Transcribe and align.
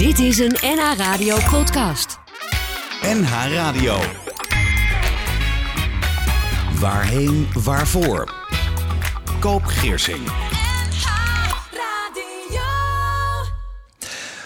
Dit 0.00 0.18
is 0.18 0.38
een 0.38 0.56
NH 0.60 0.96
Radio 0.96 1.36
podcast. 1.50 2.18
NH 3.02 3.30
Radio. 3.52 3.98
Waarheen, 6.78 7.48
waarvoor? 7.64 8.34
Koop 9.40 9.64
Geersing. 9.64 10.30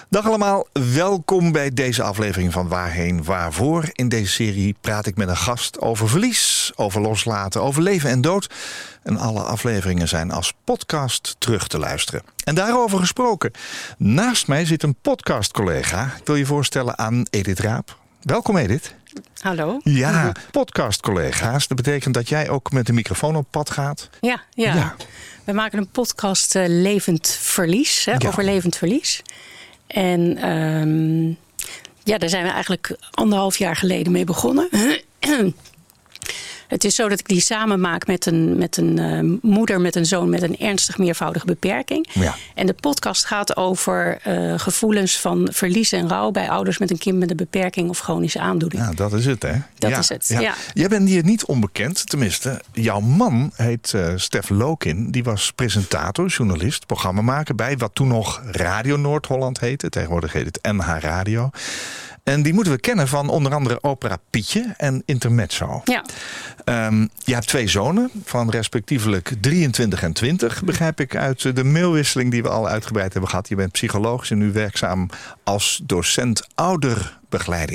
Dag 0.08 0.26
allemaal, 0.26 0.66
welkom 0.94 1.52
bij 1.52 1.70
deze 1.70 2.02
aflevering 2.02 2.52
van 2.52 2.68
Waarheen 2.68 3.24
Waarvoor. 3.24 3.88
In 3.92 4.08
deze 4.08 4.30
serie 4.30 4.76
praat 4.80 5.06
ik 5.06 5.16
met 5.16 5.28
een 5.28 5.36
gast 5.36 5.80
over 5.80 6.08
verlies, 6.08 6.53
over 6.76 7.00
loslaten, 7.00 7.62
over 7.62 7.82
leven 7.82 8.10
en 8.10 8.20
dood. 8.20 8.50
En 9.02 9.16
alle 9.16 9.40
afleveringen 9.42 10.08
zijn 10.08 10.30
als 10.30 10.52
podcast 10.64 11.36
terug 11.38 11.68
te 11.68 11.78
luisteren. 11.78 12.22
En 12.44 12.54
daarover 12.54 12.98
gesproken. 12.98 13.50
Naast 13.98 14.46
mij 14.46 14.64
zit 14.66 14.82
een 14.82 14.96
podcastcollega. 15.02 16.04
Ik 16.18 16.26
wil 16.26 16.36
je 16.36 16.46
voorstellen 16.46 16.98
aan 16.98 17.26
Edith 17.30 17.58
Raap. 17.60 17.96
Welkom 18.22 18.56
Edith. 18.56 18.94
Hallo. 19.38 19.80
Ja, 19.82 20.32
podcastcollega's. 20.50 21.66
Dat 21.68 21.76
betekent 21.76 22.14
dat 22.14 22.28
jij 22.28 22.48
ook 22.48 22.72
met 22.72 22.86
de 22.86 22.92
microfoon 22.92 23.36
op 23.36 23.46
pad 23.50 23.70
gaat. 23.70 24.08
Ja, 24.20 24.40
ja. 24.50 24.74
Ja. 24.74 24.96
we 25.44 25.52
maken 25.52 25.78
een 25.78 25.88
podcast 25.88 26.54
eh, 26.54 26.64
Levend 26.66 27.28
Verlies, 27.40 28.04
hè, 28.04 28.12
Ja. 28.18 28.28
over 28.28 28.44
levend 28.44 28.76
verlies. 28.76 29.22
En 29.86 30.36
ehm, 30.36 31.26
ja, 32.02 32.18
daar 32.18 32.28
zijn 32.28 32.44
we 32.44 32.50
eigenlijk 32.50 32.96
anderhalf 33.10 33.56
jaar 33.56 33.76
geleden 33.76 34.12
mee 34.12 34.24
begonnen. 34.24 34.68
Het 36.74 36.84
is 36.84 36.94
zo 36.94 37.08
dat 37.08 37.18
ik 37.18 37.28
die 37.28 37.40
samen 37.40 37.80
maak 37.80 38.06
met 38.06 38.26
een, 38.26 38.58
met 38.58 38.76
een 38.76 38.98
eh, 38.98 39.50
moeder 39.50 39.80
met 39.80 39.96
een 39.96 40.06
zoon 40.06 40.28
met 40.28 40.42
een 40.42 40.58
ernstig 40.58 40.98
meervoudige 40.98 41.46
beperking. 41.46 42.08
Ja. 42.12 42.34
En 42.54 42.66
de 42.66 42.72
podcast 42.72 43.24
gaat 43.24 43.56
over 43.56 44.18
eh, 44.22 44.58
gevoelens 44.58 45.20
van 45.20 45.48
verlies 45.52 45.92
en 45.92 46.08
rouw 46.08 46.30
bij 46.30 46.50
ouders 46.50 46.78
met 46.78 46.90
een 46.90 46.98
kind 46.98 47.18
met 47.18 47.30
een 47.30 47.36
beperking 47.36 47.88
of 47.88 47.98
chronische 47.98 48.40
aandoening. 48.40 48.82
Ja, 48.82 48.92
dat 48.92 49.12
is 49.12 49.26
het, 49.26 49.42
hè? 49.42 49.52
Dat 49.78 49.90
ja, 49.90 49.98
is 49.98 50.08
het, 50.08 50.28
ja. 50.28 50.54
Jij 50.72 50.88
bent 50.88 51.08
hier 51.08 51.24
niet 51.24 51.44
onbekend, 51.44 52.08
tenminste. 52.08 52.60
Jouw 52.72 53.00
man 53.00 53.50
heet 53.54 53.92
eh 53.94 54.12
Stef 54.16 54.48
Lokin. 54.48 55.10
Die 55.10 55.24
was 55.24 55.52
presentator, 55.52 56.26
journalist, 56.26 56.86
programmamaker 56.86 57.54
bij 57.54 57.76
wat 57.76 57.94
toen 57.94 58.08
nog 58.08 58.42
Radio 58.50 58.96
Noord-Holland 58.96 59.60
heette. 59.60 59.88
Tegenwoordig 59.88 60.32
heet 60.32 60.46
het 60.46 60.72
NH 60.72 60.96
Radio. 61.00 61.50
En 62.24 62.42
die 62.42 62.54
moeten 62.54 62.72
we 62.72 62.78
kennen 62.78 63.08
van 63.08 63.28
onder 63.28 63.54
andere 63.54 63.82
Opera 63.82 64.16
Pietje 64.30 64.74
en 64.76 65.02
Intermezzo. 65.04 65.80
Ja. 65.84 66.04
Ehm, 66.64 67.06
je 67.24 67.34
hebt 67.34 67.46
twee 67.46 67.68
zonen 67.68 68.10
van 68.24 68.50
respectievelijk 68.50 69.32
23 69.40 70.02
en 70.02 70.12
20, 70.12 70.64
begrijp 70.64 71.00
ik 71.00 71.16
uit 71.16 71.56
de 71.56 71.64
mailwisseling 71.64 72.30
die 72.30 72.42
we 72.42 72.48
al 72.48 72.68
uitgebreid 72.68 73.12
hebben 73.12 73.30
gehad. 73.30 73.48
Je 73.48 73.54
bent 73.54 73.72
psycholoog 73.72 74.30
en 74.30 74.38
nu 74.38 74.52
werkzaam 74.52 75.08
als 75.44 75.80
docent 75.82 76.46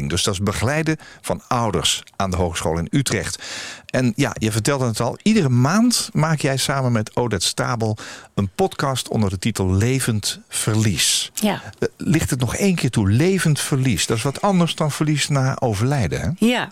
Dus 0.07 0.23
dat 0.23 0.33
is 0.33 0.39
begeleiden 0.39 0.97
van 1.21 1.41
ouders 1.47 2.03
aan 2.15 2.29
de 2.31 2.37
Hogeschool 2.37 2.77
in 2.77 2.87
Utrecht. 2.91 3.43
En 3.85 4.13
ja, 4.15 4.35
je 4.39 4.51
vertelde 4.51 4.85
het 4.85 4.99
al, 4.99 5.17
iedere 5.23 5.49
maand 5.49 6.09
maak 6.13 6.39
jij 6.39 6.57
samen 6.57 6.91
met 6.91 7.15
Odette 7.15 7.45
Stabel 7.45 7.97
een 8.33 8.49
podcast 8.55 9.07
onder 9.07 9.29
de 9.29 9.39
titel 9.39 9.73
Levend 9.73 10.39
Verlies. 10.49 11.31
Ja. 11.33 11.61
Eh, 11.79 11.87
Ligt 11.97 12.29
het 12.29 12.39
nog 12.39 12.55
één 12.55 12.75
keer 12.75 12.89
toe, 12.89 13.09
levend 13.09 13.59
verlies. 13.59 14.05
Dat 14.05 14.17
is 14.17 14.23
wat 14.23 14.41
anders 14.41 14.75
dan 14.75 14.91
verlies 14.91 15.27
na 15.27 15.55
overlijden, 15.59 16.21
hè? 16.21 16.29
Ja, 16.47 16.69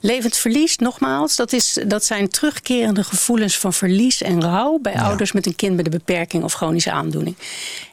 levend 0.00 0.36
verlies, 0.36 0.76
nogmaals, 0.76 1.36
dat, 1.36 1.52
is, 1.52 1.78
dat 1.86 2.04
zijn 2.04 2.28
terugkerende 2.28 3.04
gevoelens 3.04 3.58
van 3.58 3.72
verlies 3.72 4.22
en 4.22 4.42
rouw 4.42 4.78
bij 4.78 4.92
Ja. 4.92 5.02
ouders 5.02 5.32
met 5.32 5.46
een 5.46 5.56
kind 5.56 5.76
met 5.76 5.84
een 5.84 5.90
beperking 5.90 6.44
of 6.44 6.52
chronische 6.52 6.90
aandoening. 6.92 7.36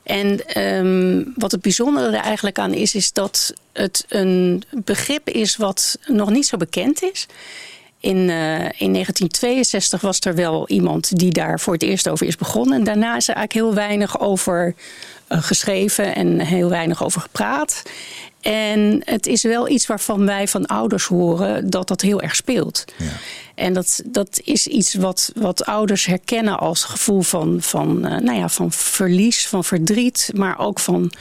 En 0.06 0.48
ehm, 0.48 1.23
wat 1.36 1.52
het 1.52 1.61
bijzondere 1.61 2.08
er 2.08 2.23
eigenlijk 2.23 2.59
aan 2.59 2.73
is, 2.73 2.95
is 2.95 3.14
dat 3.14 3.53
het 3.73 4.06
een 4.09 4.64
begrip 4.70 5.30
is 5.30 5.56
wat 5.56 5.97
nog 6.08 6.30
niet 6.30 6.47
zo 6.47 6.58
bekend 6.58 7.03
is. 7.03 7.28
In, 8.00 8.30
eh, 8.30 8.81
in 8.81 8.92
1962 8.92 10.02
was 10.02 10.20
er 10.20 10.35
wel 10.35 10.68
iemand 10.68 11.18
die 11.18 11.31
daar 11.31 11.59
voor 11.59 11.74
het 11.74 11.84
eerst 11.84 12.09
over 12.09 12.28
is 12.28 12.35
begonnen. 12.35 12.78
En 12.78 12.84
daarna 12.84 13.16
is 13.16 13.28
er 13.28 13.35
eigenlijk 13.35 13.66
heel 13.66 13.74
weinig 13.74 14.19
over 14.19 14.75
eh, 15.28 15.44
geschreven 15.44 16.16
en 16.16 16.40
heel 16.40 16.69
weinig 16.69 17.03
over 17.03 17.22
gepraat. 17.22 17.81
En 18.41 19.01
het 19.06 19.28
is 19.28 19.44
wel 19.44 19.69
iets 19.69 19.85
waarvan 19.85 20.25
wij 20.25 20.47
van 20.47 20.66
ouders 20.66 21.06
horen 21.06 21.69
dat 21.69 21.88
dat 21.88 22.01
heel 22.01 22.22
erg 22.22 22.35
speelt. 22.35 22.85
Ja. 22.97 23.12
En 23.56 23.74
dat, 23.74 24.02
dat 24.06 24.40
is 24.44 24.68
iets 24.68 24.94
wat, 24.94 25.32
wat 25.36 25.66
ouders 25.66 26.06
herkennen 26.06 26.60
als 26.60 26.84
gevoel 26.84 27.22
van, 27.22 27.62
van, 27.62 28.06
eh, 28.06 28.20
nou 28.20 28.38
ja, 28.38 28.50
van 28.50 28.72
verlies, 28.72 29.48
van 29.48 29.64
verdriet, 29.64 30.32
maar 30.34 30.60
ook 30.60 30.80
van 30.80 31.12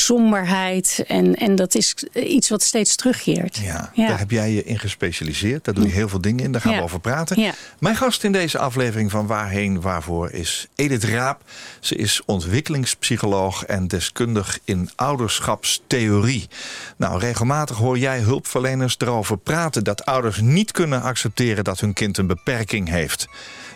somberheid. 0.00 1.04
En, 1.06 1.34
en 1.34 1.54
dat 1.56 1.74
is 1.74 1.94
iets 2.14 2.48
wat 2.48 2.62
steeds 2.62 2.96
terugkeert. 2.96 3.56
Ja, 3.56 3.90
Ja. 3.94 4.08
daar 4.08 4.18
heb 4.18 4.30
jij 4.30 4.50
je 4.50 4.64
in 4.64 4.78
gespecialiseerd. 4.78 5.64
Daar 5.64 5.74
doe 5.74 5.86
je 5.86 5.92
heel 5.92 6.08
veel 6.08 6.20
dingen 6.20 6.44
in. 6.44 6.52
Daar 6.52 6.60
gaan 6.60 6.72
Ja. 6.72 6.78
we 6.78 6.84
over 6.84 7.00
praten. 7.00 7.40
Ja. 7.40 7.52
Mijn 7.78 7.96
gast 7.96 8.24
in 8.24 8.32
deze 8.32 8.58
aflevering 8.58 9.10
van 9.10 9.26
Waarheen 9.26 9.80
Waarvoor 9.80 10.30
is 10.30 10.66
Edith 10.74 11.04
Raap. 11.04 11.42
Ze 11.80 11.94
is 11.94 12.20
ontwikkelingspsycholoog 12.26 13.64
en 13.64 13.86
deskundig 13.88 14.58
in 14.64 14.90
ouderschapstheorie. 14.96 16.48
Nou, 16.96 17.18
regelmatig 17.18 17.76
hoor 17.76 17.98
jij 17.98 18.18
hulpverleners 18.20 18.94
erover 18.98 19.38
praten 19.38 19.84
dat 19.84 20.04
ouders 20.04 20.40
niet 20.40 20.72
kunnen 20.72 21.02
accepteren 21.02 21.64
dat 21.64 21.80
hun 21.80 21.92
kind 21.92 22.18
een 22.18 22.26
beperking 22.26 22.88
heeft. 22.88 23.26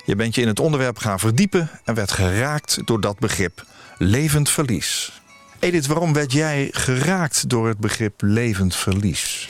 Je 0.04 0.16
bent 0.16 0.34
je 0.34 0.40
in 0.40 0.48
het 0.48 0.60
onderwerp 0.60 0.98
gaan 0.98 1.18
verdiepen 1.18 1.70
en 1.84 1.94
werd 1.94 2.10
geraakt 2.12 2.78
door 2.84 3.00
dat 3.00 3.18
begrip 3.18 3.64
levend 3.98 4.50
verlies. 4.50 5.21
Edith, 5.62 5.86
waarom 5.86 6.12
werd 6.12 6.32
jij 6.32 6.68
geraakt 6.72 7.48
door 7.48 7.68
het 7.68 7.78
begrip 7.78 8.12
levend 8.24 8.76
verlies? 8.76 9.48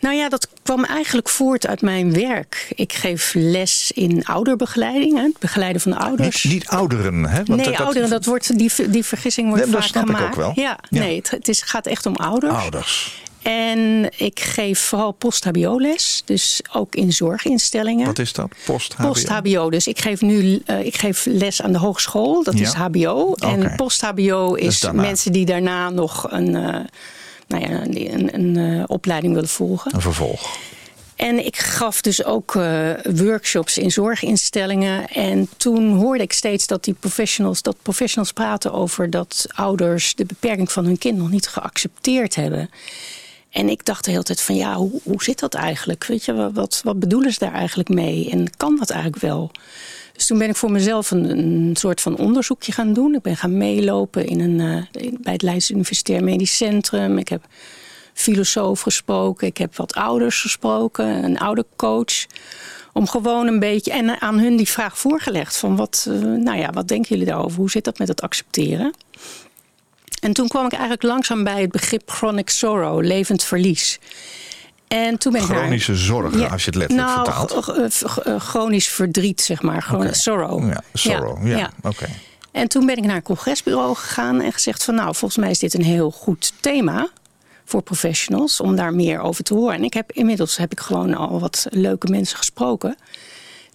Nou 0.00 0.14
ja, 0.16 0.28
dat 0.28 0.48
kwam 0.62 0.84
eigenlijk 0.84 1.28
voort 1.28 1.66
uit 1.66 1.82
mijn 1.82 2.12
werk. 2.12 2.72
Ik 2.74 2.92
geef 2.92 3.32
les 3.34 3.92
in 3.94 4.24
ouderbegeleiding, 4.24 5.16
hè, 5.16 5.22
het 5.22 5.38
begeleiden 5.38 5.80
van 5.82 5.90
de 5.92 5.98
ouders. 5.98 6.44
Niet, 6.44 6.52
niet 6.52 6.66
ouderen, 6.68 7.24
hè? 7.24 7.36
Want 7.44 7.60
nee, 7.60 7.70
dat- 7.70 7.80
ouderen, 7.80 8.10
dat 8.10 8.24
wordt, 8.24 8.58
die, 8.58 8.72
die 8.90 9.04
vergissing 9.04 9.48
wordt 9.48 9.62
Nee, 9.64 9.72
dat 9.72 9.80
vaak 9.80 9.90
snap 9.90 10.04
ik 10.04 10.10
ook 10.10 10.16
gemaakt. 10.16 10.36
wel. 10.36 10.52
Ja, 10.54 10.78
Ja. 10.90 11.00
nee, 11.00 11.16
het, 11.16 11.30
het 11.30 11.48
is, 11.48 11.62
gaat 11.62 11.86
echt 11.86 12.06
om 12.06 12.16
ouders. 12.16 12.52
Ouders. 12.54 13.22
En 13.46 14.10
ik 14.16 14.40
geef 14.40 14.78
vooral 14.78 15.12
post-HBO-les, 15.12 16.22
dus 16.24 16.60
ook 16.72 16.94
in 16.94 17.12
zorginstellingen. 17.12 18.06
Wat 18.06 18.18
is 18.18 18.32
dat? 18.32 18.48
Post-HBO? 18.64 19.06
Post-HBO. 19.06 19.70
Dus 19.70 19.86
ik 19.86 19.98
geef 20.00 20.20
nu 20.20 20.62
eh, 20.66 20.84
ik 20.84 20.96
geef 20.96 21.26
les 21.26 21.62
aan 21.62 21.72
de 21.72 21.78
hogeschool, 21.78 22.42
dat 22.42 22.58
Ja. 22.58 22.64
is 22.64 22.72
HBO. 22.72 23.34
En 23.34 23.76
post-HBO 23.76 24.54
Dus 24.56 24.82
is 24.82 24.90
mensen 24.92 25.32
die 25.32 25.44
daarna 25.46 25.90
nog 25.90 26.30
een, 26.30 26.54
eh, 26.54 26.80
nou 27.46 27.62
ja, 27.62 27.82
een, 27.82 28.12
een, 28.12 28.34
een, 28.34 28.78
eh, 28.80 28.84
opleiding 28.86 29.34
willen 29.34 29.48
volgen. 29.48 29.94
Een 29.94 30.00
vervolg. 30.00 30.56
En 31.16 31.46
ik 31.46 31.56
gaf 31.56 32.00
dus 32.00 32.24
ook 32.24 32.52
workshops 33.02 33.78
in 33.78 33.90
zorginstellingen. 33.90 35.08
En 35.08 35.48
toen 35.56 35.92
hoorde 35.96 36.22
ik 36.22 36.32
steeds 36.32 36.66
dat 36.66 36.84
die 36.84 36.94
professionals, 36.94 37.62
dat 37.62 37.76
professionals 37.82 38.32
praten 38.32 38.72
over 38.72 39.10
dat 39.10 39.46
ouders 39.54 40.14
de 40.14 40.24
beperking 40.24 40.72
van 40.72 40.84
hun 40.84 40.98
kind 40.98 41.18
nog 41.18 41.30
niet 41.30 41.48
geaccepteerd 41.48 42.34
hebben. 42.34 42.70
En 43.56 43.68
ik 43.68 43.84
dacht 43.84 44.04
de 44.04 44.10
hele 44.10 44.22
tijd 44.22 44.40
van 44.40 44.54
ja, 44.54 44.74
hoe, 44.74 45.00
hoe 45.02 45.22
zit 45.22 45.38
dat 45.38 45.54
eigenlijk? 45.54 46.04
Weet 46.06 46.24
je, 46.24 46.52
wat- 46.52 46.80
wat, 46.84 46.98
bedoelen 46.98 47.32
ze 47.32 47.38
daar 47.38 47.52
eigenlijk 47.52 47.88
mee? 47.88 48.30
En 48.30 48.56
kan 48.56 48.76
dat 48.76 48.90
eigenlijk 48.90 49.22
wel? 49.22 49.50
Dus 50.12 50.26
toen 50.26 50.38
ben 50.38 50.48
ik 50.48 50.56
voor 50.56 50.70
mezelf 50.70 51.10
een, 51.10 51.70
soort 51.78 52.00
van 52.00 52.16
onderzoekje 52.16 52.72
gaan 52.72 52.92
doen. 52.92 53.14
Ik 53.14 53.22
ben 53.22 53.36
gaan 53.36 53.56
meelopen 53.56 54.26
in 54.26 54.40
een, 54.40 54.60
eh, 54.92 55.12
bij 55.20 55.32
het 55.32 55.42
Leids 55.42 55.70
Universitair 55.70 56.24
Medisch 56.24 56.56
Centrum. 56.56 57.18
Ik 57.18 57.28
heb 57.28 57.44
filosoof 58.14 58.80
gesproken. 58.80 59.46
Ik 59.46 59.56
heb 59.56 59.76
wat 59.76 59.94
ouders 59.94 60.40
gesproken, 60.40 61.24
een 61.24 61.38
oudercoach. 61.38 62.26
Om 62.92 63.08
gewoon 63.08 63.46
een 63.46 63.60
beetje 63.60 63.92
en 63.92 64.20
aan 64.20 64.38
hun 64.38 64.56
die 64.56 64.68
vraag 64.68 64.98
voorgelegd 64.98 65.56
van 65.56 65.76
wat, 65.76 66.06
eh, 66.08 66.20
nou 66.20 66.58
ja, 66.58 66.70
wat 66.70 66.88
denken 66.88 67.08
jullie 67.08 67.32
daarover? 67.32 67.58
Hoe 67.58 67.70
zit 67.70 67.84
dat 67.84 67.98
met 67.98 68.08
het 68.08 68.22
accepteren? 68.22 68.92
En 70.26 70.32
toen 70.32 70.48
kwam 70.48 70.64
ik 70.64 70.72
eigenlijk 70.72 71.02
langzaam 71.02 71.44
bij 71.44 71.60
het 71.60 71.70
begrip 71.70 72.10
chronic 72.10 72.50
sorrow, 72.50 73.02
levend 73.04 73.44
verlies. 73.44 73.98
En 74.88 75.18
toen 75.18 75.32
ben 75.32 75.42
ik 75.42 75.48
naar- 75.48 75.58
Chronische 75.58 75.94
zorgen, 75.96 76.38
Ja, 76.40 76.46
als 76.46 76.64
je 76.64 76.70
het 76.70 76.78
letterlijk 76.78 77.08
nou, 77.08 77.48
vertaalt. 77.48 78.42
chronisch 78.42 78.88
verdriet, 78.88 79.40
zeg 79.40 79.62
maar. 79.62 79.82
Gewoon 79.82 80.14
sorrow. 80.14 80.68
Ja, 80.68 80.82
sorrow. 80.92 81.46
Ja, 81.46 81.70
oké. 81.82 82.06
En 82.52 82.68
toen 82.68 82.86
ben 82.86 82.96
ik 82.96 83.04
naar 83.04 83.16
een 83.16 83.22
congresbureau 83.22 83.94
gegaan 83.94 84.40
en 84.40 84.52
gezegd 84.52 84.84
van 84.84 84.94
nou, 84.94 85.14
volgens 85.14 85.36
mij 85.40 85.50
is 85.50 85.58
dit 85.58 85.74
een 85.74 85.84
heel 85.84 86.10
goed 86.10 86.52
thema 86.60 87.08
voor 87.64 87.82
professionals 87.82 88.60
om 88.60 88.76
daar 88.76 88.94
meer 88.94 89.20
over 89.20 89.44
te 89.44 89.54
horen. 89.54 89.74
En 89.74 89.84
ik 89.84 89.94
heb 89.94 90.12
inmiddels 90.12 90.56
heb 90.56 90.72
ik 90.72 90.80
gewoon 90.80 91.14
al 91.14 91.40
wat 91.40 91.66
leuke 91.70 92.06
mensen 92.10 92.36
gesproken 92.36 92.96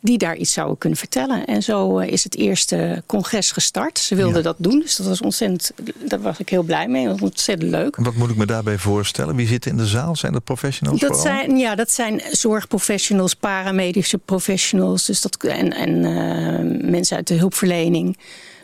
die 0.04 0.18
daar 0.18 0.36
iets 0.36 0.54
zouden 0.54 0.78
kunnen 0.78 0.98
vertellen. 1.00 1.46
En 1.46 1.64
zo 1.64 2.00
eh, 2.00 2.12
is 2.12 2.24
het 2.24 2.36
eerste 2.36 3.04
congres 3.06 3.52
gestart. 3.52 4.00
Ze 4.00 4.16
wilden 4.16 4.36
Ja. 4.38 4.42
dat 4.42 4.56
doen, 4.60 4.80
dus 4.80 4.96
dat 4.96 5.08
was 5.08 5.22
ontzettend, 5.22 5.72
daar 6.10 6.22
was 6.22 6.40
ik 6.40 6.50
heel 6.50 6.64
blij 6.64 6.88
mee. 6.88 7.06
Dat 7.08 7.20
was 7.20 7.30
ontzettend 7.30 7.72
leuk. 7.72 7.96
Wat 7.96 8.14
moet 8.14 8.30
ik 8.30 8.36
me 8.36 8.46
daarbij 8.46 8.78
voorstellen? 8.78 9.36
Wie 9.36 9.48
zit 9.48 9.66
in 9.66 9.78
de 9.78 9.86
zaal? 9.86 10.16
Zijn 10.16 10.34
dat 10.34 10.44
professionals 10.44 11.00
Dat 11.00 11.16
vooral? 11.16 11.26
zijn, 11.36 11.58
ja, 11.58 11.76
dat 11.76 11.92
zijn 11.92 12.22
zorgprofessionals, 12.32 13.34
paramedische 13.34 14.18
professionals 14.18 15.06
dus 15.06 15.22
dat, 15.22 15.36
en, 15.44 15.74
en 15.74 16.06
eh, 16.06 16.90
mensen 16.90 17.16
uit 17.18 17.28
de 17.28 17.34
hulpverlening. 17.36 18.18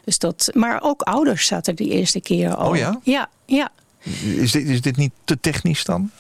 Dus 0.06 0.20
dat, 0.20 0.50
maar 0.54 0.80
ook 0.84 1.02
ouders 1.02 1.46
zaten 1.46 1.76
de 1.76 1.88
eerste 1.90 2.20
keer 2.22 2.56
al. 2.56 2.70
Oh 2.70 2.78
ja? 2.78 3.00
Ja, 3.04 3.30
ja. 3.46 3.70
Is 4.36 4.52
dit, 4.52 4.68
is 4.68 4.82
dit 4.82 4.98
niet 4.98 5.12
te 5.24 5.40
technisch 5.40 5.84
dan? 5.84 6.12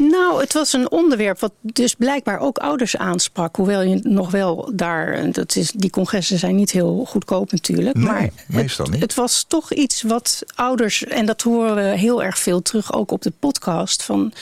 Nou, 0.00 0.40
het 0.40 0.52
was 0.52 0.72
een 0.72 0.90
onderwerp 0.90 1.40
wat 1.40 1.52
dus 1.60 1.94
blijkbaar 1.94 2.38
ook 2.38 2.58
ouders 2.58 2.96
aansprak. 2.96 3.56
Hoewel 3.56 3.82
je 3.82 4.00
nog 4.02 4.30
wel 4.30 4.70
daar. 4.74 5.32
Dat 5.32 5.56
is, 5.56 5.70
die 5.70 5.90
congressen 5.90 6.38
zijn 6.38 6.54
niet 6.54 6.70
heel 6.70 7.04
goedkoop 7.08 7.52
natuurlijk. 7.52 7.96
Nee, 7.96 8.04
maar 8.04 8.30
meestal 8.46 8.84
het, 8.84 8.94
niet. 8.94 9.02
het 9.02 9.14
was 9.14 9.44
toch 9.48 9.72
iets 9.72 10.02
wat 10.02 10.42
ouders. 10.54 11.04
En 11.04 11.26
dat 11.26 11.42
horen 11.42 11.74
we 11.74 11.98
heel 11.98 12.22
erg 12.22 12.38
veel 12.38 12.62
terug 12.62 12.92
ook 12.92 13.10
op 13.10 13.22
de 13.22 13.32
podcast. 13.38 14.02
Van, 14.02 14.32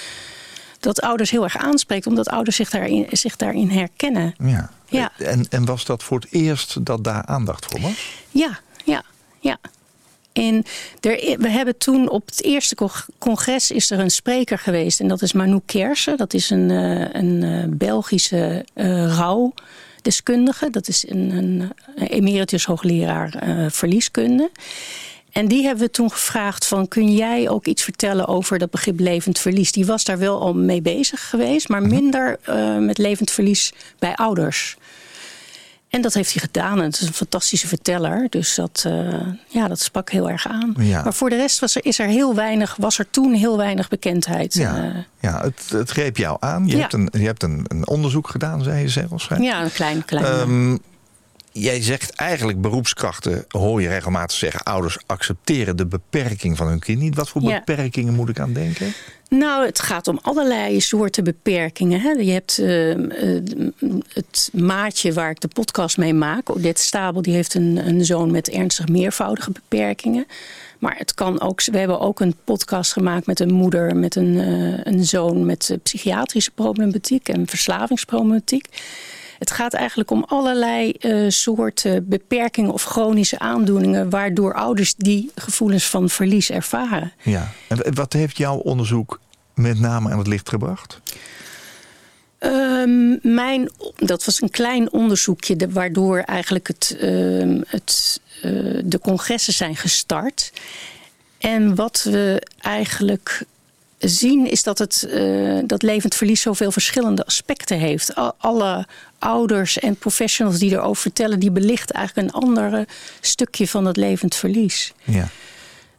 dat 0.80 1.00
ouders 1.00 1.30
heel 1.30 1.44
erg 1.44 1.56
aanspreekt, 1.56 2.06
omdat 2.06 2.28
ouders 2.28 2.56
zich 2.56 2.70
daarin, 2.70 3.06
zich 3.10 3.36
daarin 3.36 3.68
herkennen. 3.68 4.34
Ja. 4.38 4.70
Ja. 4.86 5.12
En, 5.18 5.46
en 5.50 5.64
was 5.64 5.84
dat 5.84 6.02
voor 6.02 6.18
het 6.18 6.32
eerst 6.32 6.84
dat 6.84 7.04
daar 7.04 7.24
aandacht 7.24 7.66
voor 7.66 7.80
was? 7.80 8.12
Ja, 8.30 8.58
ja, 8.84 9.02
ja. 9.40 9.58
Er, 11.00 11.36
we 11.38 11.48
hebben 11.48 11.78
toen 11.78 12.08
op 12.08 12.26
het 12.26 12.42
eerste 12.42 12.74
cong- 12.74 13.06
congres 13.18 13.70
is 13.70 13.90
er 13.90 13.98
een 13.98 14.10
spreker 14.10 14.58
geweest. 14.58 15.00
En 15.00 15.08
dat 15.08 15.22
is 15.22 15.32
Manu 15.32 15.60
Kersen. 15.66 16.16
Dat 16.16 16.34
is 16.34 16.50
een, 16.50 16.70
eh, 16.70 17.20
een 17.22 17.42
eh, 17.42 17.64
Belgische 17.68 18.64
eh 18.74 19.16
rouwdeskundige. 19.16 20.70
Dat 20.70 20.88
is 20.88 21.08
een, 21.08 21.30
een 21.30 21.72
emeritus 21.96 22.64
hoogleraar 22.64 23.42
verlieskunde. 23.70 24.50
En 25.32 25.48
die 25.48 25.64
hebben 25.64 25.84
we 25.84 25.90
toen 25.90 26.10
gevraagd 26.10 26.66
van... 26.66 26.88
kun 26.88 27.12
jij 27.12 27.48
ook 27.48 27.66
iets 27.66 27.82
vertellen 27.82 28.26
over 28.26 28.58
dat 28.58 28.70
begrip 28.70 29.00
levend 29.00 29.38
verlies? 29.38 29.72
Die 29.72 29.86
was 29.86 30.04
daar 30.04 30.18
wel 30.18 30.40
al 30.40 30.54
mee 30.54 30.82
bezig 30.82 31.28
geweest... 31.28 31.68
maar 31.68 31.82
minder 31.82 32.38
eh, 32.42 32.76
met 32.76 32.98
levend 32.98 33.30
verlies 33.30 33.72
bij 33.98 34.14
ouders. 34.14 34.76
En 35.88 36.02
dat 36.02 36.14
heeft 36.14 36.32
hij 36.32 36.42
gedaan. 36.42 36.78
En 36.78 36.84
het 36.84 37.00
is 37.00 37.06
een 37.06 37.12
fantastische 37.12 37.66
verteller. 37.66 38.26
Dus 38.30 38.54
dat, 38.54 38.82
eh, 38.86 39.20
ja, 39.46 39.68
dat 39.68 39.80
sprak 39.80 40.10
heel 40.10 40.30
erg 40.30 40.46
aan. 40.48 40.74
Ja. 40.78 41.02
Maar 41.02 41.14
voor 41.14 41.30
de 41.30 41.36
rest 41.36 41.58
was 41.58 41.74
er, 41.76 41.84
is 41.84 41.98
er 41.98 42.06
heel 42.06 42.34
weinig, 42.34 42.76
was 42.78 42.98
er 42.98 43.10
toen 43.10 43.32
heel 43.32 43.56
weinig 43.56 43.88
bekendheid. 43.88 44.54
Ja, 44.54 44.76
Eh, 44.76 44.90
ja 45.20 45.40
het, 45.42 45.62
het 45.70 45.90
greep 45.90 46.16
jou 46.16 46.36
aan. 46.40 46.66
Je 46.66 46.72
Ja. 46.74 46.80
hebt, 46.80 46.92
een, 46.92 47.08
je 47.12 47.26
hebt 47.26 47.42
een, 47.42 47.64
een 47.68 47.86
onderzoek 47.88 48.28
gedaan, 48.28 48.62
zei 48.62 48.80
je 48.80 48.88
zelfs. 48.88 49.28
hè? 49.28 49.36
ja 49.36 49.62
een 49.62 49.72
klein, 49.72 50.04
klein. 50.04 50.24
Ehm, 50.24 50.76
jij 51.58 51.82
zegt 51.82 52.10
eigenlijk 52.10 52.60
beroepskrachten, 52.60 53.44
hoor 53.48 53.82
je 53.82 53.88
regelmatig 53.88 54.36
zeggen... 54.36 54.62
ouders 54.62 54.98
accepteren 55.06 55.76
de 55.76 55.86
beperking 55.86 56.56
van 56.56 56.66
hun 56.66 56.78
kind 56.78 57.00
niet. 57.00 57.14
Wat 57.14 57.28
voor 57.28 57.42
Ja. 57.42 57.62
beperkingen 57.64 58.14
moet 58.14 58.28
ik 58.28 58.40
aan 58.40 58.52
denken? 58.52 58.92
Nou, 59.28 59.66
het 59.66 59.80
gaat 59.80 60.08
om 60.08 60.18
allerlei 60.22 60.80
soorten 60.80 61.24
beperkingen. 61.24 62.00
Hè. 62.00 62.10
Je 62.10 62.30
hebt 62.30 62.58
eh, 62.58 62.90
eh, 62.90 63.42
het 64.12 64.50
maatje 64.52 65.12
waar 65.12 65.30
ik 65.30 65.40
de 65.40 65.48
podcast 65.48 65.98
mee 65.98 66.14
maak. 66.14 66.50
Odette 66.50 66.82
Stabel 66.82 67.22
die 67.22 67.34
heeft 67.34 67.54
een, 67.54 67.88
een 67.88 68.04
zoon 68.04 68.30
met 68.30 68.48
ernstig 68.48 68.88
meervoudige 68.88 69.50
beperkingen. 69.50 70.26
Maar 70.78 70.94
het 70.98 71.14
kan 71.14 71.40
ook. 71.40 71.64
We 71.64 71.78
hebben 71.78 72.00
ook 72.00 72.20
een 72.20 72.34
podcast 72.44 72.92
gemaakt 72.92 73.26
met 73.26 73.40
een 73.40 73.52
moeder 73.52 73.96
met 73.96 74.16
een, 74.16 74.38
eh, 74.40 74.92
een 74.92 75.04
zoon 75.04 75.46
met 75.46 75.70
eh, 75.70 75.76
psychiatrische 75.82 76.50
problematiek 76.50 77.28
en 77.28 77.46
verslavingsproblematiek. 77.46 78.66
Het 79.38 79.50
gaat 79.50 79.74
eigenlijk 79.74 80.10
om 80.10 80.24
allerlei 80.28 80.90
eh, 80.90 81.24
soorten 81.28 82.08
beperkingen 82.08 82.72
of 82.72 82.82
chronische 82.84 83.38
aandoeningen, 83.38 84.10
waardoor 84.10 84.54
ouders 84.54 84.94
die 84.94 85.30
gevoelens 85.34 85.86
van 85.86 86.08
verlies 86.08 86.50
ervaren. 86.50 87.12
Ja. 87.22 87.52
En 87.68 87.94
wat 87.94 88.12
heeft 88.12 88.36
jouw 88.36 88.56
onderzoek 88.56 89.20
met 89.54 89.78
name 89.80 90.10
aan 90.10 90.18
het 90.18 90.26
licht 90.26 90.48
gebracht? 90.48 91.00
Ehm, 92.38 93.16
mijn, 93.34 93.70
dat 93.96 94.24
was 94.24 94.42
een 94.42 94.50
klein 94.50 94.92
onderzoekje 94.92 95.56
de, 95.56 95.70
waardoor 95.70 96.18
eigenlijk 96.18 96.66
het, 96.66 96.96
ehm, 97.00 97.60
het, 97.66 98.20
eh, 98.42 98.50
de 98.84 98.98
congressen 99.02 99.52
zijn 99.52 99.76
gestart. 99.76 100.52
En 101.38 101.74
wat 101.74 102.02
we 102.02 102.42
eigenlijk 102.60 103.42
zien 103.98 104.50
is 104.50 104.62
dat, 104.62 104.78
het, 104.78 105.02
eh, 105.10 105.58
dat 105.64 105.82
levend 105.82 106.14
verlies 106.14 106.40
zoveel 106.42 106.70
verschillende 106.72 107.24
aspecten 107.24 107.78
heeft. 107.78 108.14
Al- 108.14 108.34
Alle 108.38 108.86
ouders 109.18 109.78
en 109.78 109.96
professionals 109.96 110.58
die 110.58 110.72
erover 110.72 111.02
vertellen, 111.02 111.40
die 111.40 111.50
belichten 111.50 111.94
eigenlijk 111.94 112.28
een 112.28 112.42
ander 112.42 112.86
stukje 113.20 113.68
van 113.68 113.84
het 113.84 113.96
levend 113.96 114.34
verlies. 114.34 114.92
Ja. 115.04 115.28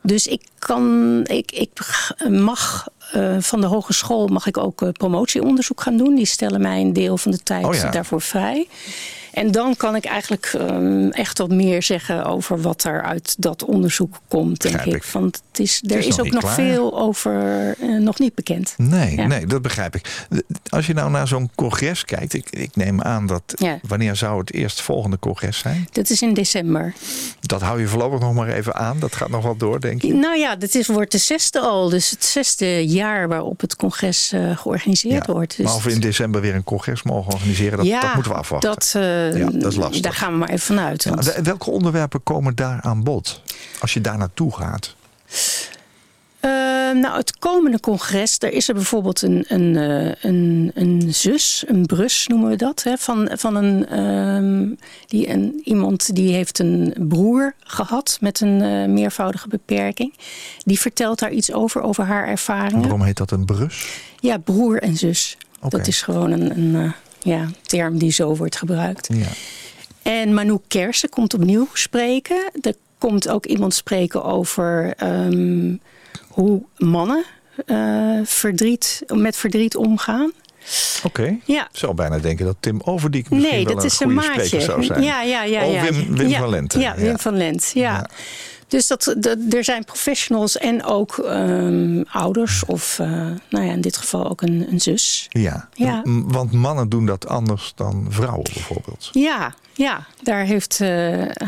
Dus 0.02 0.28
ik 0.28 0.42
kan, 0.60 1.22
ik, 1.26 1.52
ik 1.52 1.70
mag 2.30 2.88
eh, 3.12 3.36
van 3.40 3.62
de 3.62 3.68
hogeschool 3.68 4.28
mag 4.28 4.48
ik 4.48 4.58
ook 4.58 4.82
eh, 4.82 4.90
promotieonderzoek 4.90 5.82
gaan 5.82 5.98
doen. 5.98 6.16
Die 6.16 6.26
stellen 6.26 6.62
mij 6.62 6.82
een 6.82 6.94
deel 6.94 7.18
van 7.18 7.32
de 7.32 7.38
tijd 7.44 7.66
Oh 7.66 7.74
ja. 7.74 7.90
daarvoor 7.92 8.22
vrij. 8.22 8.68
En 9.40 9.52
dan 9.52 9.76
kan 9.78 9.96
ik 9.96 10.06
eigenlijk 10.06 10.46
ehm, 10.46 11.10
echt 11.10 11.38
wat 11.38 11.50
meer 11.50 11.84
zeggen 11.84 12.26
over 12.26 12.62
wat 12.62 12.84
er 12.84 13.04
uit 13.04 13.36
dat 13.38 13.64
onderzoek 13.64 14.20
komt, 14.28 14.62
denk 14.62 14.82
ik. 14.82 14.94
ik. 14.94 15.04
Want 15.04 15.42
het 15.52 15.60
is, 15.60 15.84
er 15.88 15.98
is 15.98 16.06
is, 16.06 16.16
nog 16.16 16.26
ook 16.26 16.32
nog 16.32 16.42
klaar. 16.42 16.54
veel 16.54 17.00
over 17.00 17.76
eh, 17.80 17.90
nog 17.90 18.20
niet 18.20 18.36
bekend. 18.36 18.74
Nee, 18.78 19.16
Ja. 19.16 19.28
nee, 19.28 19.46
dat 19.46 19.62
begrijp 19.62 19.96
ik. 19.96 20.28
Als 20.70 20.88
je 20.88 20.94
nou 20.94 21.12
naar 21.12 21.28
zo'n 21.28 21.50
congres 21.56 22.06
kijkt, 22.06 22.34
ik, 22.34 22.50
ik 22.50 22.76
neem 22.76 23.02
aan 23.02 23.28
dat. 23.28 23.44
Ja. 23.56 23.80
Wanneer 23.88 24.16
zou 24.16 24.40
het 24.40 24.54
eerst 24.54 24.82
volgende 24.82 25.20
congres 25.20 25.58
zijn? 25.58 25.88
Dat 25.92 26.10
is 26.10 26.22
in 26.22 26.34
december. 26.34 26.94
Dat 27.40 27.62
hou 27.62 27.80
je 27.80 27.88
voorlopig 27.88 28.20
nog 28.20 28.34
maar 28.34 28.50
even 28.50 28.76
aan. 28.76 29.00
Dat 29.00 29.16
gaat 29.16 29.30
nog 29.30 29.44
wel 29.44 29.56
door, 29.58 29.80
denk 29.80 30.02
je? 30.02 30.14
Nou 30.14 30.38
ja, 30.38 30.56
dit 30.56 30.76
is, 30.76 30.88
wordt 30.88 31.12
de 31.12 31.18
zesde 31.18 31.60
al. 31.60 31.90
Dus 31.90 32.10
het 32.10 32.26
zesde 32.26 32.88
jaar 32.88 33.28
waarop 33.28 33.62
het 33.62 33.76
congres 33.76 34.32
eh, 34.32 34.58
georganiseerd 34.58 35.26
wordt. 35.26 35.58
Dus 35.58 35.66
maar 35.66 35.76
of 35.76 35.84
we 35.84 35.92
in 35.92 36.00
december 36.00 36.42
weer 36.42 36.56
een 36.56 36.64
congres 36.64 37.04
mogen 37.04 37.34
organiseren, 37.34 37.78
dat, 37.78 38.02
dat 38.02 38.14
moeten 38.14 38.32
we 38.32 38.38
afwachten. 38.38 38.70
Dat, 38.70 38.94
eh, 38.96 39.29
Ja, 39.38 39.50
dat 39.52 39.72
is 39.72 39.78
lastig. 39.78 40.02
Daar 40.02 40.14
gaan 40.14 40.32
we 40.32 40.38
maar 40.38 40.50
even 40.50 40.60
vanuit. 40.66 41.06
Want- 41.06 41.34
wel- 41.34 41.44
welke 41.44 41.70
onderwerpen 41.70 42.24
komen 42.24 42.56
daar 42.56 42.82
aan 42.82 43.04
bod? 43.04 43.42
Als 43.80 43.94
je 43.94 44.02
daar 44.02 44.18
naartoe 44.18 44.56
gaat. 44.56 44.96
Eh, 46.40 46.50
nou, 46.96 47.18
het 47.18 47.40
komende 47.40 47.80
congres, 47.80 48.40
daar 48.40 48.52
is 48.52 48.68
er 48.68 48.74
bijvoorbeeld 48.74 49.22
een, 49.22 49.46
een, 49.48 49.76
eh, 49.76 50.16
een, 50.22 50.72
een 50.74 51.14
zus, 51.14 51.64
een 51.68 51.86
brus 51.86 52.28
noemen 52.28 52.50
we 52.50 52.56
dat, 52.56 52.84
hè, 52.84 52.98
van, 52.98 53.30
van 53.34 53.56
een, 53.56 53.88
ehm, 53.88 54.68
die, 55.08 55.30
een, 55.30 55.62
iemand 55.64 56.16
die 56.16 56.34
heeft 56.34 56.60
een 56.60 56.94
broer 56.98 57.54
gehad 57.60 58.18
met 58.22 58.42
een 58.42 58.62
eh, 58.62 58.86
meervoudige 58.94 59.48
beperking. 59.48 60.14
Die 60.58 60.80
vertelt 60.80 61.20
daar 61.20 61.32
iets 61.32 61.54
over, 61.54 61.82
over 61.82 62.04
haar 62.06 62.28
ervaringen. 62.28 62.82
Waarom 62.82 63.02
heet 63.04 63.18
dat 63.18 63.32
een 63.32 63.46
brus? 63.46 63.88
Ja, 64.20 64.38
broer 64.38 64.82
en 64.82 64.96
zus. 64.98 65.38
Dat 65.70 65.88
is 65.88 66.02
gewoon 66.02 66.32
een, 66.32 66.58
een 66.58 66.76
eh, 66.76 66.92
ja, 67.20 67.50
term 67.62 67.98
die 67.98 68.12
zo 68.12 68.36
wordt 68.36 68.56
gebruikt. 68.56 69.08
Ja. 69.14 69.28
En 70.02 70.34
Manu 70.34 70.58
Kersen 70.68 71.10
komt 71.10 71.34
opnieuw 71.34 71.68
spreken. 71.74 72.50
Er 72.62 72.74
komt 72.98 73.30
ook 73.30 73.46
iemand 73.46 73.74
spreken 73.74 74.24
over 74.24 74.94
ehm, 74.98 75.76
hoe 76.28 76.62
mannen 76.78 77.24
eh, 77.66 78.20
verdriet, 78.24 79.02
met 79.08 79.36
verdriet 79.36 79.76
omgaan. 79.76 80.32
Oké. 81.04 81.38
Ja. 81.46 81.62
Ik 81.72 81.78
zou 81.78 81.94
bijna 81.94 82.18
denken 82.18 82.46
dat 82.46 82.56
Tim 82.60 82.82
Overdiek 82.84 83.30
misschien 83.30 83.52
Nee, 83.56 83.66
wel 83.66 83.74
dat 83.74 83.84
een 83.84 83.90
is 83.90 84.00
een 84.00 84.08
goede 84.12 84.22
spreker 84.24 84.42
maatje. 84.42 84.62
zou 84.62 84.84
zijn. 84.84 85.04
Ja, 85.04 85.22
ja, 85.22 85.44
ja. 85.44 85.66
Oh, 85.66 85.74
ja. 85.74 85.82
Wim- 85.84 86.16
Wim 86.16 86.28
Ja, 86.28 86.40
van 86.40 86.50
Lente. 86.50 86.80
Ja, 86.80 86.96
Wim 86.96 87.06
Ja. 87.06 87.18
van 87.18 87.38
Lent. 87.38 87.72
Ja. 87.74 88.10
Dus 88.70 88.88
dat, 88.88 89.16
dat, 89.18 89.38
er 89.50 89.64
zijn 89.64 89.84
professionals 89.86 90.58
en 90.58 90.84
ook 90.84 91.18
ehm, 91.18 92.02
ouders, 92.12 92.66
of 92.66 93.00
eh, 93.00 93.08
nou 93.50 93.66
ja, 93.66 93.72
in 93.72 93.82
dit 93.82 93.98
geval 93.98 94.30
ook 94.30 94.42
een, 94.42 94.66
een 94.72 94.82
zus. 94.82 95.26
Ja. 95.30 95.70
Ja. 95.74 96.02
Want 96.06 96.52
mannen 96.52 96.90
doen 96.90 97.06
dat 97.06 97.28
anders 97.28 97.72
dan 97.76 98.06
vrouwen 98.10 98.44
bijvoorbeeld. 98.54 99.10
Ja, 99.12 99.54
ja, 99.74 100.06
daar 100.22 100.44
heeft. 100.46 100.80
eh, 100.82 101.42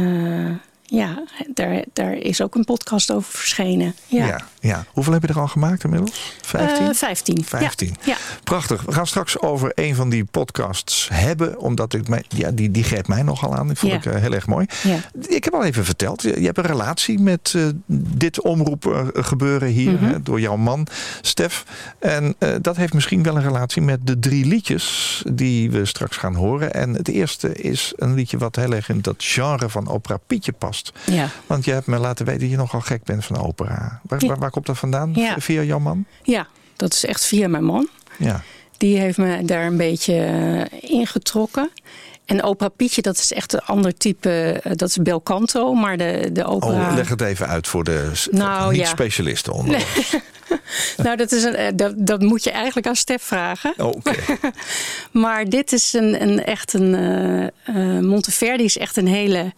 eh, 0.48 0.56
ja, 0.86 1.24
daar, 1.54 1.84
daar 1.94 2.14
is 2.14 2.42
ook 2.42 2.56
een 2.56 2.66
podcast 2.66 3.12
over 3.12 3.32
verschenen. 3.32 3.96
Ja. 4.08 4.26
Ja. 4.26 4.48
Ja. 4.62 4.86
Hoeveel 4.94 5.14
heb 5.14 5.22
je 5.22 5.28
er 5.28 5.40
al 5.40 5.48
gemaakt 5.48 5.84
inmiddels? 5.84 6.36
Vijftien? 6.42 6.88
Eh, 6.88 6.94
15. 6.94 7.44
15. 7.46 7.96
Ja. 8.04 8.16
Prachtig. 8.44 8.82
We 8.82 8.92
gaan 8.92 9.08
straks 9.08 9.40
over 9.40 9.72
een 9.76 9.96
van 9.96 10.10
die 10.10 10.26
podcasts 10.26 11.10
hebben. 11.14 11.60
Omdat 11.60 11.94
ik 11.94 12.08
mij, 12.08 12.24
ja, 12.28 12.52
die, 12.52 12.72
die 12.72 12.84
greep 12.84 13.08
mij 13.08 13.24
nogal 13.24 13.56
aan. 13.56 13.68
Die 13.68 13.76
vond 13.78 13.92
Ja. 13.92 13.98
ik 13.98 14.06
eh, 14.06 14.22
heel 14.22 14.34
erg 14.34 14.48
mooi. 14.48 14.66
Ja. 14.84 14.98
Ik 15.28 15.44
heb 15.44 15.54
al 15.54 15.64
even 15.64 15.86
verteld. 15.86 16.22
Je 16.22 16.40
je 16.40 16.46
hebt 16.46 16.58
een 16.58 16.66
relatie 16.66 17.20
met 17.20 17.54
eh, 17.56 17.64
dit 18.16 18.42
omroep 18.42 18.86
eh, 18.86 19.08
gebeuren 19.14 19.68
hier. 19.68 19.92
Mhm. 19.92 20.04
hè, 20.06 20.22
door 20.22 20.40
jouw 20.40 20.56
man, 20.58 20.88
Stef. 21.22 21.66
En 22.00 22.36
dat 22.62 22.76
heeft 22.76 22.94
misschien 22.94 23.24
wel 23.24 23.36
een 23.36 23.42
relatie 23.44 23.82
met 23.82 24.00
de 24.08 24.20
drie 24.20 24.46
liedjes 24.46 25.24
die 25.32 25.72
we 25.72 25.86
straks 25.86 26.18
gaan 26.18 26.36
horen. 26.36 26.74
En 26.74 26.94
het 26.94 27.08
eerste 27.08 27.54
is 27.54 27.94
een 27.96 28.14
liedje 28.14 28.38
wat 28.38 28.56
heel 28.56 28.74
erg 28.74 28.90
in 28.90 29.02
dat 29.02 29.16
genre 29.18 29.70
van 29.70 29.88
opera 29.88 30.18
Pietje 30.28 30.52
past. 30.52 30.92
ja. 31.06 31.28
Want 31.48 31.66
je 31.66 31.72
hebt 31.72 31.88
me 31.88 31.98
laten 31.98 32.26
weten 32.26 32.42
dat 32.42 32.50
je 32.50 32.56
nogal 32.58 32.82
gek 32.82 33.04
bent 33.04 33.26
van 33.26 33.38
opera. 33.38 34.02
Waar, 34.04 34.38
waar 34.40 34.51
komt 34.52 34.66
dat 34.66 34.78
vandaan? 34.78 35.12
Ja. 35.16 35.36
Via 35.40 35.62
jouw 35.62 35.80
man? 35.80 36.06
Ja, 36.24 36.48
dat 36.76 36.94
is 36.94 37.06
echt 37.06 37.26
via 37.26 37.48
mijn 37.48 37.64
man. 37.64 37.88
Ja. 38.18 38.44
Die 38.78 39.00
heeft 39.00 39.18
me 39.18 39.46
daar 39.46 39.66
een 39.66 39.78
beetje 39.78 40.14
eh, 40.16 40.90
ingetrokken. 40.92 41.70
En 42.26 42.44
opera 42.44 42.70
Pietje, 42.70 43.02
dat 43.02 43.18
is 43.18 43.34
echt 43.34 43.54
een 43.54 43.60
ander 43.60 43.98
type. 43.98 44.60
eh, 44.64 44.72
dat 44.76 44.90
is 44.90 44.98
bel 44.98 45.24
canto, 45.24 45.74
maar 45.74 45.98
de, 45.98 46.30
de 46.34 46.46
opera... 46.46 46.90
Oh, 46.90 46.96
leg 46.96 47.10
het 47.10 47.22
even 47.22 47.48
uit 47.48 47.68
voor 47.68 47.84
de 47.84 48.12
Nou, 48.32 48.74
ja. 48.74 48.80
niet-specialisten 48.80 49.54
onder 49.54 49.76
ons. 49.76 50.16
Nou, 50.98 51.18
dat, 51.18 51.32
is 51.32 51.44
een, 51.44 51.56
eh, 51.56 51.72
dat, 51.76 51.94
dat 51.98 52.22
moet 52.22 52.44
je 52.44 52.52
eigenlijk 52.52 52.88
aan 52.88 52.96
Stef 52.96 53.24
vragen. 53.24 53.74
Oh, 53.78 53.88
Oké. 53.88 54.16
Maar 55.12 55.50
dit 55.50 55.72
is 55.74 55.94
een, 55.94 56.22
een 56.22 56.44
echt 56.44 56.74
een. 56.74 56.92
Monteverdi 58.08 58.64
is 58.64 58.78
echt 58.78 58.98
een 58.98 59.08
hele 59.08 59.54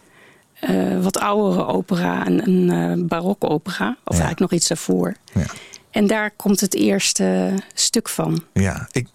eh, 0.66 1.02
wat 1.02 1.18
oudere 1.18 1.66
opera, 1.66 2.26
een, 2.26 2.48
een 2.48 2.98
uh, 2.98 3.06
barokopera. 3.06 3.96
Of 4.04 4.10
eigenlijk 4.10 4.40
nog 4.40 4.52
iets 4.52 4.68
daarvoor. 4.68 5.14
Ja. 5.34 5.46
En 5.90 6.06
daar 6.06 6.30
komt 6.30 6.60
het 6.60 6.74
eerste 6.74 7.54
stuk 7.74 8.08
van. 8.08 8.44
Ja, 8.52 8.88
ik, 8.92 9.08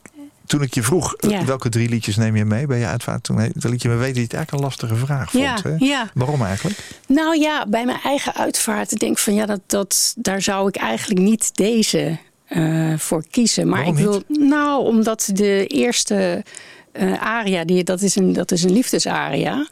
toen 0.46 0.62
ik 0.62 0.74
je 0.74 0.84
vroeg 0.84 1.16
Ja. 1.18 1.46
welke 1.46 1.70
drie 1.70 1.90
liedjes 1.90 2.16
neem 2.16 2.36
je 2.36 2.46
mee 2.46 2.66
bij 2.66 2.80
je 2.80 2.86
uitvaart, 2.86 3.24
toen 3.24 3.52
liet 3.54 3.82
je 3.82 3.90
me 3.90 3.96
weten 3.96 4.14
dat 4.14 4.16
je 4.16 4.22
het 4.22 4.34
eigenlijk 4.34 4.52
een 4.52 4.60
lastige 4.60 4.96
vraag 4.96 5.32
vond. 5.32 5.44
Ja, 5.44 5.58
hè? 5.64 5.76
ja. 5.78 6.10
Waarom 6.14 6.46
eigenlijk? 6.46 6.80
Nou 7.08 7.40
ja, 7.40 7.66
bij 7.68 7.86
mijn 7.86 8.00
eigen 8.04 8.34
uitvaart 8.36 9.00
denk 9.00 9.12
ik 9.12 9.18
van 9.18 9.34
ja, 9.34 9.46
dat, 9.46 9.62
dat, 9.66 10.14
daar 10.18 10.42
zou 10.42 10.68
ik 10.68 10.76
eigenlijk 10.76 11.20
niet 11.20 11.56
deze 11.56 12.18
eh, 12.46 12.98
voor 12.98 13.24
kiezen. 13.32 13.68
Maar 13.68 13.78
Waarom 13.78 13.98
ik 13.98 14.04
wil, 14.04 14.24
nou, 14.28 14.86
omdat 14.86 15.30
de 15.34 15.68
eerste 15.68 16.44
eh, 16.92 17.22
aria, 17.22 17.64
die, 17.64 17.84
dat, 17.84 18.02
is 18.02 18.16
een, 18.16 18.34
dat 18.34 18.52
is 18.52 18.64
een 18.64 18.72
liefdesaria. 18.72 19.68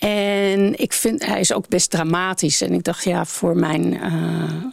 En 0.00 0.78
ik 0.78 0.92
vind, 0.92 1.26
hij 1.26 1.40
is 1.40 1.52
ook 1.52 1.68
best 1.68 1.90
dramatisch. 1.90 2.60
En 2.60 2.72
ik 2.72 2.84
dacht, 2.84 3.04
ja, 3.04 3.24
voor 3.24 3.56
mijn 3.56 4.00
eh, 4.00 4.12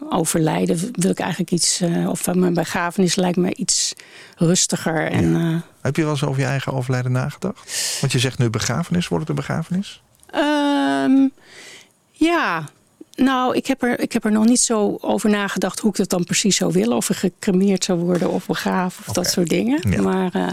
overlijden 0.10 0.90
wil 0.92 1.12
ik 1.12 1.20
eigenlijk 1.20 1.52
iets, 1.52 1.82
eh, 1.82 2.10
of 2.10 2.22
van 2.22 2.40
mijn 2.40 2.54
begrafenis 2.54 3.16
lijkt 3.16 3.38
me 3.38 3.56
iets 3.56 3.94
rustiger. 4.36 5.12
En, 5.12 5.36
eh, 5.36 5.62
Heb 5.82 5.96
je 5.96 6.02
wel 6.02 6.12
eens 6.12 6.24
over 6.24 6.42
je 6.42 6.48
eigen 6.48 6.74
overlijden 6.74 7.12
nagedacht? 7.12 7.98
Want 8.00 8.12
je 8.12 8.20
zegt 8.20 8.38
nu 8.38 8.50
begrafenis, 8.50 9.08
wordt 9.08 9.28
het 9.28 9.38
een 9.38 9.46
begrafenis? 9.46 10.02
Ehm, 10.32 11.28
ja, 12.12 12.64
nou, 13.26 13.56
ik 13.56 13.68
heb, 13.68 13.84
er, 13.84 14.00
ik 14.00 14.14
heb 14.14 14.26
er 14.26 14.32
nog 14.32 14.46
niet 14.46 14.60
zo 14.60 14.98
over 15.02 15.30
nagedacht 15.30 15.80
hoe 15.80 15.90
ik 15.92 15.98
dat 15.98 16.10
dan 16.10 16.24
precies 16.24 16.56
zou 16.58 16.72
willen. 16.74 16.96
Of 16.98 17.10
er 17.10 17.16
gecremeerd 17.16 17.84
zou 17.84 18.00
worden 18.00 18.30
of 18.32 18.46
begraven 18.46 19.04
of 19.08 19.14
dat 19.14 19.28
soort 19.28 19.50
dingen. 19.50 19.90
Ja. 19.90 20.02
Maar, 20.02 20.30
eh, 20.34 20.52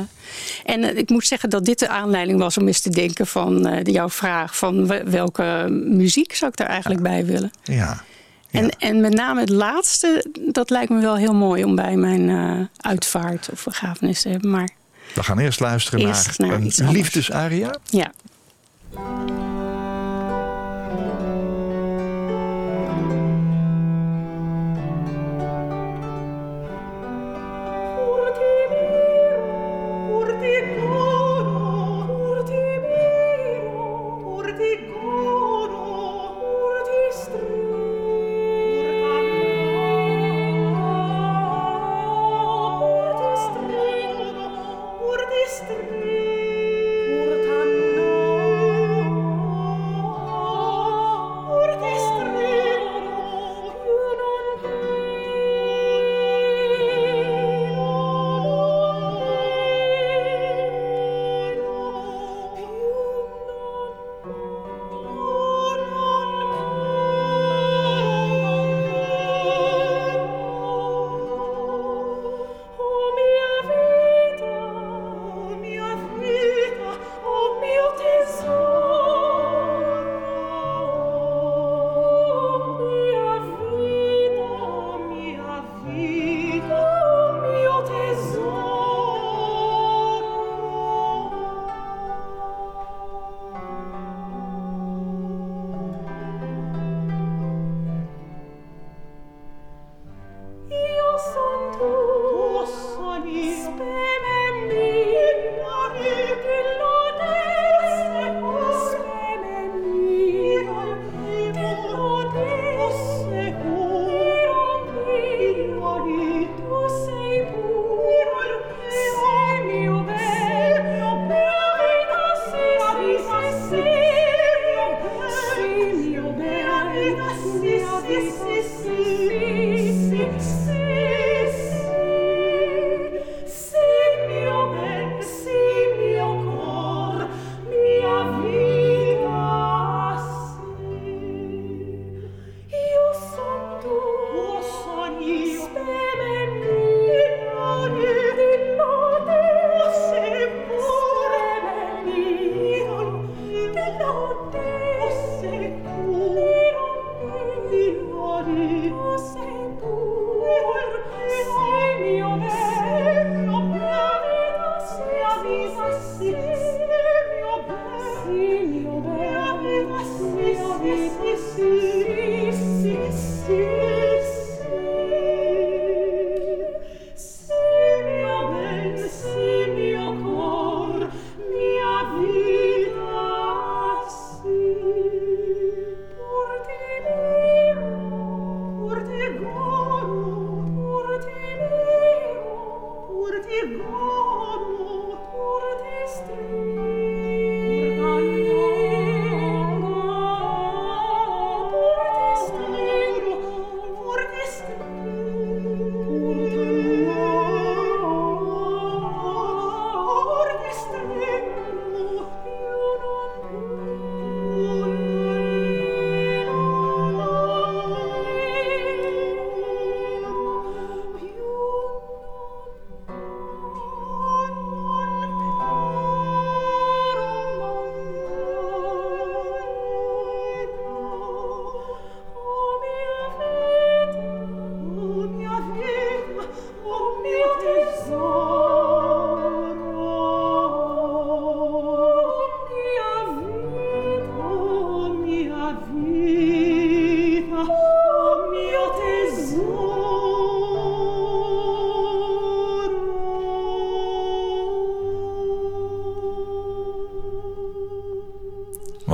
en 0.65 0.83
eh, 0.85 0.97
ik 0.97 1.09
moet 1.11 1.27
zeggen 1.27 1.51
dat 1.51 1.65
dit 1.65 1.79
de 1.79 1.89
aanleiding 1.89 2.39
was 2.39 2.59
om 2.59 2.67
eens 2.67 2.81
te 2.81 2.91
denken 2.91 3.27
van 3.27 3.67
eh, 3.67 3.85
jouw 3.95 4.09
vraag 4.09 4.57
van 4.57 4.87
we- 4.87 5.03
welke 5.11 5.67
muziek 5.85 6.35
zou 6.35 6.51
ik 6.51 6.57
daar 6.57 6.69
eigenlijk 6.69 7.03
bij 7.03 7.25
willen. 7.27 7.51
Ja. 7.63 7.75
Ja. 8.51 8.61
En, 8.61 8.71
en 8.79 9.01
met 9.01 9.15
name 9.15 9.41
het 9.41 9.49
laatste, 9.49 10.27
dat 10.53 10.71
lijkt 10.71 10.91
me 10.91 11.01
wel 11.01 11.17
heel 11.17 11.35
mooi 11.35 11.65
om 11.65 11.75
bij 11.75 11.97
mijn 11.97 12.69
uitvaart 12.77 13.49
of 13.53 13.65
begrafenis 13.65 14.23
te 14.23 14.29
hebben. 14.29 14.51
Maar 14.51 14.69
We 15.15 15.23
gaan 15.23 15.39
eerst 15.39 15.61
luisteren 15.61 16.01
Eerst 16.07 16.39
naar, 16.39 16.49
naar 16.49 16.59
een 16.79 16.91
liefdesaria. 16.93 17.77
ja. 17.91 18.13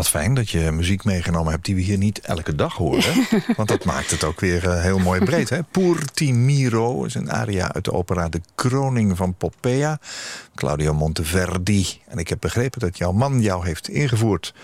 Wat 0.01 0.09
fijn 0.09 0.35
dat 0.35 0.51
je 0.51 0.71
muziek 0.71 1.05
meegenomen 1.05 1.53
hebt 1.53 1.65
die 1.65 1.75
we 1.75 1.81
hier 1.81 1.99
niet 1.99 2.21
elke 2.21 2.55
dag 2.55 2.75
horen. 2.75 3.27
Want 3.57 3.69
dat 3.69 3.85
maakt 3.85 4.11
het 4.11 4.25
ook 4.25 4.41
weer 4.41 4.69
eh, 4.69 4.83
heel 4.83 4.99
mooi 4.99 5.25
breed. 5.25 5.49
Hè? 5.49 5.61
Is 7.07 7.15
een 7.15 7.33
aria 7.33 7.73
uit 7.73 7.85
de 7.85 7.93
opera 7.93 8.29
De 8.29 8.41
Kroning 8.55 9.17
van 9.17 9.35
Poppea. 9.35 9.99
Claudio 10.55 10.95
Monteverdi. 10.95 11.87
En 12.09 12.19
ik 12.19 12.29
heb 12.29 12.41
begrepen 12.41 12.81
dat 12.81 12.99
jouw 12.99 13.13
man 13.13 13.41
jou 13.41 13.67
heeft 13.67 13.89
ingevoerd 13.89 14.55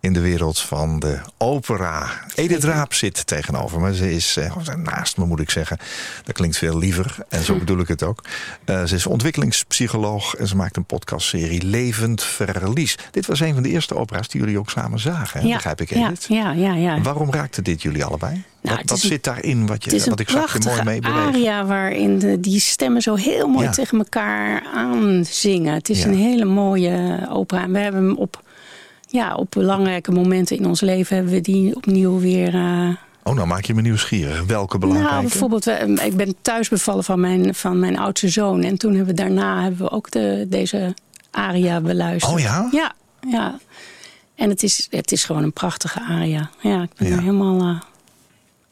in 0.00 0.12
de 0.12 0.20
wereld 0.20 0.58
van 0.60 0.98
de 0.98 1.18
opera. 1.38 2.10
Edith 2.34 2.64
Raap 2.64 2.94
zit 2.94 3.26
tegenover 3.26 3.80
me. 3.80 3.94
Ze 3.94 4.12
is 4.12 4.36
eh, 4.36 4.56
naast 4.76 5.16
me, 5.16 5.26
moet 5.26 5.40
ik 5.40 5.50
zeggen. 5.50 5.78
Dat 6.24 6.34
klinkt 6.34 6.56
veel 6.56 6.78
liever. 6.78 7.16
En 7.28 7.44
zo 7.44 7.54
bedoel 7.64 7.78
ik 7.78 7.88
het 7.88 8.02
ook. 8.02 8.24
Eh, 8.64 8.84
ze 8.84 8.94
is 8.94 9.06
ontwikkelingspsycholoog 9.06 10.34
en 10.34 10.46
ze 10.46 10.56
maakt 10.56 10.76
een 10.76 10.84
podcastserie 10.84 11.62
Levend 11.64 12.22
Verlies. 12.22 12.98
Dit 13.10 13.26
was 13.26 13.40
een 13.40 13.54
van 13.54 13.62
de 13.62 13.68
eerste 13.68 13.96
opera's 13.96 14.28
die 14.28 14.40
jullie 14.40 14.58
ook 14.58 14.70
samen 14.70 14.98
zagen. 14.98 15.40
Hè? 15.40 15.46
Ja, 15.46 15.54
Begrijp 15.54 15.80
ik, 15.80 15.90
Edith? 15.90 16.26
ja, 16.28 16.52
ja, 16.52 16.74
ja. 16.74 17.00
Waarom 17.00 17.32
raakte 17.32 17.62
dit 17.62 17.82
jullie 17.82 18.04
allebei? 18.04 18.32
Nou, 18.32 18.44
wat 18.62 18.78
het 18.78 18.90
wat 18.90 19.02
een- 19.02 19.08
zit 19.08 19.24
daarin 19.24 19.66
wat, 19.66 19.84
Het 19.84 20.04
je, 20.04 20.10
wat 20.10 20.20
ik 20.20 20.28
zag 20.28 20.52
je 20.52 20.68
mooi 20.68 20.82
mee 20.82 21.00
bewegen? 21.00 21.26
aria 21.26 21.64
waarin 21.64 22.18
de, 22.18 22.40
die 22.40 22.60
stemmen 22.60 23.02
zo 23.02 23.14
heel 23.14 23.48
mooi 23.48 23.64
Ja. 23.64 23.70
tegen 23.72 23.98
elkaar 23.98 24.62
aanzingen. 24.74 25.74
Het 25.74 25.88
is 25.88 25.98
Ja. 26.02 26.06
een 26.06 26.14
hele 26.14 26.44
mooie 26.44 27.26
opera. 27.30 27.62
En 27.62 27.72
we 27.72 27.78
hebben 27.78 28.02
hem 28.04 28.16
op, 28.16 28.42
ja, 29.10 29.34
op 29.34 29.50
belangrijke 29.50 30.10
momenten 30.12 30.56
in 30.56 30.66
ons 30.66 30.80
leven... 30.80 31.16
hebben 31.16 31.34
we 31.34 31.40
die 31.40 31.76
opnieuw 31.76 32.18
weer... 32.20 32.54
eh, 32.54 32.88
Oh, 33.22 33.34
nou 33.34 33.46
maak 33.46 33.64
je 33.64 33.74
me 33.74 33.80
nieuwsgierig. 33.82 34.42
Welke 34.44 34.78
belangrijke? 34.78 35.12
nou, 35.14 35.26
bijvoorbeeld, 35.28 35.64
we- 35.64 36.00
ik 36.04 36.16
ben 36.16 36.34
thuis 36.42 36.68
bevallen 36.68 37.04
van 37.04 37.20
mijn, 37.20 37.54
van 37.54 37.78
mijn 37.78 37.98
oudste 37.98 38.28
zoon. 38.28 38.62
En 38.62 38.76
toen 38.78 38.94
hebben 38.94 39.14
we 39.14 39.22
daarna 39.22 39.62
hebben 39.62 39.80
we 39.80 39.90
ook 39.90 40.10
de, 40.10 40.46
deze 40.48 40.94
aria 41.30 41.80
beluisterd. 41.80 42.32
Oh 42.34 42.40
ja? 42.40 42.68
Ja, 42.72 42.92
ja. 43.28 43.58
En 44.34 44.48
het 44.48 44.62
is, 44.62 44.86
het 44.90 45.12
is 45.12 45.24
gewoon 45.24 45.42
een 45.42 45.52
prachtige 45.52 46.00
aria. 46.08 46.50
Ja, 46.60 46.82
ik 46.82 46.90
ben 46.96 47.08
Ja. 47.08 47.14
er 47.14 47.20
helemaal... 47.20 47.60
eh, 47.60 47.80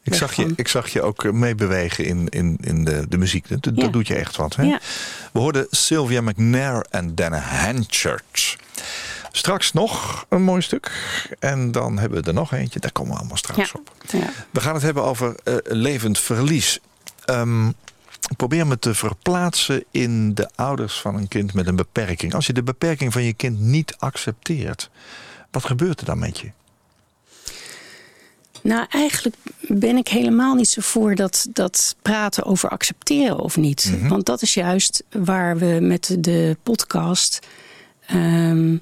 Ik 0.03 0.13
zag, 0.13 0.33
je, 0.33 0.53
ik 0.55 0.67
zag 0.67 0.89
je 0.89 1.01
ook 1.01 1.23
eh, 1.23 1.31
meebewegen 1.31 2.05
in, 2.05 2.27
in, 2.29 2.57
in 2.61 2.83
de, 2.85 3.05
de 3.09 3.17
muziek. 3.17 3.49
Dat, 3.49 3.63
dat 3.63 3.73
Ja. 3.75 3.87
doet 3.87 4.07
je 4.07 4.15
echt 4.15 4.35
wat. 4.35 4.55
Hè? 4.55 4.63
Ja. 4.63 4.79
We 5.31 5.39
hoorden 5.39 5.67
Sylvia 5.69 6.21
McNair 6.21 6.85
en 6.89 7.15
Dana 7.15 7.37
Hanchurch. 7.39 8.55
Straks 9.31 9.73
nog 9.73 10.25
een 10.29 10.41
mooi 10.43 10.61
stuk. 10.61 10.91
En 11.39 11.71
dan 11.71 11.97
hebben 11.99 12.21
we 12.21 12.27
er 12.27 12.33
nog 12.33 12.53
eentje. 12.53 12.79
Daar 12.79 12.91
komen 12.91 13.11
we 13.13 13.17
allemaal 13.19 13.37
straks 13.37 13.71
Ja. 13.71 13.79
op. 13.79 13.91
ja. 14.11 14.29
We 14.49 14.59
gaan 14.61 14.73
het 14.73 14.83
hebben 14.83 15.03
over 15.03 15.35
eh, 15.43 15.55
levend 15.63 16.19
verlies. 16.19 16.79
Ehm, 17.25 17.71
probeer 18.37 18.67
me 18.67 18.79
te 18.79 18.93
verplaatsen 18.93 19.83
in 19.91 20.33
de 20.33 20.49
ouders 20.55 20.99
van 20.99 21.15
een 21.15 21.27
kind 21.27 21.53
met 21.53 21.67
een 21.67 21.75
beperking. 21.75 22.33
Als 22.33 22.47
je 22.47 22.53
de 22.53 22.63
beperking 22.63 23.13
van 23.13 23.23
je 23.23 23.33
kind 23.33 23.59
niet 23.59 23.95
accepteert, 23.99 24.89
wat 25.51 25.65
gebeurt 25.65 25.99
er 25.99 26.05
dan 26.05 26.19
met 26.19 26.39
je? 26.39 26.51
Nou, 28.61 28.85
eigenlijk 28.89 29.35
ben 29.61 29.97
ik 29.97 30.07
helemaal 30.07 30.55
niet 30.55 30.69
zo 30.69 30.81
voor 30.81 31.15
dat, 31.15 31.47
dat 31.53 31.95
praten 32.01 32.43
over 32.45 32.69
accepteren 32.69 33.39
of 33.39 33.57
niet. 33.57 33.91
Mhm. 33.99 34.07
Want 34.07 34.25
dat 34.25 34.41
is 34.41 34.53
juist 34.53 35.03
waar 35.11 35.57
we 35.57 35.77
met 35.81 36.15
de 36.19 36.57
podcast. 36.63 37.39
ehm, 38.05 38.77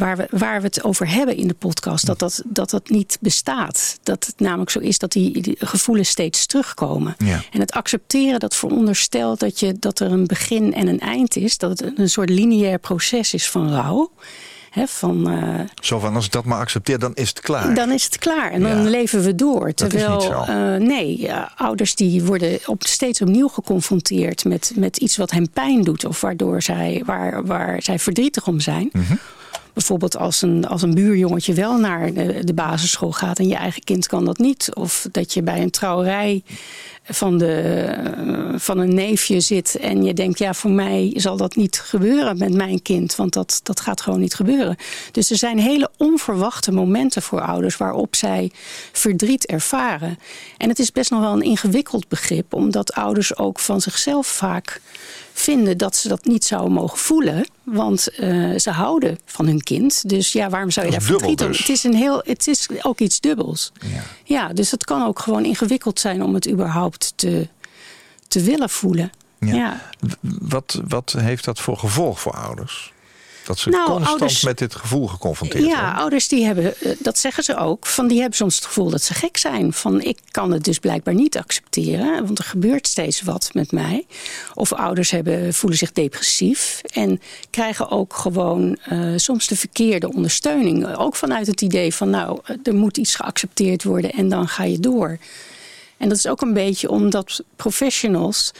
waar, 0.00 0.16
we, 0.16 0.26
waar 0.30 0.60
we 0.60 0.66
het 0.66 0.84
over 0.84 1.08
hebben 1.08 1.36
in 1.36 1.48
de 1.48 1.54
podcast, 1.54 2.06
dat 2.06 2.18
dat, 2.18 2.42
dat 2.46 2.70
dat 2.70 2.88
niet 2.88 3.18
bestaat. 3.20 3.98
Dat 4.02 4.26
het 4.26 4.40
namelijk 4.40 4.70
zo 4.70 4.78
is 4.78 4.98
dat 4.98 5.12
die, 5.12 5.42
die 5.42 5.56
gevoelens 5.58 6.08
steeds 6.08 6.46
terugkomen. 6.46 7.14
Ja. 7.18 7.42
En 7.50 7.60
het 7.60 7.72
accepteren, 7.72 8.40
dat 8.40 8.56
veronderstelt 8.56 9.40
dat, 9.40 9.60
je, 9.60 9.76
dat 9.78 10.00
er 10.00 10.12
een 10.12 10.26
begin 10.26 10.74
en 10.74 10.86
een 10.86 11.00
eind 11.00 11.36
is. 11.36 11.58
Dat 11.58 11.78
het 11.78 11.98
een 11.98 12.10
soort 12.10 12.30
lineair 12.30 12.78
proces 12.78 13.34
is 13.34 13.50
van 13.50 13.72
rouw. 13.72 14.10
Hè, 14.70 14.86
van, 14.86 15.30
eh, 15.30 15.60
Zo 15.80 15.98
van, 15.98 16.14
als 16.14 16.24
ik 16.26 16.32
dat 16.32 16.44
maar 16.44 16.58
accepteer, 16.58 16.98
dan 16.98 17.14
is 17.14 17.28
het 17.28 17.40
klaar. 17.40 17.74
dan 17.74 17.90
is 17.90 18.04
het 18.04 18.18
klaar 18.18 18.50
en 18.50 18.62
dan 18.62 18.88
leven 18.88 19.22
we 19.22 19.34
door. 19.34 19.74
Terwijl, 19.74 20.44
eh, 20.46 20.74
nee, 20.74 21.20
ja, 21.20 21.52
ouders 21.56 21.94
die 21.94 22.24
worden 22.24 22.58
op, 22.66 22.86
steeds 22.86 23.20
opnieuw 23.20 23.48
geconfronteerd 23.48 24.44
met, 24.44 24.72
met 24.76 24.96
iets 24.96 25.16
wat 25.16 25.30
hen 25.30 25.50
pijn 25.50 25.82
doet. 25.82 26.04
Of 26.04 26.20
waardoor 26.20 26.62
zij, 26.62 27.02
waar, 27.06 27.46
waar 27.46 27.82
zij 27.82 27.98
verdrietig 27.98 28.46
om 28.46 28.60
zijn. 28.60 28.88
Mhm. 28.92 29.14
Bijvoorbeeld 29.72 30.16
als 30.16 30.42
een, 30.42 30.66
als 30.66 30.82
een 30.82 30.94
buurjongetje 30.94 31.54
wel 31.54 31.78
naar 31.78 32.12
de, 32.12 32.44
de 32.44 32.54
basisschool 32.54 33.12
gaat 33.12 33.38
en 33.38 33.48
je 33.48 33.54
eigen 33.54 33.82
kind 33.82 34.06
kan 34.06 34.24
dat 34.24 34.38
niet. 34.38 34.74
Of 34.74 35.08
dat 35.12 35.32
je 35.32 35.42
bij 35.42 35.62
een 35.62 35.70
trouwerij 35.70 36.42
van, 37.04 37.38
de, 37.38 37.54
eh, 37.54 38.58
van 38.58 38.78
een 38.78 38.94
neefje 38.94 39.40
zit 39.40 39.76
en 39.76 40.04
je 40.04 40.14
denkt, 40.14 40.38
ja, 40.38 40.54
voor 40.54 40.70
mij 40.70 41.12
zal 41.14 41.36
dat 41.36 41.56
niet 41.56 41.80
gebeuren 41.80 42.38
met 42.38 42.52
mijn 42.52 42.82
kind, 42.82 43.16
want 43.16 43.32
dat, 43.32 43.60
dat 43.62 43.80
gaat 43.80 44.00
gewoon 44.00 44.20
niet 44.20 44.34
gebeuren. 44.34 44.76
Dus 45.12 45.30
er 45.30 45.36
zijn 45.36 45.58
hele 45.58 45.90
onverwachte 45.96 46.72
momenten 46.72 47.22
voor 47.22 47.40
ouders 47.40 47.76
waarop 47.76 48.16
zij 48.16 48.50
verdriet 48.92 49.46
ervaren. 49.46 50.18
En 50.56 50.68
het 50.68 50.78
is 50.78 50.92
best 50.92 51.10
nog 51.10 51.20
wel 51.20 51.32
een 51.32 51.42
ingewikkeld 51.42 52.08
begrip, 52.08 52.54
omdat 52.54 52.92
ouders 52.92 53.36
ook 53.36 53.58
van 53.58 53.80
zichzelf 53.80 54.26
vaak 54.26 54.80
vinden 55.40 55.78
dat 55.78 55.96
ze 55.96 56.08
dat 56.08 56.24
niet 56.24 56.44
zouden 56.44 56.72
mogen 56.72 56.98
voelen. 56.98 57.46
Want 57.62 58.08
eh, 58.08 58.58
ze 58.58 58.70
houden 58.70 59.18
van 59.24 59.46
hun 59.46 59.62
kind. 59.62 60.08
Dus 60.08 60.32
ja, 60.32 60.48
waarom 60.48 60.70
zou 60.70 60.86
je 60.86 60.92
daar 60.92 61.02
verdriet 61.02 61.40
om? 61.40 61.46
dus. 61.46 61.58
Het 61.58 61.68
is, 61.68 61.84
een 61.84 61.94
heel, 61.94 62.22
het 62.24 62.46
is 62.46 62.68
ook 62.82 62.98
iets 62.98 63.20
dubbels. 63.20 63.72
Ja. 63.80 64.02
Ja, 64.24 64.52
dus 64.52 64.70
het 64.70 64.84
kan 64.84 65.06
ook 65.06 65.18
gewoon 65.18 65.44
ingewikkeld 65.44 66.00
zijn 66.00 66.22
om 66.22 66.34
het 66.34 66.48
überhaupt 66.48 67.12
te, 67.16 67.48
te 68.28 68.42
willen 68.42 68.70
voelen. 68.70 69.10
Ja. 69.38 69.90
Wat, 70.20 70.80
wat 70.88 71.14
heeft 71.18 71.44
dat 71.44 71.60
voor 71.60 71.76
gevolg 71.76 72.20
voor 72.20 72.32
ouders? 72.32 72.92
Dat 73.44 73.58
ze 73.58 73.70
Nou, 73.70 73.86
constant 73.90 74.20
ouders- 74.20 74.44
met 74.44 74.58
dit 74.58 74.74
gevoel 74.74 75.06
geconfronteerd 75.06 75.64
Ja, 75.64 75.68
worden? 75.80 75.94
ouders 75.94 76.28
die 76.28 76.44
hebben, 76.44 76.80
eh, 76.80 76.92
dat 76.98 77.18
zeggen 77.18 77.44
ze 77.44 77.56
ook, 77.56 77.86
van 77.86 78.08
die 78.08 78.18
hebben 78.18 78.36
soms 78.36 78.54
het 78.56 78.64
gevoel 78.64 78.90
dat 78.90 79.02
ze 79.02 79.14
gek 79.14 79.36
zijn. 79.36 79.72
Van 79.72 80.02
ik 80.02 80.18
kan 80.30 80.52
het 80.52 80.64
dus 80.64 80.78
blijkbaar 80.78 81.14
niet 81.14 81.38
accepteren, 81.38 82.26
want 82.26 82.38
er 82.38 82.44
gebeurt 82.44 82.86
steeds 82.86 83.22
wat 83.22 83.50
met 83.52 83.72
mij. 83.72 84.06
Of 84.54 84.72
ouders 84.72 85.10
hebben, 85.10 85.54
voelen 85.54 85.78
zich 85.78 85.92
depressief 85.92 86.80
en 86.86 87.20
krijgen 87.50 87.90
ook 87.90 88.14
gewoon 88.14 88.76
eh, 88.84 89.12
soms 89.16 89.46
de 89.46 89.56
verkeerde 89.56 90.12
ondersteuning. 90.12 90.96
Ook 90.96 91.16
vanuit 91.16 91.46
het 91.46 91.60
idee 91.60 91.94
van 91.94 92.10
nou, 92.10 92.38
eh, 92.44 92.56
er 92.62 92.74
moet 92.74 92.96
iets 92.96 93.14
geaccepteerd 93.14 93.84
worden 93.84 94.10
en 94.10 94.28
dan 94.28 94.48
ga 94.48 94.64
je 94.64 94.80
door. 94.80 95.18
En 95.96 96.08
dat 96.08 96.18
is 96.18 96.26
ook 96.26 96.40
een 96.40 96.54
beetje 96.54 96.90
omdat 96.90 97.42
professionals. 97.56 98.52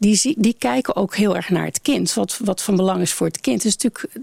Die, 0.00 0.34
die 0.38 0.56
kijken 0.58 0.96
ook 0.96 1.16
heel 1.16 1.36
erg 1.36 1.48
naar 1.48 1.64
het 1.64 1.80
kind. 1.80 2.14
Wat, 2.14 2.38
wat 2.44 2.62
van 2.62 2.76
belang 2.76 3.00
is 3.00 3.12
voor 3.12 3.26
het 3.26 3.40
kind. 3.40 3.62
Dus 3.62 3.76
natuurlijk, 3.76 4.18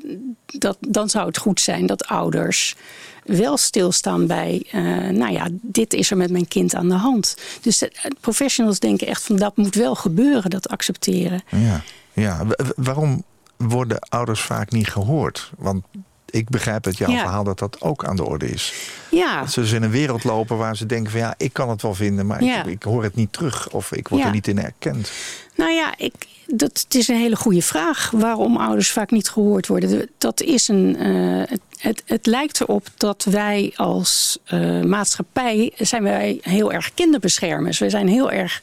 dat, 0.46 0.78
dan 0.80 1.10
zou 1.10 1.28
het 1.28 1.38
goed 1.38 1.60
zijn 1.62 1.86
dat 1.86 2.06
ouders 2.06 2.76
wel 3.24 3.58
stilstaan 3.58 4.28
bij. 4.28 4.66
eh, 4.72 4.82
nou 5.10 5.32
ja, 5.32 5.48
dit 5.62 5.94
is 5.94 6.12
er 6.12 6.18
met 6.18 6.32
mijn 6.32 6.48
kind 6.48 6.76
aan 6.76 6.90
de 6.90 6.96
hand. 6.96 7.38
Dus 7.62 7.78
de, 7.78 7.92
professionals 8.22 8.80
denken 8.80 9.08
echt 9.08 9.24
van 9.24 9.36
dat 9.36 9.58
moet 9.58 9.76
wel 9.76 9.96
gebeuren, 9.96 10.50
dat 10.50 10.70
accepteren. 10.70 11.44
Ja, 11.50 11.82
ja. 12.14 12.46
Waarom 12.76 13.24
worden 13.58 14.00
ouders 14.00 14.42
vaak 14.42 14.72
niet 14.72 14.88
gehoord? 14.88 15.52
Want 15.58 15.84
ik 16.30 16.50
begrijp 16.50 16.86
uit 16.86 16.98
jouw 16.98 17.10
Ja. 17.12 17.20
verhaal 17.20 17.44
dat 17.44 17.60
dat 17.60 17.82
ook 17.82 18.06
aan 18.06 18.16
de 18.16 18.26
orde 18.26 18.50
is. 18.50 18.74
Ja, 19.12 19.40
Dat 19.42 19.52
ze 19.52 19.60
dus 19.60 19.72
in 19.72 19.84
een 19.84 19.90
wereld 19.92 20.24
lopen 20.24 20.58
waar 20.58 20.78
ze 20.78 20.86
denken 20.86 21.12
van 21.12 21.20
ja, 21.20 21.34
ik 21.38 21.54
kan 21.54 21.70
het 21.70 21.82
wel 21.82 21.94
vinden, 21.94 22.26
maar 22.26 22.44
Ja. 22.44 22.60
ik, 22.60 22.66
ik 22.66 22.84
hoor 22.84 23.04
het 23.04 23.16
niet 23.16 23.34
terug 23.34 23.70
of 23.70 23.92
ik 23.92 24.08
word 24.08 24.22
Ja. 24.22 24.28
er 24.28 24.34
niet 24.34 24.48
in 24.48 24.60
erkend. 24.64 25.12
Nou 25.56 25.72
ja, 25.72 25.94
ik, 25.98 26.14
dat, 26.46 26.80
het 26.84 26.96
is 26.96 27.08
een 27.08 27.18
hele 27.18 27.36
goede 27.36 27.62
vraag 27.62 28.12
waarom 28.12 28.58
ouders 28.58 28.92
vaak 28.92 29.12
niet 29.12 29.30
gehoord 29.30 29.68
worden. 29.68 29.90
De- 29.90 30.10
Dat 30.18 30.42
is 30.42 30.68
een, 30.68 30.96
eh, 30.98 31.50
het, 31.50 31.60
het, 31.78 32.04
het 32.06 32.26
lijkt 32.26 32.62
erop 32.62 32.88
dat 32.98 33.24
wij 33.30 33.74
als 33.76 34.38
eh, 34.46 34.82
maatschappij 34.82 35.74
zijn 35.78 36.04
wij 36.04 36.38
heel 36.42 36.72
erg 36.74 36.94
kinderbeschermers. 36.94 37.80
We 37.80 37.90
zijn 37.90 38.08
heel 38.08 38.32
erg 38.32 38.62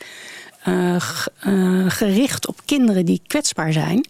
eh, 0.62 0.96
gericht 1.88 2.46
op 2.46 2.60
kinderen 2.64 3.04
die 3.04 3.20
kwetsbaar 3.26 3.72
zijn. 3.72 4.06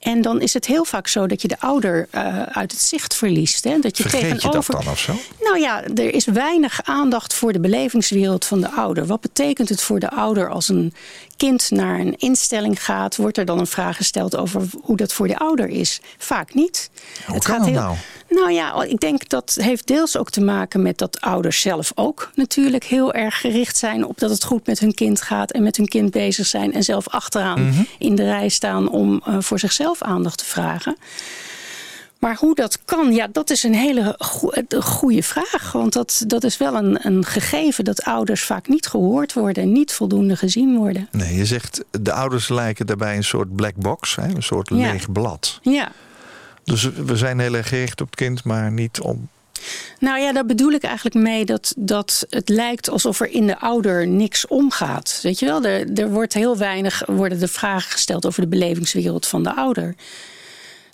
En 0.00 0.22
dan 0.22 0.40
is 0.40 0.54
het 0.54 0.66
heel 0.66 0.84
vaak 0.84 1.06
zo 1.08 1.26
dat 1.26 1.42
je 1.42 1.48
de 1.48 1.60
ouder 1.60 2.06
eh, 2.10 2.42
uit 2.42 2.70
het 2.72 2.80
zicht 2.80 3.14
verliest. 3.14 3.64
Hè? 3.64 3.78
Dat 3.78 3.96
je 3.96 4.02
Vergeet 4.02 4.20
je 4.20 4.28
dat 4.28 4.40
tegenover 4.40 4.74
dan 4.84 4.88
of 4.92 4.98
zo? 4.98 5.14
nou 5.40 5.58
ja, 5.58 5.82
er 5.84 6.14
is 6.14 6.24
weinig 6.24 6.80
aandacht 6.84 7.34
voor 7.34 7.52
de 7.52 7.60
belevingswereld 7.60 8.44
van 8.44 8.60
de 8.60 8.70
ouder. 8.70 9.06
Wat 9.06 9.20
betekent 9.20 9.68
het 9.68 9.82
voor 9.82 10.00
de 10.00 10.10
ouder 10.10 10.48
als 10.50 10.68
een 10.68 10.94
kind 11.36 11.70
naar 11.70 11.98
een 12.00 12.14
instelling 12.18 12.84
gaat? 12.84 13.16
Wordt 13.16 13.38
er 13.38 13.44
dan 13.44 13.58
een 13.58 13.66
vraag 13.66 13.96
gesteld 13.96 14.36
over 14.36 14.62
hoe 14.82 14.96
dat 14.96 15.12
voor 15.12 15.28
de 15.28 15.38
ouder 15.38 15.68
is? 15.68 16.00
Vaak 16.18 16.54
niet. 16.54 16.90
Hoe 17.26 17.38
kan 17.42 17.58
dat 17.58 17.70
nou? 17.70 17.96
Nou 18.28 18.52
ja, 18.52 18.82
ik 18.82 19.00
denk 19.00 19.28
dat 19.28 19.56
heeft 19.60 19.86
deels 19.86 20.16
ook 20.16 20.30
te 20.30 20.40
maken 20.40 20.82
met 20.82 20.98
dat 20.98 21.20
ouders 21.20 21.60
zelf 21.60 21.92
ook 21.94 22.30
natuurlijk 22.34 22.84
heel 22.84 23.12
erg 23.12 23.40
gericht 23.40 23.76
zijn 23.76 24.04
op 24.06 24.18
dat 24.18 24.30
het 24.30 24.44
goed 24.44 24.66
met 24.66 24.78
hun 24.78 24.94
kind 24.94 25.22
gaat 25.22 25.50
en 25.52 25.62
met 25.62 25.76
hun 25.76 25.88
kind 25.88 26.10
bezig 26.10 26.46
zijn 26.46 26.72
en 26.72 26.82
zelf 26.82 27.08
achteraan 27.08 27.66
Mhm. 27.68 27.82
in 27.98 28.14
de 28.14 28.24
rij 28.24 28.48
staan 28.48 28.88
om 28.90 29.22
eh, 29.24 29.36
voor 29.40 29.58
zichzelf 29.58 29.89
aandacht 30.02 30.38
te 30.38 30.44
vragen. 30.44 30.96
Maar 32.18 32.36
hoe 32.36 32.54
dat 32.54 32.78
kan, 32.84 33.12
ja, 33.14 33.28
dat 33.32 33.50
is 33.50 33.62
een 33.62 33.74
hele 33.74 34.14
een 34.68 34.82
goede 34.82 35.22
vraag. 35.22 35.72
Want 35.72 35.92
dat, 35.92 36.22
dat 36.26 36.44
is 36.44 36.56
wel 36.56 36.74
een, 36.74 37.06
een 37.06 37.24
gegeven 37.24 37.84
dat 37.84 38.02
ouders 38.02 38.42
vaak 38.42 38.68
niet 38.68 38.86
gehoord 38.86 39.32
worden 39.32 39.62
en 39.62 39.72
niet 39.72 39.92
voldoende 39.92 40.36
gezien 40.36 40.76
worden. 40.76 41.08
Nee, 41.12 41.34
je 41.36 41.44
zegt 41.46 41.84
de 41.90 42.12
ouders 42.12 42.48
lijken 42.48 42.86
daarbij 42.86 43.16
een 43.16 43.24
soort 43.24 43.54
black 43.56 43.74
box, 43.76 44.16
hè, 44.16 44.28
een 44.34 44.42
soort 44.42 44.68
Ja. 44.68 44.74
leeg 44.92 45.12
blad. 45.12 45.58
Ja, 45.62 45.92
Dus 46.64 46.82
we 46.82 47.16
zijn 47.16 47.38
heel 47.40 47.54
erg 47.54 47.68
gericht 47.68 48.00
op 48.00 48.06
het 48.06 48.16
kind, 48.16 48.44
maar 48.44 48.70
niet 48.72 49.00
om 49.00 49.28
Nou 49.98 50.20
ja, 50.20 50.32
daar 50.32 50.46
bedoel 50.46 50.70
ik 50.72 50.82
eigenlijk 50.82 51.14
mee 51.14 51.44
dat, 51.44 51.74
dat 51.76 52.26
het 52.30 52.48
lijkt 52.48 52.90
alsof 52.90 53.20
er 53.20 53.30
in 53.30 53.46
de 53.46 53.58
ouder 53.58 54.06
niks 54.06 54.46
omgaat. 54.46 55.20
Weet 55.22 55.38
je 55.38 55.46
wel, 55.46 55.64
er, 55.64 55.92
er 55.94 56.10
wordt 56.10 56.34
heel 56.34 56.56
weinig 56.56 57.02
worden 57.06 57.38
de 57.38 57.48
vragen 57.48 57.90
gesteld 57.90 58.26
over 58.26 58.42
de 58.42 58.48
belevingswereld 58.48 59.26
van 59.26 59.42
de 59.42 59.54
ouder. 59.54 59.94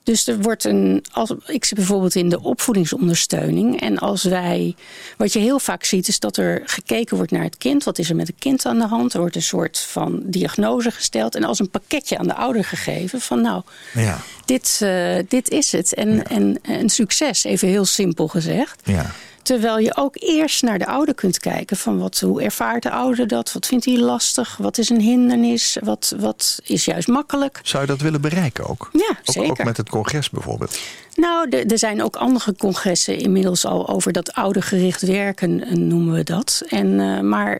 Dus 0.06 0.26
er 0.26 0.40
wordt 0.40 0.64
een. 0.64 1.04
Als, 1.12 1.32
ik 1.46 1.64
zit 1.64 1.78
bijvoorbeeld 1.78 2.14
in 2.14 2.28
de 2.28 2.40
opvoedingsondersteuning. 2.42 3.80
En 3.80 3.98
als 3.98 4.22
wij. 4.22 4.74
Wat 5.16 5.32
je 5.32 5.38
heel 5.38 5.58
vaak 5.58 5.84
ziet, 5.84 6.08
is 6.08 6.18
dat 6.18 6.36
er 6.36 6.62
gekeken 6.64 7.16
wordt 7.16 7.32
naar 7.32 7.42
het 7.42 7.56
kind. 7.56 7.84
Wat 7.84 7.98
is 7.98 8.08
er 8.10 8.16
met 8.16 8.26
het 8.26 8.36
kind 8.38 8.66
aan 8.66 8.78
de 8.78 8.86
hand? 8.86 9.12
Er 9.12 9.20
wordt 9.20 9.36
een 9.36 9.42
soort 9.42 9.78
van 9.78 10.22
diagnose 10.24 10.90
gesteld. 10.90 11.34
En 11.34 11.44
als 11.44 11.58
een 11.58 11.70
pakketje 11.70 12.18
aan 12.18 12.26
de 12.26 12.34
ouder 12.34 12.64
gegeven. 12.64 13.20
Van 13.20 13.40
nou, 13.40 13.62
Ja, 13.94 14.20
dit, 14.44 14.78
eh, 14.82 15.16
dit 15.28 15.48
is 15.48 15.72
het. 15.72 15.94
En, 15.94 16.26
en 16.26 16.58
een 16.62 16.88
succes, 16.90 17.44
even 17.44 17.68
heel 17.68 17.84
simpel 17.84 18.28
gezegd. 18.28 18.80
ja. 18.84 19.10
Terwijl 19.46 19.78
je 19.78 19.96
ook 19.96 20.16
eerst 20.18 20.62
naar 20.62 20.78
de 20.78 20.86
ouder 20.86 21.14
kunt 21.14 21.38
kijken. 21.38 21.76
Van 21.76 21.98
wat, 21.98 22.20
hoe 22.20 22.42
ervaart 22.42 22.82
de 22.82 22.90
ouder 22.90 23.26
dat? 23.26 23.52
Wat 23.52 23.66
vindt 23.66 23.84
hij 23.84 23.98
lastig? 23.98 24.56
Wat 24.56 24.78
is 24.78 24.88
een 24.88 25.00
hindernis? 25.00 25.76
Wat, 25.80 26.14
wat 26.18 26.60
is 26.64 26.84
juist 26.84 27.08
makkelijk? 27.08 27.60
Zou 27.62 27.82
je 27.82 27.88
dat 27.88 28.00
willen 28.00 28.20
bereiken 28.20 28.66
ook? 28.66 28.88
Ja, 28.92 29.10
Ook, 29.10 29.16
zeker. 29.34 29.50
ook 29.50 29.64
met 29.64 29.76
het 29.76 29.88
congres 29.88 30.30
bijvoorbeeld. 30.30 30.78
Nou, 31.14 31.48
er, 31.48 31.66
er 31.66 31.78
zijn 31.78 32.02
ook 32.02 32.16
andere 32.16 32.54
congressen 32.56 33.18
inmiddels 33.18 33.64
al 33.64 33.88
over 33.88 34.12
dat 34.12 34.32
oudergericht 34.32 35.02
werken, 35.02 35.64
eh, 35.64 35.72
noemen 35.72 36.14
we 36.14 36.24
dat. 36.24 36.62
En, 36.68 37.00
eh, 37.00 37.20
maar 37.20 37.58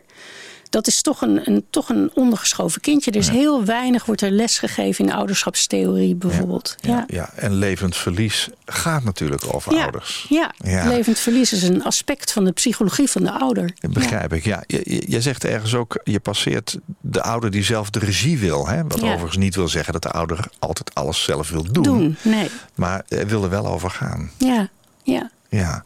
dat 0.69 0.87
is 0.87 1.01
toch 1.01 1.21
een, 1.21 1.41
een, 1.49 1.65
toch 1.69 1.89
een 1.89 2.11
ondergeschoven 2.13 2.81
kindje. 2.81 3.11
Er 3.11 3.17
is 3.17 3.29
heel 3.29 3.65
weinig, 3.65 4.05
wordt 4.05 4.21
er 4.21 4.31
lesgegeven 4.31 5.05
in 5.05 5.13
ouderschapstheorie 5.13 6.15
bijvoorbeeld. 6.15 6.75
Ja, 6.81 7.03
ja. 7.07 7.29
En 7.35 7.53
levend 7.53 7.95
verlies 7.95 8.49
gaat 8.65 9.03
natuurlijk 9.03 9.53
over 9.53 9.73
Ja, 9.75 9.83
ouders. 9.83 10.25
Ja, 10.29 10.53
Ja. 10.57 10.87
levend 10.87 11.19
verlies 11.19 11.53
is 11.53 11.63
een 11.63 11.83
aspect 11.83 12.31
van 12.31 12.43
de 12.43 12.51
psychologie 12.51 13.07
van 13.09 13.23
de 13.23 13.31
ouder. 13.31 13.71
Dat 13.79 13.93
begrijp 13.93 14.33
ik, 14.33 14.43
ja. 14.43 14.63
Je- 14.67 14.81
je- 14.83 15.05
Jij 15.09 15.21
zegt 15.21 15.43
ergens 15.43 15.73
ook, 15.75 15.99
je 16.03 16.19
passeert 16.19 16.77
de 17.01 17.21
ouder 17.21 17.51
die 17.51 17.63
zelf 17.63 17.89
de 17.89 17.99
regie 17.99 18.37
wil. 18.37 18.67
Hè? 18.67 18.83
Wat 18.87 18.99
Ja. 18.99 19.07
overigens 19.07 19.37
niet 19.37 19.55
wil 19.55 19.67
zeggen 19.67 19.93
dat 19.93 20.01
de 20.01 20.11
ouder 20.11 20.39
altijd 20.59 20.93
alles 20.93 21.23
zelf 21.23 21.49
wil 21.49 21.63
doen. 21.71 21.83
Doen, 21.83 22.15
nee. 22.21 22.49
Maar 22.75 23.03
hij 23.07 23.27
wil 23.27 23.43
er 23.43 23.49
wel 23.49 23.67
over 23.67 23.89
gaan. 23.89 24.31
Ja, 24.37 24.69
ja. 25.03 25.29
Ja. 25.49 25.83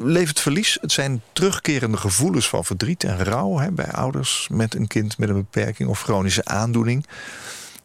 Levend 0.00 0.40
verlies, 0.40 0.78
het 0.80 0.92
zijn 0.92 1.22
terugkerende 1.32 1.96
gevoelens 1.96 2.48
van 2.48 2.64
verdriet 2.64 3.04
en 3.04 3.24
rouw 3.24 3.58
hè, 3.58 3.70
bij 3.72 3.92
ouders 3.92 4.48
met 4.50 4.74
een 4.74 4.86
kind 4.86 5.18
met 5.18 5.28
een 5.28 5.34
beperking 5.34 5.88
of 5.88 6.02
chronische 6.02 6.44
aandoening. 6.44 7.06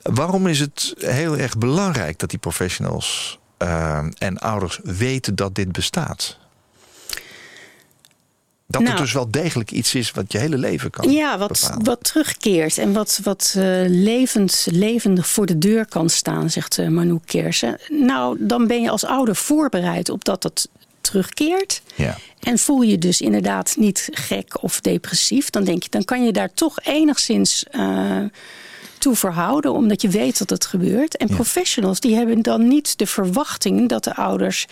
Waarom 0.01 0.47
is 0.47 0.59
het 0.59 0.93
heel 0.97 1.37
erg 1.37 1.57
belangrijk 1.57 2.19
dat 2.19 2.29
die 2.29 2.39
professionals 2.39 3.39
eh, 3.57 4.05
en 4.17 4.37
ouders 4.37 4.79
weten 4.83 5.35
dat 5.35 5.55
dit 5.55 5.71
bestaat? 5.71 6.37
Dat 8.67 8.81
het 8.81 8.89
Nou. 8.89 9.01
dus 9.03 9.13
wel 9.13 9.31
degelijk 9.31 9.71
iets 9.71 9.95
is 9.95 10.11
wat 10.11 10.31
je 10.31 10.37
hele 10.37 10.57
leven 10.57 10.89
kan 10.89 11.11
Ja, 11.11 11.37
wat, 11.37 11.59
bepalen. 11.61 11.85
wat 11.85 12.03
terugkeert 12.03 12.77
en 12.77 12.93
wat, 12.93 13.19
wat 13.23 13.53
eh, 13.57 13.63
levend, 13.87 14.67
levendig 14.71 15.27
voor 15.27 15.45
de 15.45 15.57
deur 15.57 15.85
kan 15.85 16.09
staan, 16.09 16.49
zegt 16.49 16.77
uh, 16.77 16.87
Manu 16.87 17.19
Kersen. 17.25 17.77
Nou, 17.89 18.37
dan 18.39 18.67
ben 18.67 18.81
je 18.81 18.89
als 18.89 19.05
ouder 19.05 19.35
voorbereid 19.35 20.09
op 20.09 20.23
dat 20.25 20.41
dat 20.41 20.69
terugkeert. 21.01 21.81
Ja. 21.95 22.17
En 22.39 22.57
voel 22.57 22.81
je 22.81 22.97
dus 22.97 23.21
inderdaad 23.21 23.75
niet 23.77 24.09
gek 24.11 24.63
of 24.63 24.81
depressief, 24.81 25.49
dan 25.49 25.63
denk 25.63 25.83
je, 25.83 25.89
dan 25.89 26.03
kan 26.05 26.25
je 26.25 26.31
daar 26.31 26.53
toch 26.53 26.79
enigszins 26.83 27.63
eh, 27.71 28.17
toe 28.97 29.15
verhouden, 29.15 29.71
omdat 29.73 30.01
je 30.01 30.09
weet 30.09 30.37
dat 30.37 30.49
het 30.49 30.65
gebeurt. 30.65 31.17
En 31.17 31.27
Ja. 31.27 31.35
professionals 31.35 31.99
die 31.99 32.15
hebben 32.15 32.41
dan 32.41 32.67
niet 32.67 32.97
de 32.97 33.07
verwachting 33.07 33.89
dat 33.89 34.03
de 34.03 34.15
ouders 34.15 34.65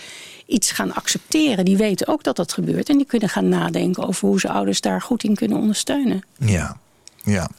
iets 0.45 0.71
gaan 0.71 0.93
accepteren. 0.93 1.65
Die 1.65 1.77
weten 1.77 2.07
ook 2.07 2.23
dat 2.23 2.35
dat 2.35 2.53
gebeurt 2.53 2.89
en 2.89 2.97
die 2.97 3.05
kunnen 3.05 3.29
gaan 3.29 3.49
nadenken 3.49 4.07
over 4.07 4.27
hoe 4.27 4.39
ze 4.39 4.49
ouders 4.49 4.81
daar 4.81 5.01
goed 5.01 5.23
in 5.23 5.35
kunnen 5.35 5.57
ondersteunen. 5.57 6.23
Ja, 6.37 6.77
ja. 7.23 7.49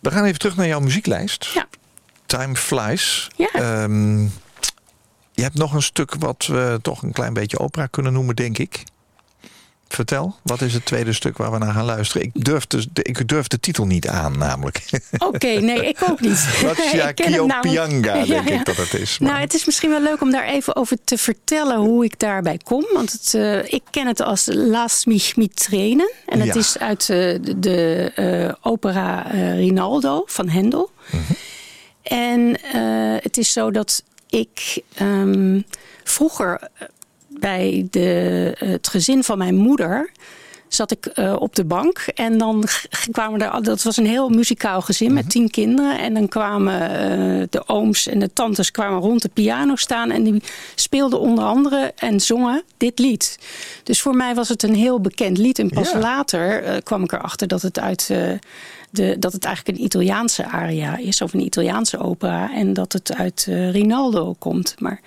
We 0.00 0.10
gaan 0.10 0.24
even 0.24 0.38
terug 0.38 0.56
naar 0.56 0.66
jouw 0.66 0.80
muzieklijst. 0.80 1.50
Ja. 1.54 1.66
Time 2.26 2.56
Flies. 2.56 3.30
Ja. 3.36 3.48
Ehm, 3.52 4.22
je 5.32 5.42
hebt 5.42 5.54
nog 5.54 5.72
een 5.72 5.82
stuk 5.82 6.14
wat 6.14 6.46
we 6.46 6.78
toch 6.82 7.02
een 7.02 7.12
klein 7.12 7.32
beetje 7.32 7.58
opera 7.58 7.86
kunnen 7.86 8.12
noemen, 8.12 8.36
denk 8.36 8.58
ik. 8.58 8.84
Vertel, 9.94 10.36
wat 10.42 10.60
is 10.60 10.74
het 10.74 10.84
tweede 10.84 11.12
stuk 11.12 11.36
waar 11.36 11.50
we 11.52 11.58
naar 11.58 11.72
gaan 11.72 11.84
luisteren? 11.84 12.26
Ik 12.26 12.44
durf 12.44 12.66
de, 12.66 12.84
de- 12.92 13.02
ik 13.02 13.28
durf 13.28 13.46
de 13.46 13.60
titel 13.60 13.86
niet 13.86 14.08
aan, 14.08 14.38
namelijk. 14.38 14.84
Oké, 15.18 15.46
nee, 15.46 15.88
ik 15.88 15.98
ook 16.10 16.20
niet. 16.20 16.48
Namelijk- 16.62 17.14
Kiopianga, 17.16 18.14
Ja, 18.24 18.24
denk 18.26 18.48
ja. 18.48 18.54
ik 18.58 18.64
dat 18.64 18.76
het 18.76 18.94
is. 18.94 19.18
Maar- 19.18 19.28
Nou, 19.30 19.42
het 19.42 19.54
is 19.54 19.64
misschien 19.64 19.90
wel 19.90 20.00
leuk 20.02 20.20
om 20.20 20.30
daar 20.30 20.44
even 20.48 20.76
over 20.76 20.96
te 21.04 21.18
vertellen 21.18 21.76
hoe 21.76 22.04
ik 22.04 22.18
daarbij 22.18 22.58
kom. 22.64 22.86
Want 22.92 23.12
het, 23.12 23.34
eh, 23.34 23.72
ik 23.72 23.82
ken 23.90 24.06
het 24.06 24.20
als 24.20 24.48
Laat 24.52 25.02
mich 25.06 25.36
mit 25.36 25.56
trainen. 25.56 26.12
En 26.26 26.38
het 26.40 26.54
Ja. 26.54 26.60
is 26.60 26.78
uit 26.78 27.00
eh, 27.10 27.38
de, 27.56 28.10
eh, 28.14 28.52
opera 28.62 29.20
Rinaldo 29.54 30.22
van 30.26 30.48
Hendel. 30.48 30.90
Mhm. 31.10 31.22
En 32.02 32.58
het 33.22 33.36
is 33.36 33.52
zo 33.52 33.70
dat 33.70 34.02
ik 34.28 34.82
ehm, 34.94 35.60
vroeger 36.04 36.68
bij 37.40 37.86
de, 37.90 38.52
het 38.58 38.88
gezin 38.88 39.24
van 39.24 39.38
mijn 39.38 39.54
moeder 39.54 40.10
zat 40.74 40.90
ik 40.90 41.06
eh, 41.06 41.36
op 41.38 41.56
de 41.56 41.64
bank 41.64 41.98
en 42.14 42.38
dan 42.38 42.64
kwamen 43.10 43.40
er, 43.40 43.62
dat 43.62 43.82
was 43.82 43.96
een 43.96 44.06
heel 44.06 44.28
muzikaal 44.28 44.80
gezin 44.80 45.12
met 45.12 45.30
tien 45.30 45.50
kinderen 45.50 45.98
en 45.98 46.14
dan 46.14 46.28
kwamen 46.28 46.80
eh, 46.80 47.46
de 47.50 47.68
ooms 47.68 48.06
en 48.06 48.18
de 48.18 48.32
tantes 48.32 48.70
kwamen 48.70 49.00
rond 49.00 49.22
de 49.22 49.28
piano 49.28 49.76
staan 49.76 50.10
en 50.10 50.22
die 50.22 50.42
speelden 50.74 51.20
onder 51.20 51.44
andere 51.44 51.92
en 51.96 52.20
zongen 52.20 52.62
dit 52.76 52.98
lied. 52.98 53.38
Dus 53.82 54.00
voor 54.00 54.14
mij 54.16 54.34
was 54.34 54.48
het 54.48 54.62
een 54.62 54.74
heel 54.74 55.00
bekend 55.00 55.38
lied 55.38 55.58
en 55.58 55.70
pas 55.70 55.90
Ja. 55.90 55.98
later 55.98 56.62
eh, 56.62 56.76
kwam 56.82 57.04
ik 57.04 57.12
erachter 57.12 57.48
dat 57.48 57.62
het 57.62 57.78
uit 57.78 58.06
de, 58.90 59.16
dat 59.18 59.32
het 59.32 59.44
eigenlijk 59.44 59.78
een 59.78 59.84
Italiaanse 59.84 60.46
aria 60.46 60.96
is 60.96 61.20
of 61.20 61.34
een 61.34 61.44
Italiaanse 61.44 61.98
opera 61.98 62.52
en 62.54 62.72
dat 62.72 62.92
het 62.92 63.14
uit 63.14 63.44
Rinaldo 63.48 64.34
komt. 64.38 64.74
Maar 64.78 65.00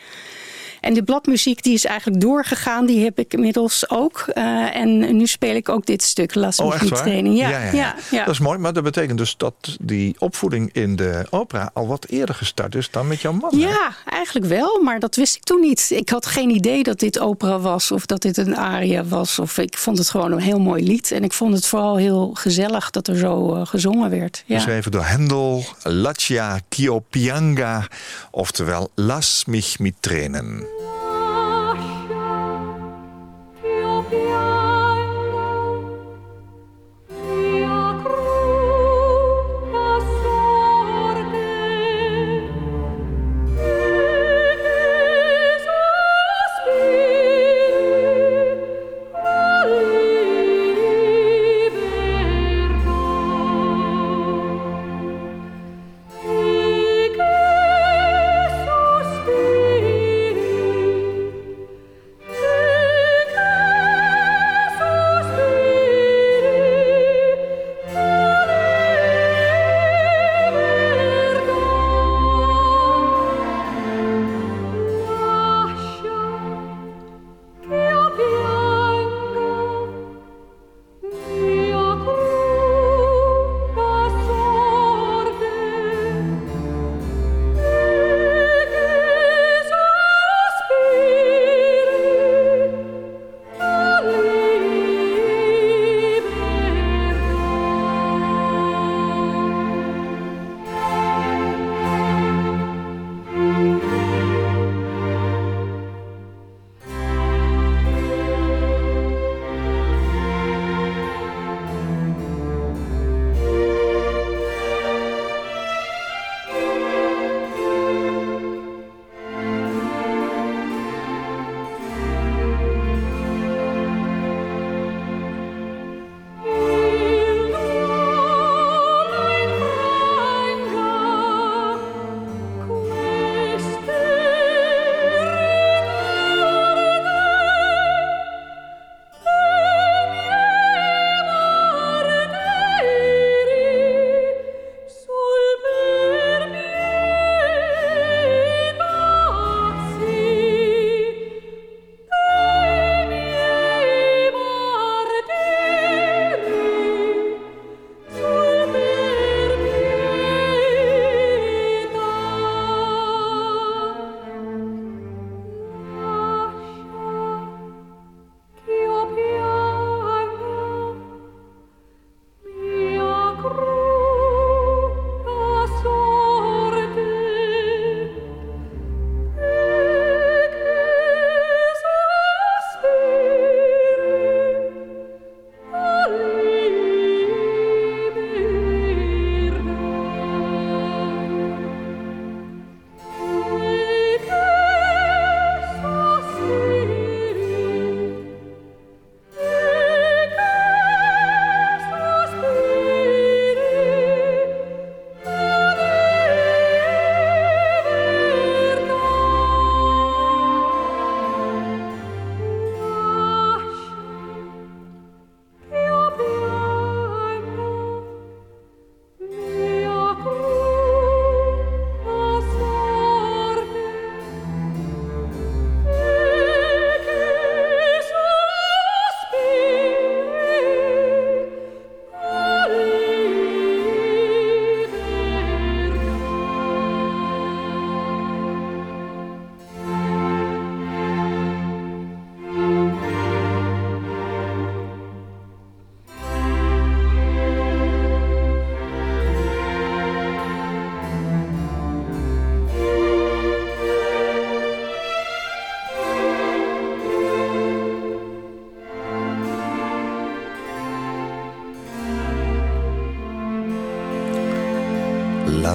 en 0.88 0.93
de 0.93 1.04
bladmuziek 1.04 1.63
die 1.63 1.73
is 1.73 1.86
eigenlijk 1.86 2.21
doorgegaan. 2.21 2.86
Die 2.86 3.04
heb 3.04 3.19
ik 3.19 3.34
inmiddels 3.34 3.89
ook. 3.89 4.23
Eh, 4.34 4.76
en 4.76 5.17
nu 5.17 5.28
speel 5.28 5.56
ik 5.56 5.69
ook 5.69 5.86
dit 5.86 6.04
stuk. 6.04 6.36
Las 6.36 6.60
Oh, 6.60 6.73
echt 6.73 6.89
waar? 6.89 7.02
training. 7.02 7.38
Ja, 7.38 7.50
ja, 7.50 7.71
ja, 7.71 7.95
ja. 8.12 8.26
Dat 8.26 8.34
is 8.34 8.39
mooi, 8.39 8.58
maar 8.58 8.73
dat 8.73 8.84
betekent 8.84 9.17
dus 9.17 9.38
dat 9.38 9.54
die 9.82 10.15
opvoeding 10.19 10.69
in 10.73 10.95
de 10.95 11.26
opera 11.30 11.69
al 11.73 11.88
wat 11.88 12.06
eerder 12.06 12.36
gestart 12.36 12.76
is 12.76 12.91
dan 12.91 13.08
met 13.08 13.21
jouw 13.21 13.32
man. 13.34 13.50
hè? 13.52 13.58
Ja, 13.67 13.91
eigenlijk 14.06 14.45
wel, 14.45 14.82
maar 14.84 15.00
dat 15.00 15.15
wist 15.15 15.36
ik 15.36 15.43
toen 15.43 15.62
niet. 15.62 15.88
Ik 15.91 16.10
had 16.10 16.26
geen 16.26 16.50
idee 16.50 16.84
dat 16.84 17.00
dit 17.00 17.19
opera 17.19 17.60
was 17.60 17.91
of 17.91 18.06
dat 18.06 18.21
dit 18.21 18.38
een 18.38 18.58
aria 18.58 19.04
was. 19.04 19.39
Of 19.39 19.58
ik 19.58 19.78
vond 19.78 19.97
het 19.97 20.10
gewoon 20.10 20.32
een 20.32 20.39
heel 20.41 20.60
mooi 20.60 20.84
lied. 20.84 21.12
En 21.12 21.23
ik 21.23 21.34
vond 21.34 21.54
het 21.54 21.65
vooral 21.67 21.95
heel 21.97 22.32
gezellig 22.34 22.89
dat 22.89 23.08
er 23.08 23.17
zo 23.17 23.56
eh, 23.56 23.65
gezongen 23.65 24.10
werd. 24.10 24.43
Ja. 24.45 24.56
Geschreven 24.56 24.91
door 24.91 25.04
Hendel, 25.06 25.63
Laccia 25.84 26.60
Kiopianga, 26.69 27.88
oftewel 28.32 28.89
Las 28.95 29.43
mich 29.47 29.80
mit 29.80 29.93
Tränen. 30.00 30.65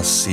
Las 0.03 0.27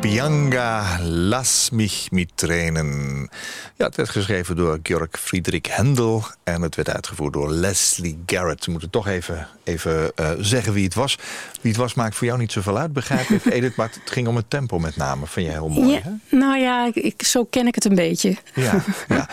Pianga, 0.00 0.98
Las 1.02 1.70
mich 1.70 2.10
mit 2.10 2.30
Tränen. 2.36 3.28
Ja, 3.76 3.86
het 3.86 3.96
werd 3.96 4.08
geschreven 4.08 4.56
door 4.56 4.78
Georg 4.82 5.08
Friedrich 5.10 5.76
Händel 5.76 6.24
en 6.44 6.62
het 6.62 6.74
werd 6.74 6.90
uitgevoerd 6.90 7.32
door 7.32 7.50
Leslie 7.50 8.18
Garrett. 8.26 8.64
We 8.64 8.70
moeten 8.70 8.90
toch 8.90 9.06
even, 9.06 9.48
even 9.64 10.12
uh, 10.20 10.30
zeggen 10.38 10.72
wie 10.72 10.84
het 10.84 10.94
was. 10.94 11.18
Wie 11.60 11.72
het 11.72 11.80
was 11.80 11.94
maakt 11.94 12.14
voor 12.14 12.26
jou 12.26 12.38
niet 12.38 12.52
zoveel 12.52 12.78
uit, 12.78 12.92
begrijp 12.92 13.28
ik, 13.28 13.44
Edith. 13.54 13.76
Maar 13.76 13.90
het 13.92 14.10
ging 14.10 14.28
om 14.28 14.36
het 14.36 14.50
tempo 14.50 14.78
met 14.78 14.96
name. 14.96 15.26
Vind 15.26 15.46
je 15.46 15.52
heel 15.52 15.68
mooi, 15.68 15.88
ja, 15.92 16.00
hè? 16.02 16.36
Nou 16.36 16.58
ja, 16.58 16.90
ik, 16.92 17.22
zo 17.22 17.44
ken 17.44 17.66
ik 17.66 17.74
het 17.74 17.84
een 17.84 17.94
beetje. 17.94 18.36
Ja, 18.54 18.84
ja. 19.08 19.28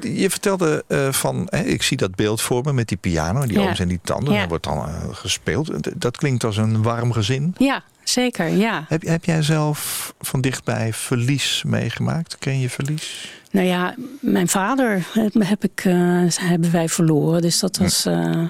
Je 0.00 0.30
vertelde 0.30 0.84
uh, 0.88 1.12
van, 1.12 1.46
hè, 1.50 1.62
ik 1.62 1.82
zie 1.82 1.96
dat 1.96 2.14
beeld 2.14 2.42
voor 2.42 2.64
me 2.64 2.72
met 2.72 2.88
die 2.88 2.98
piano 2.98 3.40
en 3.40 3.48
die 3.48 3.58
Ja. 3.58 3.68
ooms 3.68 3.78
en 3.78 3.88
die 3.88 4.00
tanden. 4.02 4.34
Ja. 4.34 4.42
En 4.42 4.48
wordt 4.48 4.64
dan 4.64 4.88
uh, 4.88 4.94
gespeeld. 5.10 6.00
Dat 6.00 6.16
klinkt 6.16 6.44
als 6.44 6.56
een 6.56 6.82
warm 6.82 7.12
gezin. 7.12 7.54
Ja, 7.58 7.82
zeker, 8.08 8.48
ja. 8.48 8.84
Heb, 8.88 9.02
heb 9.02 9.24
jij 9.24 9.42
zelf 9.42 10.12
van 10.20 10.40
dichtbij 10.40 10.92
verlies 10.92 11.62
meegemaakt? 11.66 12.38
Ken 12.38 12.60
je 12.60 12.70
verlies? 12.70 13.30
Nou 13.50 13.66
ja, 13.66 13.94
mijn 14.20 14.48
vader 14.48 15.06
heb, 15.38 15.64
ik, 15.64 15.80
eh, 15.84 15.94
hebben 16.40 16.70
wij 16.72 16.88
verloren. 16.88 17.42
Dus 17.42 17.58
dat 17.58 17.76
was, 17.76 18.06
eh, 18.06 18.42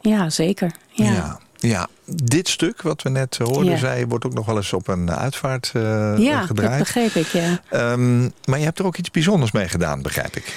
ja, 0.00 0.30
zeker. 0.30 0.70
Ja. 0.90 1.12
ja. 1.12 1.38
Ja, 1.58 1.86
dit 2.06 2.48
stuk 2.48 2.82
wat 2.82 3.02
we 3.02 3.08
net 3.08 3.36
hoorden, 3.36 3.72
Ja. 3.72 3.76
zei, 3.78 4.06
wordt 4.06 4.24
ook 4.24 4.34
nog 4.34 4.46
wel 4.46 4.56
eens 4.56 4.72
op 4.72 4.88
een 4.88 5.10
uitvaart 5.10 5.70
eh, 5.74 5.82
Ja, 6.18 6.38
dat 6.38 6.46
gedraaid. 6.46 6.78
begreep 6.78 7.14
ik, 7.14 7.26
ja. 7.26 7.60
Ehm, 7.70 8.22
maar 8.44 8.58
je 8.58 8.64
hebt 8.64 8.78
er 8.78 8.86
ook 8.86 8.96
iets 8.96 9.10
bijzonders 9.10 9.52
mee 9.52 9.68
gedaan, 9.68 10.02
begrijp 10.02 10.36
ik. 10.36 10.54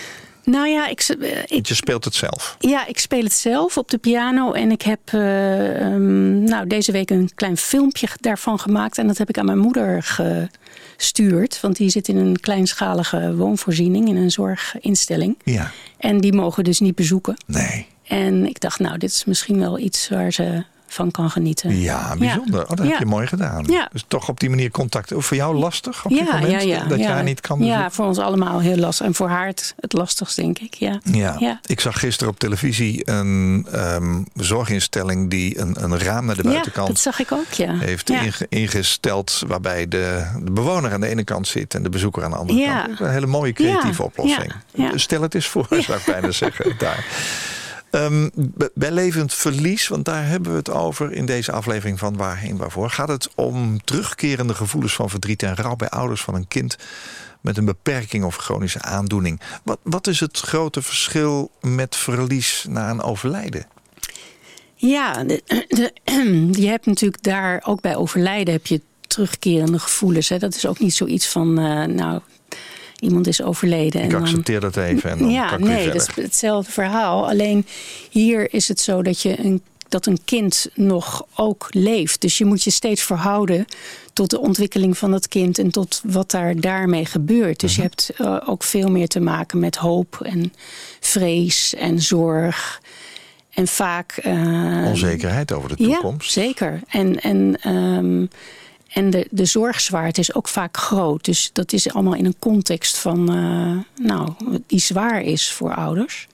Nou 0.50 0.68
ja, 0.68 0.88
ik, 0.88 1.02
eh, 1.02 1.38
ik, 1.38 1.50
Want 1.50 1.68
je 1.68 1.76
speelt 1.76 2.06
het 2.06 2.16
zelf. 2.16 2.56
Ja, 2.60 2.88
ik 2.88 3.00
speel 3.00 3.24
het 3.24 3.34
zelf 3.34 3.78
op 3.78 3.90
de 3.90 3.98
piano 3.98 4.52
en 4.52 4.72
ik 4.72 4.82
heb 4.82 5.00
eh, 5.06 5.82
ehm, 5.82 6.44
nou, 6.44 6.68
deze 6.68 6.92
week 6.92 7.10
een 7.10 7.32
klein 7.36 7.58
filmpje 7.58 8.08
daarvan 8.20 8.60
gemaakt. 8.60 8.98
En 8.98 9.08
dat 9.08 9.18
heb 9.18 9.30
ik 9.30 9.38
aan 9.38 9.46
mijn 9.46 9.58
moeder 9.58 10.04
gestuurd. 10.98 11.60
Want 11.62 11.76
die 11.76 11.90
zit 11.90 12.08
in 12.08 12.18
een 12.18 12.40
kleinschalige 12.40 13.36
woonvoorziening, 13.36 14.08
in 14.08 14.16
een 14.16 14.32
zorginstelling. 14.32 15.38
Ja, 15.44 15.72
En 15.98 16.18
die 16.18 16.34
mogen 16.34 16.64
dus 16.64 16.80
niet 16.80 16.96
bezoeken. 16.96 17.36
nee. 17.46 17.88
En 18.08 18.46
ik 18.46 18.60
dacht, 18.60 18.80
nou, 18.80 18.98
dit 18.98 19.10
is 19.10 19.26
misschien 19.26 19.60
wel 19.60 19.80
iets 19.80 20.10
waar 20.10 20.32
ze 20.32 20.64
van 20.88 21.12
kan 21.12 21.30
genieten. 21.30 21.80
Ja, 21.80 22.16
bijzonder. 22.18 22.62
Oh, 22.62 22.70
dat 22.70 22.78
heb 22.78 22.88
Ja. 22.88 22.96
je 23.00 23.06
mooi 23.06 23.28
gedaan. 23.28 23.64
Ja. 23.68 23.90
Dus 23.92 24.04
toch 24.08 24.30
op 24.30 24.40
die 24.40 24.50
manier 24.50 24.72
contact. 24.72 25.12
Voor 25.16 25.38
jou 25.38 25.56
lastig 25.56 26.06
op 26.06 26.12
dit 26.12 26.20
Ja, 26.20 26.34
moment? 26.34 26.52
ja, 26.52 26.60
ja. 26.60 26.84
Dat 26.84 27.00
jij 27.00 27.22
niet 27.22 27.42
kan 27.42 27.64
Ja, 27.64 27.92
voor 27.92 28.06
ons 28.06 28.18
allemaal 28.18 28.60
heel 28.60 28.76
lastig. 28.78 29.06
En 29.06 29.14
voor 29.16 29.28
haar 29.30 29.46
het, 29.46 29.76
het 29.80 29.94
lastigst, 29.94 30.36
denk 30.36 30.60
ik. 30.60 30.74
Ja. 30.74 31.00
Ja. 31.04 31.60
Ik 31.66 31.80
zag 31.80 32.00
gisteren 32.00 32.34
op 32.34 32.40
televisie 32.40 33.10
een 33.10 33.68
ehm, 33.72 34.22
zorginstelling 34.34 35.30
die 35.30 35.60
een, 35.60 35.84
een 35.84 36.00
raam 36.00 36.26
naar 36.26 36.36
de 36.36 36.44
Ja, 36.44 36.50
buitenkant 36.50 36.88
dat 36.88 37.00
zag 37.00 37.20
ik 37.20 37.32
ook, 37.32 37.52
ja. 37.52 37.74
heeft 37.78 38.12
ingesteld. 38.50 39.44
Waarbij 39.48 39.88
de, 39.88 40.32
de 40.44 40.52
bewoner 40.52 40.92
aan 40.94 41.02
de 41.02 41.08
ene 41.08 41.24
kant 41.24 41.48
zit 41.48 41.74
en 41.74 41.84
de 41.84 41.90
bezoeker 41.90 42.24
aan 42.24 42.32
de 42.32 42.38
andere 42.38 42.66
kant. 42.66 43.00
Een 43.00 43.12
hele 43.12 43.26
mooie 43.28 43.54
creatieve 43.54 44.04
oplossing. 44.04 44.54
Stel 44.96 45.22
het 45.22 45.36
eens 45.36 45.48
voor, 45.48 45.68
zou 45.70 45.98
ik 45.98 46.06
bijna 46.06 46.32
zeggen. 46.32 46.74
Daar. 46.78 47.06
Ehm, 47.98 48.28
b- 48.58 48.70
bij 48.74 48.92
levend 48.92 49.34
verlies, 49.34 49.88
want 49.88 50.06
daar 50.06 50.28
hebben 50.28 50.52
we 50.52 50.58
het 50.58 50.70
over 50.70 51.12
in 51.12 51.26
deze 51.26 51.52
aflevering 51.52 52.00
van 52.00 52.18
Waarheen 52.18 52.58
Waarvoor. 52.58 52.90
Gaat 52.90 53.08
het 53.08 53.30
om 53.36 53.84
terugkerende 53.84 54.54
gevoelens 54.54 54.94
van 54.96 55.10
verdriet 55.10 55.44
en 55.44 55.56
rouw 55.56 55.76
bij 55.76 55.90
ouders 55.90 56.22
van 56.22 56.36
een 56.36 56.48
kind 56.48 56.78
met 57.42 57.58
een 57.58 57.66
beperking 57.66 58.24
of 58.24 58.36
chronische 58.36 58.82
aandoening. 58.82 59.42
Wat, 59.64 59.80
wat 59.84 60.08
is 60.08 60.20
het 60.20 60.40
grote 60.40 60.82
verschil 60.82 61.52
met 61.62 61.96
verlies 61.96 62.66
na 62.70 62.90
een 62.90 63.02
overlijden? 63.02 63.66
Ja, 64.76 65.24
je 66.62 66.68
hebt 66.68 66.86
natuurlijk 66.86 67.24
daar 67.24 67.64
ook 67.66 67.82
bij 67.82 67.96
overlijden 67.96 68.54
heb 68.54 68.66
je 68.66 68.82
terugkerende 69.08 69.80
gevoelens. 69.80 70.30
Hè. 70.30 70.38
Dat 70.38 70.56
is 70.56 70.66
ook 70.66 70.80
niet 70.80 70.94
zoiets 70.94 71.28
van, 71.28 71.60
eh, 71.60 71.86
nou, 71.86 72.22
iemand 73.00 73.28
is 73.28 73.42
overleden. 73.42 74.00
Ik 74.02 74.06
en 74.06 74.12
dan- 74.12 74.22
accepteer 74.22 74.60
dat 74.60 74.78
even 74.78 75.10
en 75.10 75.18
dan 75.18 75.30
ja, 75.40 75.50
kan 75.50 75.60
ik 75.60 75.66
nee, 75.66 75.86
dat 75.92 75.96
is 75.96 76.24
hetzelfde 76.24 76.72
verhaal. 76.72 77.30
Alleen 77.30 77.66
hier 78.10 78.54
is 78.54 78.68
het 78.68 78.80
zo 78.80 79.02
dat 79.02 79.22
je 79.22 79.40
een 79.46 79.62
dat 79.90 80.06
een 80.06 80.20
kind 80.26 80.68
nog 80.74 81.26
ook 81.36 81.68
leeft. 81.70 82.22
Dus 82.22 82.38
je 82.38 82.46
moet 82.46 82.64
je 82.64 82.70
steeds 82.72 83.02
verhouden 83.04 83.66
tot 84.14 84.30
de 84.30 84.40
ontwikkeling 84.40 84.98
van 84.98 85.12
het 85.14 85.28
kind 85.28 85.60
en 85.60 85.72
tot 85.72 86.02
wat 86.06 86.32
daar 86.32 86.56
daarmee 86.60 87.06
gebeurt. 87.06 87.60
Dus 87.60 87.76
je 87.76 87.82
Mhm. 87.82 87.90
hebt 87.90 88.12
eh, 88.18 88.50
ook 88.50 88.64
veel 88.64 88.88
meer 88.92 89.08
te 89.08 89.20
maken 89.20 89.60
met 89.60 89.76
hoop 89.76 90.20
en 90.24 90.54
vrees 91.00 91.74
en 91.76 92.02
zorg. 92.02 92.82
En 93.54 93.68
vaak. 93.68 94.12
eh, 94.12 94.84
Onzekerheid 94.86 95.52
over 95.52 95.70
de 95.70 95.76
toekomst. 95.76 96.34
ja, 96.36 96.42
zeker. 96.42 96.82
En, 96.88 97.20
en, 97.22 97.58
ehm, 97.62 98.26
en 98.98 99.10
de, 99.10 99.28
de 99.32 99.46
zorgzwaarte 99.46 100.20
is 100.20 100.34
ook 100.34 100.48
vaak 100.48 100.78
groot. 100.78 101.26
Dus 101.26 101.50
dat 101.54 101.74
is 101.74 101.94
allemaal 101.94 102.16
in 102.16 102.26
een 102.26 102.40
context 102.40 102.98
van, 102.98 103.30
eh, 103.30 104.06
nou, 104.06 104.34
die 104.68 104.80
zwaar 104.80 105.22
is 105.22 105.52
voor 105.52 105.76
ouders. 105.76 106.28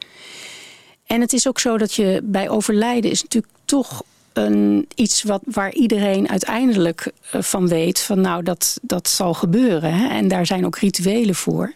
En 1.05 1.21
het 1.21 1.33
is 1.33 1.47
ook 1.47 1.59
zo 1.59 1.77
dat 1.77 1.93
je 1.93 2.21
bij 2.23 2.49
overlijden 2.49 3.11
is 3.11 3.21
natuurlijk 3.21 3.53
toch 3.65 4.03
een, 4.33 4.87
iets 4.95 5.23
wat, 5.23 5.41
waar 5.45 5.73
iedereen 5.73 6.29
uiteindelijk 6.29 7.11
eh, 7.31 7.41
van 7.41 7.67
weet 7.67 7.99
van 7.99 8.21
nou 8.21 8.43
dat, 8.43 8.77
dat 8.81 9.09
zal 9.09 9.33
gebeuren. 9.33 9.93
Hè? 9.93 10.07
En 10.07 10.27
daar 10.27 10.45
zijn 10.45 10.65
ook 10.65 10.77
rituelen 10.77 11.35
voor. 11.35 11.73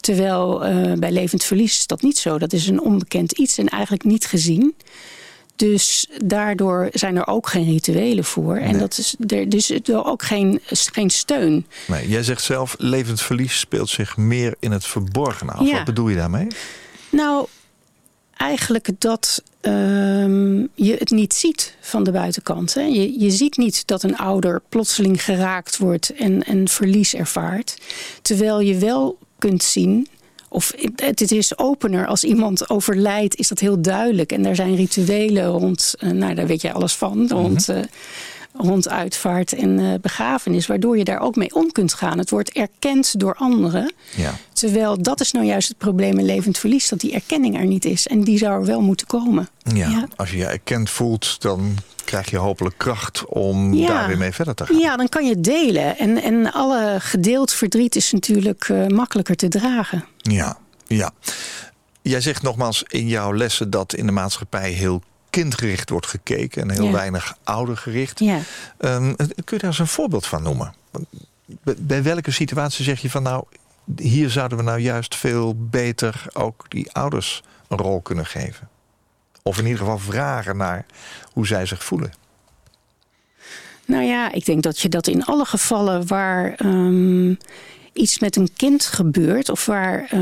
Terwijl 0.00 0.64
eh, 0.64 0.92
bij 0.92 1.12
levend 1.12 1.44
verlies 1.44 1.78
is 1.78 1.86
dat 1.86 2.02
niet 2.02 2.18
zo. 2.18 2.38
Dat 2.38 2.52
is 2.52 2.66
een 2.66 2.80
onbekend 2.80 3.32
iets 3.32 3.58
en 3.58 3.68
eigenlijk 3.68 4.04
niet 4.04 4.26
gezien. 4.26 4.74
Dus 5.56 6.08
daardoor 6.24 6.88
zijn 6.92 7.16
er 7.16 7.26
ook 7.26 7.48
geen 7.48 7.64
rituelen 7.64 8.24
voor. 8.24 8.56
En 8.56 8.70
Nee. 8.70 8.80
dat 8.80 8.98
is 8.98 9.16
er, 9.26 9.48
dus 9.48 9.70
er 9.70 10.04
ook 10.04 10.22
geen, 10.22 10.60
geen 10.66 11.10
steun. 11.10 11.66
Nee, 11.86 12.08
jij 12.08 12.22
zegt 12.22 12.42
zelf, 12.42 12.74
levend 12.78 13.20
verlies 13.20 13.58
speelt 13.58 13.88
zich 13.88 14.16
meer 14.16 14.54
in 14.60 14.70
het 14.70 14.86
verborgen 14.86 15.48
af. 15.50 15.66
Ja. 15.66 15.72
Wat 15.76 15.84
bedoel 15.84 16.08
je 16.08 16.16
daarmee? 16.16 16.46
Nou, 17.10 17.46
eigenlijk 18.36 18.88
dat 18.98 19.42
ehm, 19.60 20.56
je 20.74 20.96
het 20.98 21.10
niet 21.10 21.34
ziet 21.34 21.74
van 21.80 22.02
de 22.02 22.10
buitenkant. 22.10 22.74
Hè. 22.74 22.82
Je, 22.82 23.20
je 23.20 23.30
ziet 23.30 23.56
niet 23.56 23.86
dat 23.86 24.02
een 24.02 24.16
ouder 24.16 24.62
plotseling 24.68 25.24
geraakt 25.24 25.78
wordt 25.78 26.10
en 26.14 26.50
een 26.50 26.68
verlies 26.68 27.14
ervaart. 27.14 27.78
Terwijl 28.22 28.60
je 28.60 28.78
wel 28.78 29.18
kunt 29.38 29.62
zien. 29.62 30.08
Of 30.52 30.72
het, 30.96 31.32
is 31.32 31.58
opener 31.58 32.06
als 32.06 32.24
iemand 32.24 32.70
overlijdt, 32.70 33.36
is 33.36 33.48
dat 33.48 33.58
heel 33.58 33.82
duidelijk. 33.82 34.32
En 34.32 34.42
daar 34.42 34.54
zijn 34.54 34.76
rituelen 34.76 35.46
rond, 35.46 35.94
eh, 35.98 36.10
nou 36.10 36.34
daar 36.34 36.46
weet 36.46 36.62
jij 36.62 36.72
alles 36.72 36.94
van, 36.94 37.28
rond, 37.28 37.68
eh, 37.68 37.78
rond 38.56 38.88
uitvaart 38.88 39.52
en 39.52 39.78
eh, 39.78 39.86
begrafenis. 40.00 40.66
Waardoor 40.66 40.98
je 40.98 41.04
daar 41.04 41.20
ook 41.20 41.36
mee 41.36 41.54
om 41.54 41.72
kunt 41.72 41.94
gaan. 41.94 42.18
Het 42.18 42.30
wordt 42.30 42.50
erkend 42.50 43.20
door 43.20 43.34
anderen. 43.34 43.92
Ja. 44.16 44.34
Terwijl 44.52 45.02
dat 45.02 45.20
is 45.20 45.32
nou 45.32 45.46
juist 45.46 45.68
het 45.68 45.78
probleem 45.78 46.18
in 46.18 46.24
levend 46.24 46.58
verlies, 46.58 46.88
dat 46.88 47.00
die 47.00 47.12
erkenning 47.12 47.58
er 47.58 47.66
niet 47.66 47.84
is. 47.84 48.06
En 48.06 48.24
die 48.24 48.38
zou 48.38 48.52
er 48.60 48.66
wel 48.66 48.80
moeten 48.80 49.06
komen. 49.06 49.48
Ja. 49.62 49.88
Ja. 49.88 50.08
Als 50.16 50.30
je 50.30 50.36
je 50.36 50.46
erkend 50.46 50.90
voelt, 50.90 51.40
dan 51.40 51.74
krijg 52.04 52.30
je 52.30 52.36
hopelijk 52.36 52.78
kracht 52.78 53.24
om 53.26 53.74
Ja. 53.74 53.86
daar 53.86 54.08
weer 54.08 54.18
mee 54.18 54.32
verder 54.32 54.54
te 54.54 54.66
gaan. 54.66 54.78
Ja, 54.78 54.96
dan 54.96 55.08
kan 55.08 55.26
je 55.26 55.40
delen. 55.40 55.98
En, 55.98 56.22
en 56.22 56.52
alle 56.52 56.96
gedeeld 56.98 57.52
verdriet 57.52 57.96
is 57.96 58.12
natuurlijk 58.12 58.68
makkelijker 58.88 59.36
te 59.36 59.48
dragen. 59.48 60.04
Ja, 60.22 60.56
ja. 60.86 61.10
Jij 62.02 62.20
zegt 62.20 62.42
nogmaals 62.42 62.82
in 62.82 63.08
jouw 63.08 63.34
lessen 63.34 63.70
dat 63.70 63.94
in 63.94 64.06
de 64.06 64.12
maatschappij 64.12 64.70
heel 64.70 65.02
kindgericht 65.30 65.90
wordt 65.90 66.06
gekeken 66.06 66.62
en 66.62 66.70
heel 66.70 66.84
Ja. 66.84 66.92
weinig 66.92 67.36
oudergericht. 67.44 68.18
Ja. 68.18 68.38
Ehm, 68.78 69.14
kun 69.16 69.26
je 69.44 69.58
daar 69.58 69.64
eens 69.64 69.78
een 69.78 69.86
voorbeeld 69.86 70.26
van 70.26 70.42
noemen? 70.42 70.74
Bij 71.78 72.02
welke 72.02 72.30
situatie 72.30 72.84
zeg 72.84 73.00
je 73.00 73.10
van 73.10 73.22
nou, 73.22 73.44
hier 73.96 74.30
zouden 74.30 74.58
we 74.58 74.64
nou 74.64 74.78
juist 74.78 75.14
veel 75.16 75.54
beter 75.58 76.24
ook 76.32 76.64
die 76.68 76.92
ouders 76.92 77.42
een 77.68 77.78
rol 77.78 78.00
kunnen 78.00 78.26
geven? 78.26 78.68
Of 79.42 79.58
in 79.58 79.64
ieder 79.64 79.78
geval 79.78 79.98
vragen 79.98 80.56
naar 80.56 80.86
hoe 81.32 81.46
zij 81.46 81.66
zich 81.66 81.84
voelen. 81.84 82.12
Nou 83.86 84.02
ja, 84.04 84.32
ik 84.32 84.44
denk 84.44 84.62
dat 84.62 84.78
je 84.78 84.88
dat 84.88 85.06
in 85.06 85.24
alle 85.24 85.44
gevallen 85.44 86.06
waar 86.06 86.54
ehm, 86.54 87.34
iets 87.92 88.18
met 88.18 88.36
een 88.36 88.48
kind 88.56 88.84
gebeurt, 88.84 89.48
of 89.48 89.66
waar 89.66 90.06
eh, 90.10 90.20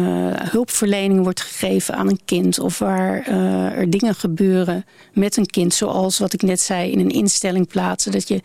hulpverlening 0.51 1.23
wordt 1.23 1.41
gegeven 1.41 1.95
aan 1.95 2.09
een 2.09 2.21
kind, 2.25 2.59
of 2.59 2.79
waar 2.79 3.23
eh, 3.27 3.79
er 3.79 3.91
dingen 3.91 4.15
gebeuren 4.15 4.85
met 5.13 5.37
een 5.37 5.47
kind, 5.47 5.75
zoals 5.75 6.19
wat 6.19 6.33
ik 6.33 6.43
net 6.43 6.61
zei, 6.61 6.91
in 6.91 6.99
een 6.99 7.11
instelling 7.11 7.69
plaatsen, 7.69 8.13
dat 8.13 8.29
je. 8.29 8.41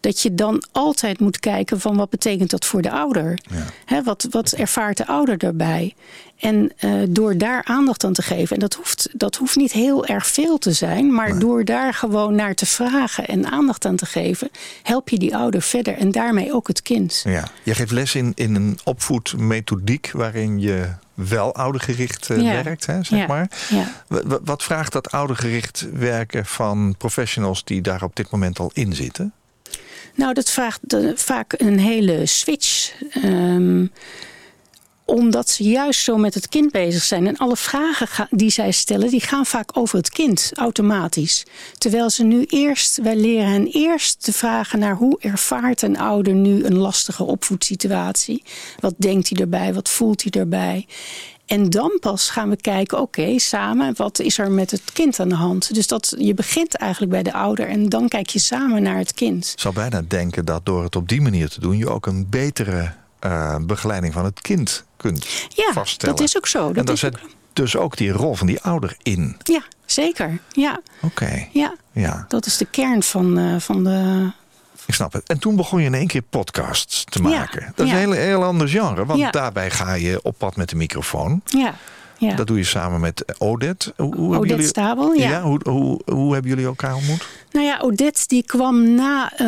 Dat 0.00 0.20
je 0.20 0.34
dan 0.34 0.62
altijd 0.72 1.20
moet 1.20 1.40
kijken 1.40 1.80
van 1.80 1.96
wat 1.96 2.10
betekent 2.10 2.50
dat 2.50 2.64
voor 2.64 2.82
de 2.82 2.90
ouder? 2.90 3.38
Ja. 3.86 4.02
Wat, 4.02 4.26
wat 4.30 4.52
ervaart 4.52 4.96
de 4.96 5.06
ouder 5.06 5.38
daarbij? 5.38 5.94
En 6.38 6.72
eh, 6.76 6.92
door 7.08 7.36
daar 7.38 7.64
aandacht 7.64 8.04
aan 8.04 8.12
te 8.12 8.22
geven, 8.22 8.54
en 8.54 8.60
dat 8.60 8.74
hoeft, 8.74 9.08
dat 9.12 9.36
hoeft 9.36 9.56
niet 9.56 9.72
heel 9.72 10.06
erg 10.06 10.26
veel 10.26 10.58
te 10.58 10.72
zijn, 10.72 11.12
maar 11.14 11.38
door 11.38 11.64
daar 11.64 11.94
gewoon 11.94 12.34
naar 12.34 12.54
te 12.54 12.66
vragen 12.66 13.26
en 13.26 13.46
aandacht 13.50 13.84
aan 13.84 13.96
te 13.96 14.06
geven, 14.06 14.50
help 14.82 15.08
je 15.08 15.18
die 15.18 15.36
ouder 15.36 15.62
verder 15.62 15.94
en 15.96 16.10
daarmee 16.12 16.52
ook 16.54 16.68
het 16.68 16.82
kind. 16.82 17.20
Ja. 17.24 17.48
Je 17.62 17.74
geeft 17.74 17.90
les 17.90 18.14
in, 18.14 18.32
in 18.34 18.54
een 18.54 18.78
opvoedmethodiek 18.84 20.10
waarin 20.12 20.60
je 20.60 20.88
wel 21.14 21.54
oudergericht 21.54 22.30
eh, 22.30 22.42
Ja. 22.42 22.62
werkt, 22.62 22.86
hè, 22.86 23.02
zeg 23.02 23.18
Ja. 23.18 23.26
maar. 23.26 23.50
Ja. 23.68 23.92
Wa- 24.06 24.22
wa- 24.26 24.38
Wat 24.44 24.62
vraagt 24.62 24.92
dat 24.92 25.10
oudergericht 25.10 25.86
werken 25.92 26.46
van 26.46 26.94
professionals 26.98 27.64
die 27.64 27.80
daar 27.80 28.02
op 28.02 28.16
dit 28.16 28.30
moment 28.30 28.58
al 28.58 28.70
in 28.74 28.94
zitten? 28.94 29.32
Nou, 30.18 30.32
dat 30.34 30.50
vraagt 30.50 30.80
vaak 31.14 31.54
een 31.56 31.78
hele 31.78 32.26
switch. 32.26 32.92
Ehm, 33.10 33.86
omdat 35.04 35.48
ze 35.48 35.62
juist 35.62 36.02
zo 36.02 36.16
met 36.16 36.34
het 36.34 36.48
kind 36.48 36.72
bezig 36.72 37.02
zijn. 37.02 37.26
En 37.26 37.36
alle 37.36 37.56
vragen 37.56 38.26
die 38.30 38.50
zij 38.50 38.70
stellen, 38.70 39.10
die 39.10 39.20
gaan 39.20 39.46
vaak 39.46 39.76
over 39.76 39.96
het 39.98 40.10
kind, 40.10 40.50
automatisch. 40.54 41.44
Terwijl 41.78 42.10
ze 42.10 42.24
nu 42.24 42.44
eerst, 42.44 42.98
wij 43.02 43.16
leren 43.16 43.48
hen 43.48 43.66
eerst 43.66 44.24
te 44.24 44.32
vragen 44.32 44.78
naar 44.78 44.96
hoe 44.96 45.18
ervaart 45.20 45.82
een 45.82 45.98
ouder 45.98 46.34
nu 46.34 46.64
een 46.64 46.76
lastige 46.76 47.24
opvoedsituatie. 47.24 48.42
Wat 48.80 48.94
denkt 48.96 49.28
hij 49.28 49.40
erbij, 49.40 49.74
wat 49.74 49.88
voelt 49.88 50.22
hij 50.22 50.40
erbij. 50.40 50.86
En 51.48 51.70
dan 51.70 51.96
pas 52.00 52.30
gaan 52.30 52.48
we 52.48 52.56
kijken, 52.56 53.00
oké, 53.00 53.38
samen, 53.38 53.94
wat 53.96 54.18
is 54.18 54.38
er 54.38 54.50
met 54.50 54.70
het 54.70 54.82
kind 54.92 55.20
aan 55.20 55.28
de 55.28 55.34
hand? 55.34 55.74
Dus 55.74 55.86
dat, 55.86 56.14
je 56.18 56.34
begint 56.34 56.74
eigenlijk 56.76 57.12
bij 57.12 57.22
de 57.22 57.32
ouder 57.32 57.68
en 57.68 57.88
dan 57.88 58.08
kijk 58.08 58.28
je 58.30 58.38
samen 58.38 58.82
naar 58.82 58.96
het 58.98 59.12
kind. 59.14 59.50
Ik 59.52 59.60
zou 59.60 59.74
bijna 59.74 60.02
denken 60.08 60.44
dat 60.44 60.66
door 60.66 60.82
het 60.82 60.96
op 60.96 61.08
die 61.08 61.20
manier 61.20 61.48
te 61.48 61.60
doen... 61.60 61.76
je 61.78 61.88
ook 61.88 62.06
een 62.06 62.26
betere 62.30 62.92
eh, 63.18 63.56
begeleiding 63.60 64.12
van 64.12 64.24
het 64.24 64.40
kind 64.40 64.84
kunt 64.96 65.26
Ja, 65.54 65.72
vaststellen. 65.72 66.16
dat 66.16 66.24
is 66.24 66.36
ook 66.36 66.46
zo. 66.46 66.72
en 66.72 66.84
daar 66.84 66.96
zit 66.98 67.14
ook- 67.22 67.30
dus 67.52 67.76
ook 67.76 67.96
die 67.96 68.10
rol 68.10 68.34
van 68.34 68.46
die 68.46 68.60
ouder 68.60 68.96
in. 69.02 69.36
Ja, 69.42 69.62
zeker. 69.86 70.38
Ja, 70.52 70.80
Oké, 71.02 71.46
ja. 71.52 71.74
ja, 71.92 72.24
dat 72.28 72.46
is 72.46 72.56
de 72.56 72.64
kern 72.66 73.02
van, 73.02 73.38
eh, 73.38 73.56
van 73.58 73.84
de. 73.84 74.30
Ik 74.88 74.94
snap 74.94 75.12
het. 75.12 75.28
En 75.28 75.38
toen 75.38 75.56
begon 75.56 75.80
je 75.80 75.86
in 75.86 75.94
één 75.94 76.06
keer 76.06 76.22
podcasts 76.22 77.04
te 77.04 77.22
Ja, 77.22 77.28
maken. 77.28 77.72
Dat 77.74 77.86
is 77.86 77.92
ja. 77.92 77.98
een 78.02 78.12
heel, 78.12 78.20
heel 78.20 78.44
ander 78.44 78.68
genre. 78.68 79.04
Want 79.06 79.18
Ja. 79.20 79.30
daarbij 79.30 79.70
ga 79.70 79.92
je 79.94 80.20
op 80.22 80.34
pad 80.38 80.56
met 80.56 80.68
de 80.68 80.76
microfoon. 80.76 81.40
Ja, 81.44 81.74
ja. 82.18 82.34
Dat 82.34 82.46
doe 82.46 82.56
je 82.56 82.64
samen 82.64 83.00
met 83.00 83.24
Odette. 83.38 83.92
Hoe, 83.96 84.06
hoe 84.06 84.14
hebben 84.20 84.36
Odette 84.38 84.54
jullie... 84.54 84.66
Stabel, 84.68 85.12
ja. 85.12 85.42
hoe, 85.42 85.60
hoe, 85.68 86.00
hoe 86.12 86.32
hebben 86.32 86.50
jullie 86.50 86.66
elkaar 86.66 86.94
ontmoet? 86.94 87.26
Nou 87.52 87.66
ja, 87.66 87.78
Odette 87.80 88.24
die 88.26 88.42
kwam 88.42 88.94
na 88.94 89.32
eh, 89.36 89.46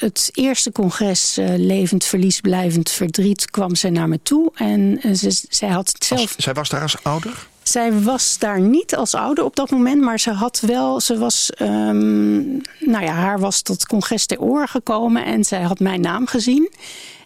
het 0.00 0.30
eerste 0.32 0.72
congres 0.72 1.36
eh, 1.36 1.48
Levend 1.56 2.04
Verlies, 2.04 2.40
Blijvend 2.40 2.90
Verdriet, 2.90 3.50
kwam 3.50 3.74
zij 3.74 3.90
naar 3.90 4.08
me 4.08 4.20
toe. 4.22 4.50
En 4.54 4.98
eh, 5.02 5.12
ze, 5.12 5.46
zij 5.48 5.68
had 5.68 5.88
het 5.92 6.04
zelf. 6.04 6.20
Als- 6.20 6.34
zij 6.36 6.52
was 6.54 6.68
daar 6.68 6.82
als 6.82 7.02
ouder? 7.02 7.46
Zij 7.64 7.92
was 7.92 8.38
daar 8.38 8.60
niet 8.60 8.96
als 8.96 9.14
ouder 9.14 9.44
op 9.44 9.56
dat 9.56 9.70
moment, 9.70 10.00
maar 10.00 10.20
ze 10.20 10.30
had 10.30 10.60
wel, 10.60 11.00
ze 11.00 11.18
was, 11.18 11.50
ehm, 11.50 12.52
nou 12.78 13.04
ja, 13.04 13.12
haar 13.12 13.38
was 13.38 13.62
dat 13.62 13.86
congres 13.86 14.26
ter 14.26 14.40
oren 14.40 14.68
gekomen 14.68 15.24
en 15.24 15.44
zij 15.44 15.62
had 15.62 15.78
mijn 15.78 16.00
naam 16.00 16.26
gezien. 16.26 16.72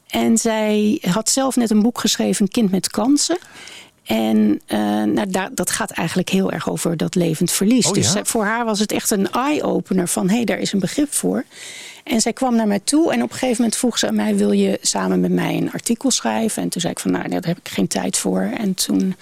En 0.07 0.39
zij 0.39 1.03
had 1.11 1.31
zelf 1.31 1.57
net 1.57 1.71
een 1.71 1.83
boek 1.83 2.01
geschreven, 2.01 2.49
Kind 2.49 2.71
met 2.71 2.91
Kansen. 2.91 3.39
En 4.09 4.61
eh, 4.67 4.79
nou, 5.03 5.31
daar, 5.31 5.51
dat 5.55 5.71
gaat 5.71 5.91
eigenlijk 5.91 6.29
heel 6.29 6.53
erg 6.53 6.71
over 6.71 6.97
dat 6.97 7.15
levend 7.15 7.51
verlies. 7.51 7.87
Oh, 7.87 7.93
dus 7.93 8.13
ja? 8.13 8.25
voor 8.25 8.45
haar 8.45 8.65
was 8.65 8.79
het 8.79 8.93
echt 8.93 9.11
een 9.11 9.31
eye-opener 9.31 10.09
van... 10.09 10.29
hé, 10.29 10.35
hey, 10.35 10.45
daar 10.45 10.59
is 10.59 10.73
een 10.73 10.79
begrip 10.79 11.15
voor. 11.15 11.45
En 12.05 12.21
zij 12.21 12.33
kwam 12.33 12.55
naar 12.55 12.67
mij 12.67 12.81
toe 12.85 13.13
en 13.13 13.23
op 13.23 13.31
een 13.31 13.37
gegeven 13.37 13.57
moment 13.57 13.77
vroeg 13.77 13.99
ze 13.99 14.07
aan 14.07 14.15
mij... 14.15 14.37
wil 14.37 14.53
je 14.53 14.79
samen 14.83 15.21
met 15.21 15.33
mij 15.33 15.57
een 15.57 15.73
artikel 15.73 16.11
schrijven? 16.11 16.63
En 16.63 16.69
toen 16.69 16.81
zei 16.81 16.93
ik 16.93 16.99
van, 16.99 17.11
nou, 17.11 17.29
daar 17.29 17.47
heb 17.47 17.59
ik 17.59 17.69
geen 17.69 17.89
tijd 17.89 18.17
voor. 18.17 18.41
En 18.41 18.75
toen 18.75 19.15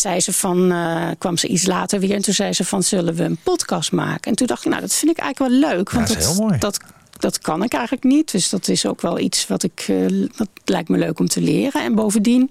zei 0.00 0.20
ze 0.20 0.32
van, 0.32 0.72
eh, 0.72 1.08
kwam 1.18 1.36
ze 1.36 1.46
iets 1.46 1.66
later 1.66 2.00
weer... 2.00 2.14
en 2.14 2.22
toen 2.22 2.34
zei 2.34 2.52
ze 2.52 2.64
van, 2.64 2.82
zullen 2.82 3.14
we 3.14 3.22
een 3.22 3.38
podcast 3.42 3.92
maken? 3.92 4.30
En 4.30 4.36
toen 4.36 4.46
dacht 4.46 4.64
ik, 4.64 4.70
nou, 4.70 4.80
dat 4.80 4.94
vind 4.94 5.10
ik 5.10 5.18
eigenlijk 5.18 5.52
wel 5.52 5.70
leuk. 5.70 5.90
Want 5.90 6.08
dat 6.08 6.16
is 6.16 6.26
heel 6.26 6.46
mooi. 6.46 6.58
Dat, 6.58 6.80
dat 7.18 7.38
kan 7.38 7.62
ik 7.62 7.72
eigenlijk 7.72 8.04
niet. 8.04 8.32
Dus 8.32 8.48
dat 8.48 8.68
is 8.68 8.86
ook 8.86 9.00
wel 9.00 9.18
iets 9.18 9.46
wat 9.46 9.62
ik... 9.62 9.84
eh, 9.88 10.06
dat 10.36 10.48
lijkt 10.64 10.88
me 10.88 10.98
leuk 10.98 11.18
om 11.18 11.28
te 11.28 11.40
leren. 11.40 11.82
En 11.82 11.94
bovendien 11.94 12.50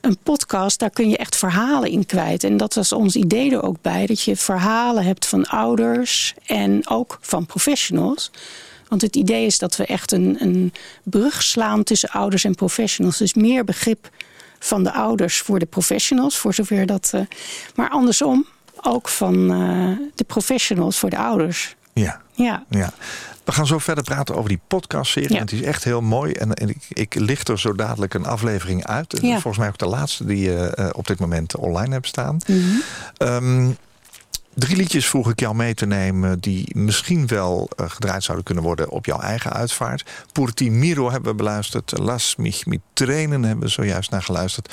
een 0.00 0.18
podcast, 0.22 0.78
daar 0.78 0.90
kun 0.90 1.08
je 1.08 1.16
echt 1.16 1.36
verhalen 1.36 1.90
in 1.90 2.06
kwijt. 2.06 2.44
En 2.44 2.56
dat 2.56 2.74
was 2.74 2.92
ons 2.92 3.16
idee 3.16 3.50
er 3.50 3.62
ook 3.62 3.82
bij. 3.82 4.06
Dat 4.06 4.22
je 4.22 4.36
verhalen 4.36 5.04
hebt 5.04 5.26
van 5.26 5.46
ouders 5.46 6.34
en 6.46 6.88
ook 6.88 7.18
van 7.20 7.46
professionals. 7.46 8.30
Want 8.88 9.02
het 9.02 9.16
idee 9.16 9.46
is 9.46 9.58
dat 9.58 9.76
we 9.76 9.86
echt 9.86 10.12
een, 10.12 10.36
een 10.40 10.72
brug 11.02 11.42
slaan 11.42 11.82
tussen 11.82 12.08
ouders 12.08 12.44
en 12.44 12.54
professionals. 12.54 13.18
Dus 13.18 13.34
meer 13.34 13.64
begrip 13.64 14.10
van 14.58 14.84
de 14.84 14.92
ouders 14.92 15.38
voor 15.38 15.58
de 15.58 15.66
professionals, 15.66 16.36
voor 16.38 16.54
zover 16.54 16.86
dat. 16.86 17.10
eh, 17.14 17.20
maar 17.74 17.88
andersom 17.88 18.46
ook 18.82 19.08
van 19.08 19.34
eh, 19.52 20.08
de 20.14 20.24
professionals 20.24 20.98
voor 20.98 21.10
de 21.10 21.18
ouders. 21.18 21.76
Ja. 21.92 22.20
Ja. 22.32 22.64
Ja. 22.68 22.92
We 23.44 23.52
gaan 23.54 23.66
zo 23.66 23.78
verder 23.78 24.04
praten 24.04 24.34
over 24.34 24.48
die 24.48 24.60
podcastserie. 24.68 25.32
Ja. 25.32 25.38
Het 25.40 25.52
is 25.52 25.62
echt 25.62 25.84
heel 25.84 26.00
mooi. 26.00 26.32
En, 26.32 26.54
en 26.54 26.68
ik, 26.68 26.84
ik 26.88 27.14
licht 27.14 27.48
er 27.48 27.58
zo 27.58 27.74
dadelijk 27.74 28.14
een 28.14 28.26
aflevering 28.26 28.86
uit. 28.86 29.18
Ja. 29.22 29.32
Volgens 29.32 29.56
mij 29.58 29.68
ook 29.68 29.78
de 29.78 29.86
laatste 29.86 30.24
die 30.24 30.38
je 30.38 30.56
eh, 30.56 30.88
op 30.92 31.06
dit 31.06 31.18
moment 31.18 31.56
online 31.56 31.92
hebt 31.92 32.06
staan. 32.06 32.38
Ehm, 33.16 33.70
drie 34.58 34.76
liedjes 34.76 35.06
vroeg 35.08 35.30
ik 35.30 35.40
jou 35.40 35.54
mee 35.54 35.74
te 35.74 35.86
nemen... 35.86 36.38
die 36.40 36.76
misschien 36.76 37.26
wel 37.26 37.70
eh, 37.76 37.90
gedraaid 37.90 38.22
zouden 38.24 38.46
kunnen 38.46 38.64
worden 38.64 38.88
op 38.90 39.06
jouw 39.06 39.20
eigen 39.20 39.52
uitvaart. 39.52 40.10
Purti 40.32 40.70
Miro 40.70 41.10
hebben 41.10 41.30
we 41.30 41.36
beluisterd. 41.36 41.98
Las 41.98 42.36
mich 42.36 42.66
mit 42.66 42.80
trainen 42.92 43.42
hebben 43.42 43.64
we 43.64 43.70
zojuist 43.70 44.10
naar 44.10 44.22
geluisterd. 44.22 44.72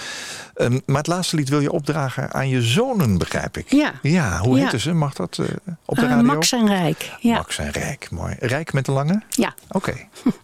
Ehm, 0.55 0.79
maar 0.86 0.97
het 0.97 1.07
laatste 1.07 1.36
lied 1.36 1.49
wil 1.49 1.59
je 1.59 1.71
opdragen 1.71 2.33
aan 2.33 2.49
je 2.49 2.61
zonen, 2.61 3.17
begrijp 3.17 3.57
ik. 3.57 3.71
Ja. 3.71 3.93
Ja, 4.01 4.39
hoe 4.39 4.57
Ja. 4.57 4.63
heten 4.63 4.79
ze? 4.79 4.93
Mag 4.93 5.13
dat 5.13 5.38
eh, 5.38 5.45
op 5.86 5.95
de 5.95 6.01
Eh, 6.01 6.07
radio? 6.09 6.23
Max 6.25 6.51
en 6.51 6.67
Rijk. 6.67 7.11
Ja. 7.19 7.36
Max 7.36 7.57
en 7.57 7.69
Rijk, 7.71 8.07
mooi. 8.11 8.36
Rijk 8.39 8.73
met 8.73 8.86
de 8.86 8.91
lange? 8.91 9.21
ja. 9.29 9.53
Oké, 9.69 9.93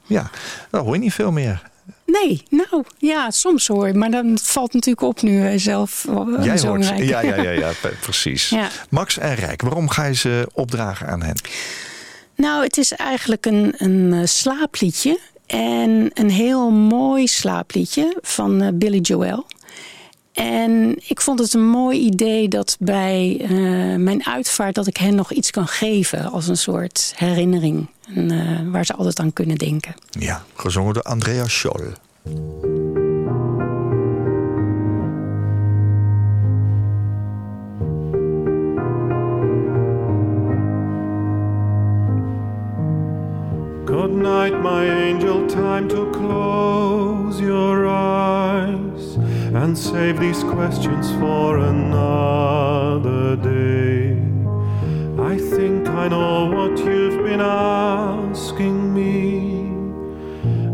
ja. 0.05 0.29
Dan 0.69 0.83
hoor 0.83 0.93
je 0.93 0.99
niet 0.99 1.13
veel 1.13 1.31
meer. 1.31 1.69
Nee, 2.12 2.43
nou 2.49 2.84
ja, 2.97 3.32
soms 3.32 3.68
hoor 3.68 3.88
je. 3.88 3.93
Maar 3.93 4.12
dan 4.12 4.38
valt 4.41 4.74
natuurlijk 4.74 5.05
op 5.07 5.22
nu 5.22 5.45
eh, 5.47 5.53
zelf. 5.57 6.05
eh, 6.09 6.43
Jij 6.45 6.59
hoort. 6.59 6.88
Ja, 6.88 7.22
ja, 7.22 7.36
ja, 7.41 7.51
ja, 7.51 7.72
precies. 8.01 8.49
Ja. 8.49 8.70
Max 8.89 9.18
en 9.18 9.36
Rijk, 9.36 9.62
waarom 9.62 9.89
ga 9.89 10.05
je 10.05 10.16
ze 10.16 10.47
opdragen 10.53 11.07
aan 11.07 11.22
hen? 11.24 11.36
Nou, 12.36 12.64
het 12.64 12.78
is 12.78 12.91
eigenlijk 12.91 13.45
een, 13.45 13.74
een 13.78 14.14
eh, 14.14 14.20
slaapliedje. 14.26 15.20
En 15.45 16.12
een 16.14 16.30
heel 16.30 16.70
mooi 16.72 17.28
slaapliedje 17.28 18.18
van 18.22 18.78
Billy 18.78 18.99
Joel. 18.99 19.45
En 20.41 20.95
ik 21.07 21.21
vond 21.21 21.39
het 21.39 21.53
een 21.53 21.67
mooi 21.67 21.99
idee 21.99 22.47
dat 22.47 22.77
bij 22.79 23.37
eh, 23.41 23.49
mijn 23.95 24.25
uitvaart... 24.25 24.75
dat 24.75 24.87
ik 24.87 24.97
hen 24.97 25.15
nog 25.15 25.31
iets 25.31 25.51
kan 25.51 25.67
geven 25.67 26.31
als 26.31 26.47
een 26.47 26.57
soort 26.57 27.13
herinnering. 27.15 27.87
En, 28.15 28.31
eh, 28.31 28.71
waar 28.71 28.85
ze 28.85 28.93
altijd 28.93 29.19
aan 29.19 29.33
kunnen 29.33 29.57
denken. 29.57 29.95
Ja, 30.09 30.43
gezongen 30.55 30.93
door 30.93 31.03
Andrea 31.03 31.47
Scholl. 31.47 31.93
Good 43.85 44.11
night, 44.11 44.61
my 44.61 44.89
angel, 44.89 45.45
time 45.45 45.87
to 45.87 46.09
close 46.09 47.43
your 47.43 47.85
eyes 47.85 48.90
and 49.53 49.77
save 49.77 50.17
these 50.19 50.43
questions 50.43 51.11
for 51.19 51.57
another 51.57 53.35
day. 53.35 54.11
I 55.21 55.37
think 55.37 55.87
I 55.89 56.07
know 56.07 56.45
what 56.45 56.77
you've 56.79 57.21
been 57.23 57.41
asking 57.41 58.93
me. 58.93 59.11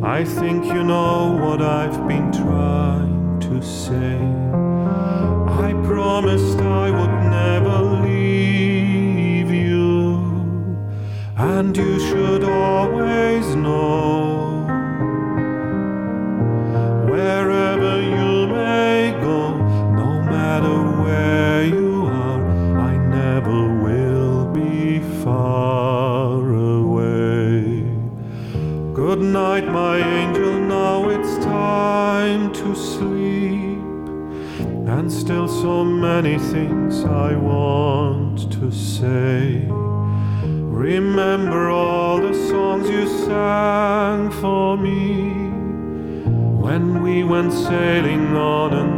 I 0.03 0.23
think 0.23 0.65
you 0.65 0.83
know 0.83 1.37
what 1.41 1.61
I've 1.61 2.07
been 2.07 2.31
trying 2.31 3.39
to 3.41 3.61
say. 3.63 4.15
I 5.67 5.73
promised 5.83 6.59
I 6.59 6.91
would 6.91 7.15
never 7.31 7.77
leave 8.05 9.49
you. 9.49 10.19
And 11.35 11.75
you 11.75 11.99
should 11.99 12.43
always 12.43 13.55
know 13.55 14.65
wherever 17.09 17.56
where 21.07 21.63
you 21.63 22.05
are, 22.05 22.45
I 22.91 22.93
never 22.97 23.59
will 23.85 24.45
be 24.51 24.99
far 25.23 26.41
away. 26.79 27.83
Good 28.93 29.21
night, 29.21 29.65
my 29.83 29.97
angel, 30.19 30.53
now 30.79 31.07
it's 31.15 31.35
time 31.45 32.51
to 32.61 32.75
sleep. 32.75 33.79
And 34.95 35.09
still 35.23 35.47
so 35.47 35.85
many 35.85 36.37
things 36.53 36.93
I 37.05 37.35
want 37.35 38.51
to 38.59 38.69
say. 38.71 39.65
Remember 40.89 41.69
all 41.69 42.17
the 42.27 42.35
songs 42.51 42.89
you 42.89 43.05
sang 43.25 44.29
for 44.41 44.77
me 44.77 44.97
when 46.65 47.01
we 47.01 47.23
went 47.23 47.53
sailing 47.53 48.25
on 48.35 48.73
an 48.73 48.96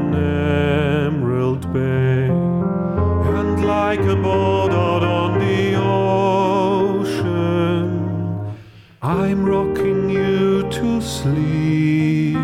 bay. 1.74 2.30
And 3.38 3.66
like 3.66 4.02
a 4.02 4.16
boat 4.16 4.72
out 4.72 5.04
on 5.04 5.40
the 5.40 5.76
ocean, 5.76 7.26
I'm 9.02 9.46
rocking 9.46 10.10
you 10.10 10.70
to 10.70 11.02
sleep. 11.02 12.36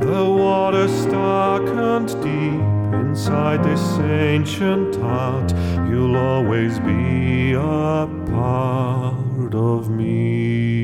The 0.00 0.24
water's 0.24 1.06
dark 1.06 1.66
and 1.68 2.08
deep 2.22 2.94
inside 3.00 3.62
this 3.64 3.98
ancient 3.98 4.96
heart. 4.96 5.52
You'll 5.88 6.16
always 6.16 6.78
be 6.80 7.52
a 7.52 8.08
part 8.32 8.74
part 9.54 9.54
of 9.54 9.88
me. 9.88 10.83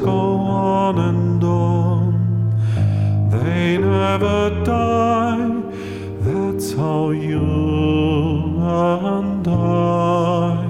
Go 0.00 0.18
on 0.46 0.98
and 0.98 1.44
on. 1.44 2.14
They 3.30 3.78
never 3.78 4.50
die, 4.64 5.62
that's 6.20 6.72
how 6.72 7.10
you 7.10 7.68
and 8.60 9.46
I 9.48 10.64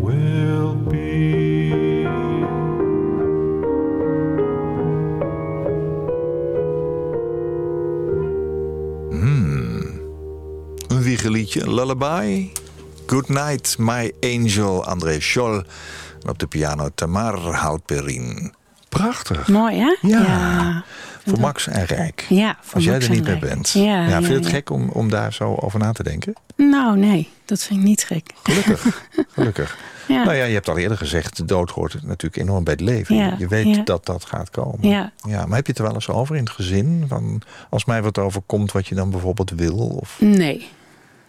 will 0.00 0.74
be. 0.88 2.06
Een 10.88 11.02
wiegeliedje, 11.02 11.70
Lullaby. 11.70 12.50
Good 13.06 13.28
Night, 13.28 13.78
My 13.78 14.12
Angel, 14.20 14.84
André 14.86 15.20
Scholl. 15.20 15.64
En 16.24 16.30
op 16.30 16.38
de 16.38 16.46
piano 16.46 16.88
Tamar 16.94 17.38
Halperin. 17.38 18.54
Prachtig. 18.88 19.48
Mooi, 19.48 19.76
hè? 19.76 20.08
Ja. 20.08 20.84
Voor 21.26 21.40
Max 21.40 21.66
en 21.66 21.84
Rijk. 21.84 22.26
Ja, 22.28 22.56
voor 22.60 22.74
Als 22.74 22.84
jij 22.84 22.92
Max 22.92 23.04
er 23.04 23.10
niet 23.10 23.24
meer 23.24 23.38
bent. 23.38 23.70
Ja, 23.70 24.06
ja, 24.06 24.16
vind 24.16 24.26
je 24.26 24.34
het 24.34 24.44
ja. 24.44 24.50
gek 24.50 24.70
om, 24.70 24.88
om 24.88 25.10
daar 25.10 25.32
zo 25.32 25.54
over 25.54 25.78
na 25.78 25.92
te 25.92 26.02
denken? 26.02 26.32
Nou, 26.56 26.98
nee, 26.98 27.28
dat 27.44 27.62
vind 27.62 27.80
ik 27.80 27.86
niet 27.86 28.04
gek. 28.04 28.30
Gelukkig. 28.42 29.08
Gelukkig. 29.34 29.78
Ja. 30.08 30.24
Nou 30.24 30.36
ja, 30.36 30.44
je 30.44 30.54
hebt 30.54 30.68
al 30.68 30.78
eerder 30.78 30.96
gezegd, 30.96 31.36
de 31.36 31.44
dood 31.44 31.70
hoort 31.70 32.02
natuurlijk 32.02 32.36
enorm 32.42 32.64
bij 32.64 32.72
het 32.72 32.82
leven. 32.82 33.16
Ja, 33.16 33.34
je 33.38 33.48
weet 33.48 33.76
ja. 33.76 33.82
dat 33.82 34.06
dat 34.06 34.24
gaat 34.24 34.50
komen. 34.50 34.88
Ja. 34.88 35.12
ja. 35.28 35.46
Maar 35.46 35.56
heb 35.56 35.66
je 35.66 35.72
het 35.72 35.78
er 35.78 35.86
wel 35.86 35.94
eens 35.94 36.08
over 36.08 36.36
in 36.36 36.42
het 36.42 36.52
gezin? 36.52 37.04
Van, 37.08 37.42
als 37.70 37.84
mij 37.84 38.02
wat 38.02 38.18
overkomt 38.18 38.72
wat 38.72 38.86
je 38.86 38.94
dan 38.94 39.10
bijvoorbeeld 39.10 39.50
wil? 39.50 39.76
Of... 39.76 40.16
Nee. 40.20 40.68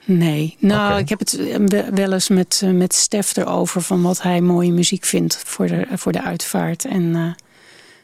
Nee. 0.06 0.56
Nou, 0.60 0.99
ik 0.99 1.10
heb 1.10 1.20
het 1.20 1.38
eh, 1.39 1.56
we- 1.66 1.89
wel 1.93 2.14
eens 2.14 2.30
met, 2.30 2.62
eh, 2.64 2.70
met 2.70 2.93
Stef 2.93 3.38
erover 3.38 3.82
van 3.82 4.01
wat 4.01 4.22
hij 4.22 4.41
mooie 4.41 4.72
muziek 4.72 5.06
vindt 5.06 5.41
voor 5.45 5.68
de, 5.68 5.88
voor 5.93 6.12
de 6.12 6.24
uitvaart. 6.24 6.86
En 6.86 7.16
eh, 7.16 7.45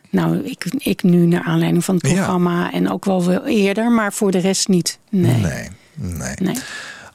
nou, 0.09 0.37
ik, 0.45 0.65
ik 0.77 1.03
nu 1.03 1.25
naar 1.25 1.43
aanleiding 1.43 1.85
van 1.85 1.95
het 1.95 2.07
Ja. 2.07 2.13
programma 2.13 2.71
en 2.71 2.89
ook 2.89 3.05
wel 3.05 3.45
eerder, 3.45 3.91
maar 3.91 4.13
voor 4.13 4.31
de 4.31 4.37
rest 4.39 4.67
niet. 4.67 4.99
Nee. 5.09 5.35
Nee, 5.35 5.69
nee. 5.93 6.33
Nee. 6.35 6.55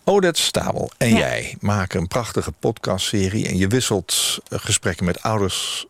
Odette 0.04 0.40
Stabel 0.42 0.90
en 0.98 1.08
Ja. 1.08 1.18
jij 1.18 1.56
maken 1.60 2.00
een 2.00 2.08
prachtige 2.08 2.52
podcastserie. 2.52 3.48
En 3.48 3.56
je 3.56 3.66
wisselt 3.66 4.38
gesprekken 4.50 5.04
met 5.04 5.22
ouders 5.22 5.86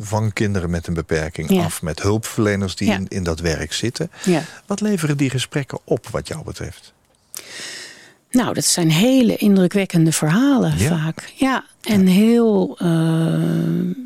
van 0.00 0.32
kinderen 0.32 0.70
met 0.70 0.86
een 0.86 0.94
beperking 0.94 1.50
Ja. 1.50 1.64
af. 1.64 1.82
Met 1.82 2.02
hulpverleners 2.02 2.76
die 2.76 2.88
Ja. 2.88 2.94
in, 2.94 3.06
in 3.08 3.22
dat 3.22 3.40
werk 3.40 3.72
zitten. 3.72 4.10
Ja. 4.24 4.42
Wat 4.66 4.80
leveren 4.80 5.16
die 5.16 5.30
gesprekken 5.30 5.78
op 5.84 6.08
wat 6.08 6.28
jou 6.28 6.44
betreft? 6.44 6.92
Nou, 8.34 8.54
dat 8.54 8.64
zijn 8.64 8.90
hele 8.90 9.36
indrukwekkende 9.36 10.12
verhalen 10.12 10.78
Ja. 10.78 10.88
vaak. 10.98 11.32
Ja, 11.34 11.64
en 11.82 12.06
heel. 12.06 12.76
eh, 12.78 13.96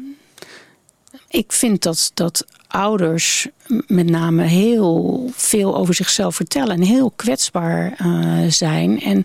ik 1.28 1.52
vind 1.52 1.82
dat, 1.82 2.10
dat 2.14 2.46
ouders 2.66 3.48
met 3.86 4.10
name 4.10 4.42
heel 4.42 5.30
veel 5.34 5.76
over 5.76 5.94
zichzelf 5.94 6.34
vertellen 6.34 6.76
en 6.76 6.82
heel 6.82 7.12
kwetsbaar 7.16 7.94
eh, 7.96 8.38
zijn. 8.48 9.00
En 9.00 9.24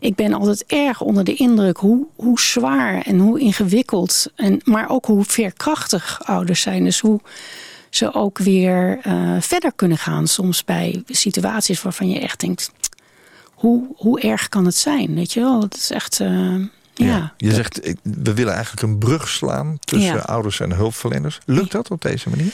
ik 0.00 0.14
ben 0.14 0.32
altijd 0.32 0.64
erg 0.66 1.00
onder 1.00 1.24
de 1.24 1.34
indruk 1.34 1.76
hoe, 1.76 2.06
hoe 2.16 2.40
zwaar 2.40 3.02
en 3.02 3.18
hoe 3.18 3.40
ingewikkeld, 3.40 4.26
en, 4.36 4.60
maar 4.64 4.88
ook 4.88 5.06
hoe 5.06 5.24
veerkrachtig 5.24 6.20
ouders 6.24 6.60
zijn. 6.60 6.84
Dus 6.84 7.00
hoe 7.00 7.20
ze 7.90 8.14
ook 8.14 8.38
weer 8.38 8.98
eh, 9.02 9.36
verder 9.40 9.72
kunnen 9.76 9.98
gaan, 9.98 10.26
soms 10.26 10.64
bij 10.64 11.02
situaties 11.06 11.82
waarvan 11.82 12.08
je 12.10 12.20
echt 12.20 12.40
denkt 12.40 12.70
hoe, 13.62 13.86
hoe 13.96 14.20
erg 14.20 14.48
kan 14.48 14.64
het 14.64 14.76
zijn? 14.76 15.14
Weet 15.14 15.32
je 15.32 15.40
wel, 15.40 15.60
het 15.60 15.74
is 15.76 15.90
echt. 15.90 16.20
eh, 16.20 16.54
ja. 16.94 17.32
Je 17.36 17.54
zegt, 17.54 17.94
we 18.02 18.34
willen 18.34 18.52
eigenlijk 18.52 18.82
een 18.82 18.98
brug 18.98 19.28
slaan 19.28 19.78
tussen 19.84 20.14
Ja. 20.14 20.20
ouders 20.20 20.60
en 20.60 20.72
hulpverleners. 20.72 21.38
Lukt 21.46 21.72
dat 21.72 21.90
op 21.90 22.02
deze 22.02 22.28
manier? 22.28 22.52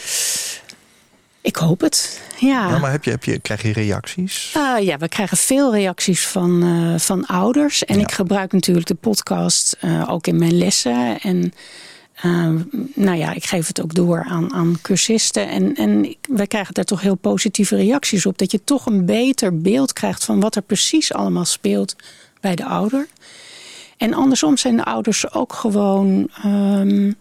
Ik 1.40 1.56
hoop 1.56 1.80
het. 1.80 2.20
Ja. 2.38 2.68
Ja, 2.68 2.78
maar 2.78 2.90
heb 2.90 3.04
je, 3.04 3.10
heb 3.10 3.24
je, 3.24 3.38
krijg 3.38 3.62
je 3.62 3.72
reacties? 3.72 4.52
Ah, 4.56 4.82
ja, 4.84 4.98
we 4.98 5.08
krijgen 5.08 5.36
veel 5.36 5.74
reacties 5.74 6.26
van, 6.26 6.62
eh, 6.62 7.00
van 7.00 7.26
ouders. 7.26 7.84
En 7.84 8.00
ik 8.00 8.12
gebruik 8.12 8.52
natuurlijk 8.52 8.86
de 8.86 8.94
podcast 8.94 9.76
eh, 9.80 10.10
ook 10.10 10.26
in 10.26 10.38
mijn 10.38 10.58
lessen. 10.58 11.20
En 11.20 11.52
eh, 12.22 12.50
nou 12.94 13.16
ja, 13.16 13.32
ik 13.34 13.44
geef 13.44 13.66
het 13.66 13.82
ook 13.82 13.94
door 13.94 14.24
aan, 14.28 14.52
aan 14.52 14.78
cursisten. 14.82 15.48
En, 15.48 15.74
en 15.74 16.16
wij 16.28 16.46
krijgen 16.46 16.74
daar 16.74 16.84
toch 16.84 17.00
heel 17.00 17.14
positieve 17.14 17.76
reacties 17.76 18.26
op. 18.26 18.38
Dat 18.38 18.50
je 18.50 18.64
toch 18.64 18.86
een 18.86 19.04
beter 19.04 19.58
beeld 19.60 19.92
krijgt 19.92 20.24
van 20.24 20.40
wat 20.40 20.56
er 20.56 20.62
precies 20.62 21.12
allemaal 21.12 21.44
speelt 21.44 21.96
bij 22.40 22.54
de 22.54 22.64
ouder. 22.64 23.06
En 23.96 24.14
andersom 24.14 24.56
zijn 24.56 24.76
de 24.76 24.84
ouders 24.84 25.32
ook 25.32 25.52
gewoon 25.52 26.28
ehm, 26.42 27.12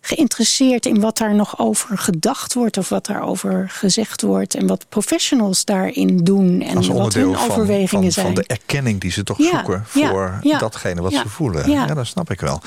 geïnteresseerd 0.00 0.86
in 0.86 1.00
wat 1.00 1.18
daar 1.18 1.34
nog 1.34 1.58
over 1.58 1.98
gedacht 1.98 2.54
wordt 2.54 2.76
of 2.76 2.88
wat 2.88 3.06
daarover 3.06 3.70
gezegd 3.70 4.22
wordt 4.22 4.54
en 4.54 4.66
wat 4.66 4.86
professionals 4.88 5.64
daarin 5.64 6.16
doen 6.16 6.60
en 6.60 6.92
wat 6.92 7.14
hun 7.14 7.34
van, 7.34 7.50
overwegingen 7.50 8.02
van, 8.02 8.12
zijn. 8.12 8.26
van 8.26 8.34
de 8.34 8.44
erkenning 8.46 9.00
die 9.00 9.10
ze 9.10 9.22
toch 9.22 9.38
Ja, 9.38 9.50
zoeken 9.50 9.84
voor 9.86 10.38
ja, 10.42 10.58
datgene 10.58 11.02
wat 11.02 11.12
ze 11.12 11.28
voelen. 11.28 11.70
Ja. 11.70 11.86
dat 11.86 12.06
snap 12.06 12.30
ik 12.30 12.40
wel. 12.40 12.60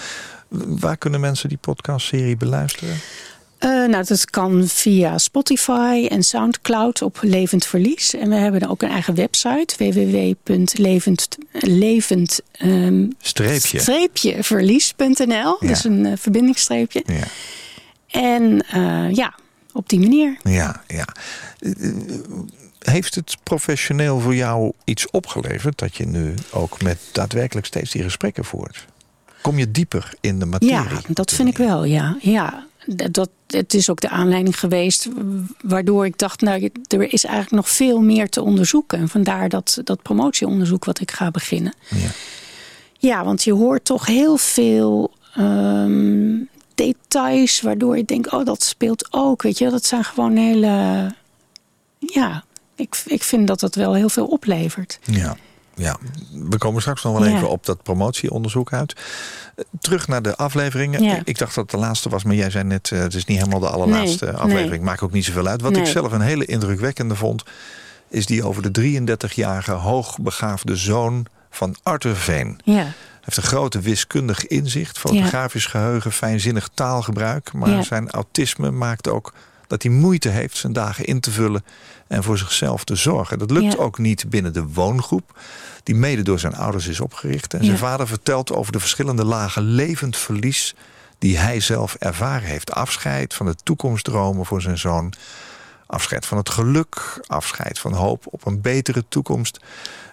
Waar 0.51 0.97
kunnen 0.97 1.19
mensen 1.19 1.49
die 1.49 1.57
podcastserie 1.57 2.37
beluisteren? 2.37 2.95
Eh, 3.57 3.69
nou, 3.69 4.03
dat 4.05 4.29
kan 4.29 4.67
via 4.67 5.17
Spotify 5.17 6.07
en 6.09 6.23
Soundcloud 6.23 7.01
op 7.01 7.17
Levend 7.21 7.65
Verlies. 7.65 8.13
En 8.13 8.29
we 8.29 8.35
hebben 8.35 8.69
ook 8.69 8.81
een 8.81 8.89
eigen 8.89 9.15
website 9.15 9.75
www.levend 9.77 11.37
levend, 11.51 12.39
ehm, 12.51 13.07
verlies.nl. 14.41 15.57
Ja. 15.59 15.67
Dus 15.67 15.83
een 15.83 16.05
eh, 16.05 16.13
verbindingsstreepje. 16.17 17.03
Ja. 17.05 17.27
En 18.07 18.65
eh, 18.67 19.11
ja, 19.13 19.35
op 19.73 19.89
die 19.89 19.99
manier. 19.99 20.37
Ja, 20.43 20.83
ja. 20.87 21.07
Heeft 22.79 23.15
het 23.15 23.37
professioneel 23.43 24.19
voor 24.19 24.35
jou 24.35 24.71
iets 24.83 25.09
opgeleverd 25.09 25.77
dat 25.77 25.95
je 25.95 26.05
nu 26.05 26.33
ook 26.51 26.81
met 26.81 26.97
daadwerkelijk 27.11 27.65
steeds 27.65 27.91
die 27.91 28.03
gesprekken 28.03 28.45
voert? 28.45 28.85
Kom 29.41 29.57
je 29.57 29.71
dieper 29.71 30.13
in 30.21 30.39
de 30.39 30.45
materie? 30.45 30.73
Ja, 30.73 31.01
dat 31.07 31.31
vind 31.31 31.49
ik 31.49 31.57
wel, 31.57 31.83
ja. 31.83 32.17
ja. 32.21 32.67
Dat, 33.11 33.29
het 33.47 33.73
is 33.73 33.89
ook 33.89 34.01
de 34.01 34.09
aanleiding 34.09 34.59
geweest 34.59 35.09
waardoor 35.61 36.05
ik 36.05 36.17
dacht... 36.17 36.41
nou, 36.41 36.69
er 36.87 37.13
is 37.13 37.23
eigenlijk 37.23 37.55
nog 37.55 37.69
veel 37.69 38.01
meer 38.01 38.29
te 38.29 38.41
onderzoeken. 38.41 38.99
En 38.99 39.09
vandaar 39.09 39.49
dat, 39.49 39.81
dat 39.83 40.01
promotieonderzoek 40.01 40.85
wat 40.85 40.99
ik 40.99 41.11
ga 41.11 41.31
beginnen. 41.31 41.73
Ja. 41.89 42.09
Ja, 42.97 43.23
want 43.23 43.43
je 43.43 43.53
hoort 43.53 43.85
toch 43.85 44.05
heel 44.05 44.37
veel 44.37 45.13
ehm, 45.33 46.35
details... 46.75 47.61
waardoor 47.61 47.97
je 47.97 48.05
denkt, 48.05 48.31
oh, 48.31 48.45
dat 48.45 48.63
speelt 48.63 49.07
ook. 49.11 49.41
Weet 49.41 49.57
je, 49.57 49.69
dat 49.69 49.85
zijn 49.85 50.03
gewoon 50.03 50.35
hele... 50.35 51.13
Ja, 51.99 52.43
ik, 52.75 53.03
ik 53.05 53.23
vind 53.23 53.47
dat 53.47 53.59
dat 53.59 53.75
wel 53.75 53.93
heel 53.93 54.09
veel 54.09 54.27
oplevert. 54.27 54.99
Ja. 55.05 55.37
Ja, 55.81 55.97
we 56.49 56.57
komen 56.57 56.81
straks 56.81 57.03
nog 57.03 57.17
wel 57.19 57.27
Ja. 57.27 57.35
even 57.35 57.49
op 57.49 57.65
dat 57.65 57.83
promotieonderzoek 57.83 58.73
uit. 58.73 58.93
Eh, 59.55 59.63
Terug 59.79 60.07
naar 60.07 60.21
de 60.21 60.35
afleveringen. 60.35 61.03
Ja. 61.03 61.19
Ik- 61.23 61.37
dacht 61.37 61.55
dat 61.55 61.63
het 61.63 61.71
de 61.79 61.85
laatste 61.85 62.09
was, 62.09 62.23
maar 62.23 62.35
jij 62.35 62.49
zei 62.49 62.63
net... 62.63 62.91
eh, 62.91 62.99
het 62.99 63.13
is 63.13 63.25
niet 63.25 63.37
helemaal 63.37 63.59
de 63.59 63.69
allerlaatste 63.69 64.25
Nee, 64.25 64.33
aflevering. 64.33 64.69
nee. 64.71 64.79
Maakt 64.81 65.01
ook 65.01 65.11
niet 65.11 65.25
zoveel 65.25 65.47
uit. 65.47 65.61
Wat 65.61 65.71
Nee. 65.71 65.81
ik 65.81 65.87
zelf 65.87 66.11
een 66.11 66.21
hele 66.21 66.45
indrukwekkende 66.45 67.15
vond... 67.15 67.43
is 68.09 68.25
die 68.25 68.43
over 68.45 68.71
de 68.71 69.01
33-jarige 69.01 69.71
hoogbegaafde 69.71 70.75
zoon 70.75 71.25
van 71.49 71.75
Arthur 71.83 72.15
Veen. 72.15 72.59
Ja. 72.63 72.73
Hij 72.75 72.93
heeft 73.21 73.37
een 73.37 73.43
grote 73.57 73.79
wiskundig 73.79 74.47
inzicht, 74.47 74.97
fotografisch 74.99 75.65
geheugen, 75.65 76.11
fijnzinnig 76.11 76.69
taalgebruik. 76.73 77.53
Maar 77.53 77.83
zijn 77.83 78.09
autisme 78.09 78.71
maakt 78.71 79.09
ook 79.09 79.33
dat 79.71 79.83
hij 79.83 79.91
moeite 79.91 80.29
heeft 80.29 80.57
zijn 80.57 80.73
dagen 80.73 81.05
in 81.05 81.19
te 81.19 81.31
vullen 81.31 81.63
en 82.07 82.23
voor 82.23 82.37
zichzelf 82.37 82.83
te 82.83 82.95
zorgen. 82.95 83.39
Dat 83.39 83.51
lukt 83.51 83.73
Ja. 83.73 83.79
ook 83.79 83.97
niet 83.97 84.29
binnen 84.29 84.53
de 84.53 84.63
woongroep, 84.67 85.39
die 85.83 85.95
mede 85.95 86.21
door 86.21 86.39
zijn 86.39 86.55
ouders 86.55 86.87
is 86.87 86.99
opgericht. 86.99 87.53
En 87.53 87.65
zijn 87.65 87.77
vader 87.77 88.07
vertelt 88.07 88.51
over 88.51 88.71
de 88.71 88.79
verschillende 88.79 89.25
lagen 89.25 89.63
levend 89.63 90.17
verlies 90.17 90.75
die 91.19 91.37
hij 91.37 91.59
zelf 91.59 91.95
ervaren 91.99 92.47
heeft. 92.47 92.71
Afscheid 92.73 93.33
van 93.33 93.45
de 93.45 93.55
toekomstdromen 93.63 94.45
voor 94.45 94.61
zijn 94.61 94.77
zoon. 94.77 95.13
Afscheid 95.85 96.25
van 96.25 96.37
het 96.37 96.49
geluk, 96.49 97.19
afscheid 97.27 97.79
van 97.79 97.93
hoop 97.93 98.25
op 98.29 98.45
een 98.45 98.61
betere 98.61 99.03
toekomst. 99.09 99.59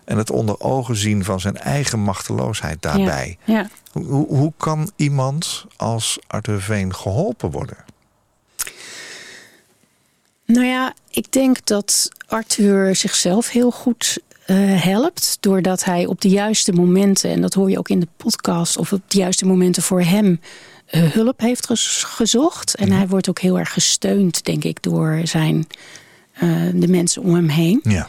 En 0.05 0.19
het 0.19 0.31
onder 0.31 0.61
ogen 0.61 0.97
zien 0.97 1.25
van 1.25 1.41
zijn 1.41 1.57
eigen 1.57 1.99
machteloosheid 1.99 2.83
daarbij. 2.83 3.39
Ja. 3.45 3.55
ja. 3.55 3.69
Hoe, 3.93 4.27
hoe 4.27 4.53
kan 4.57 4.91
iemand 4.97 5.65
als 5.77 6.19
Arthur 6.27 6.61
Veen 6.61 6.95
geholpen 6.95 7.51
worden? 7.51 7.77
Nou 10.59 10.71
ja, 10.71 10.95
ik 11.11 11.33
denk 11.33 11.67
dat 11.67 12.09
Arthur 12.27 12.97
zichzelf 12.97 13.49
heel 13.49 13.71
goed 13.71 14.19
eh, 14.47 14.57
helpt. 14.83 15.37
Doordat 15.41 15.85
hij 15.85 16.07
op 16.07 16.21
de 16.21 16.29
juiste 16.29 16.73
momenten, 16.73 17.31
en 17.31 17.41
dat 17.41 17.55
hoor 17.55 17.71
je 17.71 17.79
ook 17.79 17.89
in 17.89 18.01
de 18.01 18.09
podcast, 18.17 18.77
of 18.77 18.93
op 18.93 19.03
de 19.07 19.19
juiste 19.19 19.47
momenten 19.47 19.83
voor 19.83 20.03
hem 20.03 20.41
eh, 20.87 21.03
hulp 21.03 21.41
heeft 21.41 21.69
gezocht. 22.05 22.75
En 22.75 22.93
hij 22.93 23.09
wordt 23.09 23.29
ook 23.29 23.39
heel 23.39 23.59
erg 23.59 23.73
gesteund, 23.73 24.45
denk 24.45 24.65
ik, 24.65 24.83
door 24.83 25.21
zijn, 25.25 25.67
eh, 26.33 26.51
de 26.75 26.89
mensen 26.89 27.23
om 27.23 27.35
hem 27.35 27.49
heen. 27.49 27.81
Ja. 27.83 28.09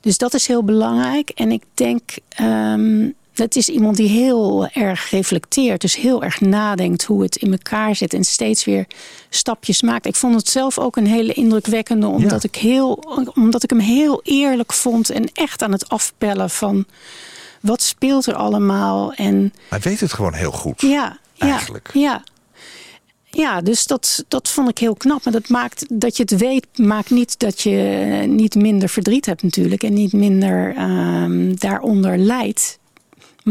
Dus 0.00 0.18
dat 0.18 0.34
is 0.34 0.46
heel 0.46 0.64
belangrijk. 0.64 1.30
En 1.30 1.50
ik 1.52 1.62
denk, 1.74 2.16
ehm 2.28 3.06
het 3.38 3.56
is 3.56 3.68
iemand 3.68 3.96
die 3.96 4.08
heel 4.08 4.66
erg 4.72 5.10
reflecteert. 5.10 5.80
Dus 5.80 5.96
heel 5.96 6.22
erg 6.22 6.40
nadenkt 6.40 7.04
hoe 7.04 7.22
het 7.22 7.36
in 7.36 7.52
elkaar 7.52 7.94
zit. 7.96 8.14
En 8.14 8.24
steeds 8.24 8.64
weer 8.64 8.86
stapjes 9.30 9.82
maakt. 9.82 10.06
Ik 10.06 10.14
vond 10.16 10.34
het 10.34 10.48
zelf 10.48 10.78
ook 10.78 10.96
een 10.96 11.06
hele 11.06 11.32
indrukwekkende. 11.32 12.06
Omdat, 12.06 12.42
Ja. 12.42 12.48
ik, 12.48 12.56
heel, 12.56 12.92
omdat 13.34 13.62
ik 13.62 13.70
hem 13.70 13.78
heel 13.78 14.20
eerlijk 14.24 14.72
vond. 14.72 15.10
En 15.10 15.30
echt 15.32 15.62
aan 15.62 15.72
het 15.72 15.88
afpellen 15.88 16.50
van 16.50 16.84
wat 17.60 17.82
speelt 17.82 18.26
er 18.26 18.34
allemaal. 18.34 19.12
En 19.12 19.52
Hij 19.68 19.80
weet 19.80 20.00
het 20.00 20.12
gewoon 20.12 20.34
heel 20.34 20.52
goed. 20.52 20.80
ja, 20.80 21.18
Eigenlijk. 21.38 21.90
Ja, 21.92 22.00
ja. 22.00 22.22
Ja, 23.30 23.60
dus 23.60 23.86
dat, 23.86 24.24
dat 24.28 24.48
vond 24.48 24.68
ik 24.68 24.78
heel 24.78 24.94
knap. 24.94 25.24
Maar 25.24 25.32
dat 25.32 25.48
maakt 25.48 25.84
dat 26.00 26.16
je 26.16 26.22
het 26.22 26.36
weet, 26.36 26.66
maakt 26.76 27.10
niet 27.10 27.38
dat 27.38 27.60
je 27.60 27.70
niet 28.28 28.54
minder 28.54 28.88
verdriet 28.88 29.26
hebt 29.26 29.42
natuurlijk. 29.42 29.82
En 29.82 29.92
niet 29.92 30.12
minder 30.12 30.74
ehm, 30.76 31.54
daaronder 31.54 32.18
lijdt. 32.18 32.77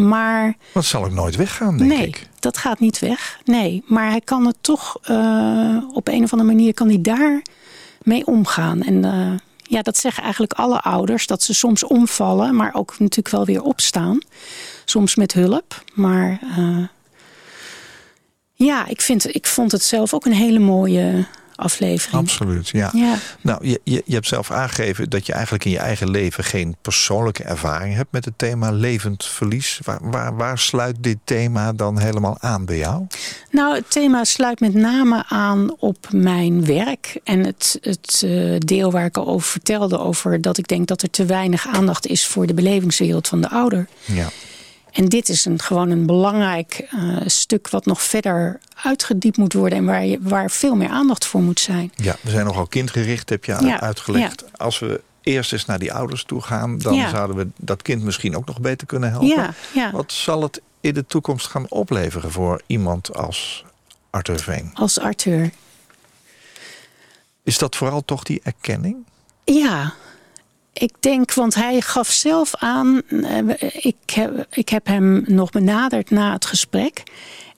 Maar 0.05 0.55
Dat 0.73 0.85
zal 0.85 1.03
ook 1.05 1.11
nooit 1.11 1.35
weggaan, 1.35 1.77
denk 1.77 1.89
nee, 1.89 2.07
ik. 2.07 2.27
dat 2.39 2.57
gaat 2.57 2.79
niet 2.79 2.99
weg. 2.99 3.39
Nee, 3.45 3.83
maar 3.85 4.09
hij 4.09 4.21
kan 4.21 4.45
het 4.45 4.57
toch 4.61 4.97
eh, 5.03 5.77
op 5.93 6.07
een 6.07 6.23
of 6.23 6.31
andere 6.31 6.49
manier 6.55 6.73
kan 6.73 6.87
hij 6.87 7.01
daar 7.01 7.41
mee 8.01 8.25
omgaan. 8.27 8.81
En 8.81 9.05
eh, 9.05 9.31
ja, 9.63 9.81
dat 9.81 9.97
zeggen 9.97 10.23
eigenlijk 10.23 10.53
alle 10.53 10.81
ouders. 10.81 11.27
Dat 11.27 11.43
ze 11.43 11.53
soms 11.53 11.83
omvallen, 11.83 12.55
maar 12.55 12.73
ook 12.73 12.99
natuurlijk 12.99 13.29
wel 13.29 13.45
weer 13.45 13.61
opstaan. 13.61 14.17
Soms 14.85 15.15
met 15.15 15.33
hulp. 15.33 15.83
Maar 15.93 16.39
eh, 16.57 16.83
ja, 18.53 18.85
ik, 18.87 19.01
vind, 19.01 19.35
ik 19.35 19.47
vond 19.47 19.71
het 19.71 19.83
zelf 19.83 20.13
ook 20.13 20.25
een 20.25 20.33
hele 20.33 20.59
mooie 20.59 21.25
aflevering. 21.57 22.21
Absoluut, 22.21 22.69
ja. 22.69 22.89
Ja. 22.93 23.15
Nou, 23.41 23.67
je, 23.67 23.81
je, 23.83 24.01
je 24.05 24.13
hebt 24.13 24.27
zelf 24.27 24.51
aangegeven 24.51 25.09
dat 25.09 25.25
je 25.25 25.33
eigenlijk 25.33 25.65
in 25.65 25.71
je 25.71 25.77
eigen 25.77 26.09
leven 26.09 26.43
geen 26.43 26.75
persoonlijke 26.81 27.43
ervaring 27.43 27.95
hebt 27.95 28.11
met 28.11 28.25
het 28.25 28.37
thema 28.37 28.71
levend 28.71 29.25
verlies. 29.25 29.79
Waar, 29.83 29.99
waar, 30.01 30.35
waar 30.35 30.59
sluit 30.59 30.95
dit 30.99 31.17
thema 31.23 31.73
dan 31.73 31.99
helemaal 31.99 32.37
aan 32.39 32.65
bij 32.65 32.77
jou? 32.77 33.07
Nou, 33.51 33.75
het 33.75 33.91
thema 33.91 34.23
sluit 34.23 34.59
met 34.59 34.73
name 34.73 35.23
aan 35.27 35.75
op 35.79 36.07
mijn 36.11 36.65
werk. 36.65 37.19
En 37.23 37.45
het, 37.45 37.77
het 37.81 38.21
eh, 38.25 38.55
deel 38.57 38.91
waar 38.91 39.05
ik 39.05 39.17
al 39.17 39.27
over 39.27 39.49
vertelde, 39.49 39.99
over 39.99 40.41
dat 40.41 40.57
ik 40.57 40.67
denk 40.67 40.87
dat 40.87 41.01
er 41.01 41.09
te 41.09 41.25
weinig 41.25 41.67
aandacht 41.67 42.07
is 42.07 42.25
voor 42.25 42.47
de 42.47 42.53
belevingswereld 42.53 43.27
van 43.27 43.41
de 43.41 43.49
ouder. 43.49 43.87
Ja. 44.05 44.27
En 44.97 45.05
dit 45.09 45.29
is 45.29 45.45
een, 45.45 45.61
gewoon 45.61 45.89
een 45.89 46.05
belangrijk 46.05 46.87
eh, 46.89 47.17
stuk 47.25 47.69
wat 47.69 47.85
nog 47.85 48.01
verder 48.01 48.59
uitgediept 48.83 49.37
moet 49.37 49.53
worden 49.53 49.77
en 49.77 49.85
waar, 49.85 50.05
je, 50.05 50.17
waar 50.21 50.51
veel 50.51 50.75
meer 50.75 50.89
aandacht 50.89 51.25
voor 51.25 51.41
moet 51.41 51.59
zijn. 51.59 51.91
ja, 51.95 52.15
we 52.21 52.29
zijn 52.29 52.45
nogal 52.45 52.67
kindgericht, 52.67 53.29
heb 53.29 53.45
je 53.45 53.57
Ja, 53.59 53.79
uitgelegd. 53.81 54.43
Als 54.57 54.79
we 54.79 55.01
eerst 55.21 55.53
eens 55.53 55.65
naar 55.65 55.79
die 55.79 55.93
ouders 55.93 56.23
toe 56.23 56.41
gaan, 56.41 56.77
dan 56.77 56.93
Ja. 56.93 57.09
zouden 57.09 57.35
we 57.35 57.47
dat 57.57 57.81
kind 57.81 58.03
misschien 58.03 58.35
ook 58.37 58.45
nog 58.45 58.59
beter 58.61 58.87
kunnen 58.87 59.09
helpen. 59.09 59.27
Ja, 59.27 59.53
ja. 59.73 59.91
Wat 59.91 60.11
zal 60.11 60.41
het 60.41 60.61
in 60.81 60.93
de 60.93 61.05
toekomst 61.05 61.47
gaan 61.47 61.65
opleveren 61.69 62.31
voor 62.31 62.61
iemand 62.67 63.15
als 63.15 63.65
Arthur 64.09 64.39
Veen? 64.39 64.71
Als 64.73 64.99
Arthur. 64.99 65.51
Is 67.43 67.57
dat 67.57 67.75
vooral 67.75 68.05
toch 68.05 68.23
die 68.23 68.39
erkenning? 68.43 68.95
Ja, 69.43 69.93
ik 70.77 70.93
denk, 70.99 71.33
want 71.33 71.55
hij 71.55 71.81
gaf 71.81 72.07
zelf 72.11 72.55
aan. 72.55 73.01
eh, 73.07 73.39
Ik 73.85 74.09
heb, 74.13 74.45
ik 74.49 74.69
heb 74.69 74.87
hem 74.87 75.23
nog 75.27 75.49
benaderd 75.49 76.09
na 76.09 76.33
het 76.33 76.45
gesprek. 76.45 77.03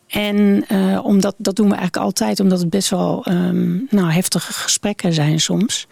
En 0.08 0.66
eh, 0.68 1.06
omdat, 1.06 1.36
dat 1.38 1.56
doen 1.56 1.70
we 1.70 1.76
eigenlijk 1.76 2.06
altijd, 2.06 2.40
omdat 2.40 2.60
het 2.60 2.70
best 2.70 2.90
wel 2.90 3.26
ehm, 3.26 3.78
nou, 3.90 4.12
heftige 4.12 4.54
gesprekken 4.54 5.14
zijn 5.14 5.40
soms. 5.40 5.88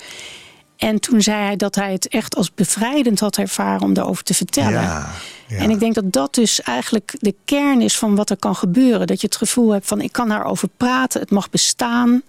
En 0.78 0.99
toen 0.99 1.21
zei 1.21 1.43
hij 1.43 1.55
dat 1.55 1.75
hij 1.75 1.91
het 1.91 2.07
echt 2.07 2.36
als 2.36 2.53
bevrijdend 2.53 3.19
had 3.19 3.38
ervaren 3.38 3.82
om 3.82 3.93
daarover 3.93 4.23
te 4.23 4.34
vertellen. 4.34 4.71
Ja, 4.82 5.09
ja. 5.47 5.57
En 5.57 5.69
ik 5.69 5.80
denk 5.80 5.95
dat 5.95 6.13
dat 6.13 6.34
dus 6.36 6.61
eigenlijk 6.61 7.15
de 7.19 7.36
kern 7.45 7.82
is 7.82 7.97
van 7.97 8.15
wat 8.15 8.30
er 8.30 8.38
kan 8.38 8.55
gebeuren. 8.55 9.07
Dat 9.07 9.21
je 9.21 9.28
het 9.28 9.36
gevoel 9.36 9.69
hebt 9.71 9.88
van 9.88 10.01
ik 10.01 10.11
kan 10.11 10.30
daarover 10.30 10.69
praten, 10.78 11.21
het 11.21 11.32
mag 11.32 11.49
bestaan. 11.49 12.21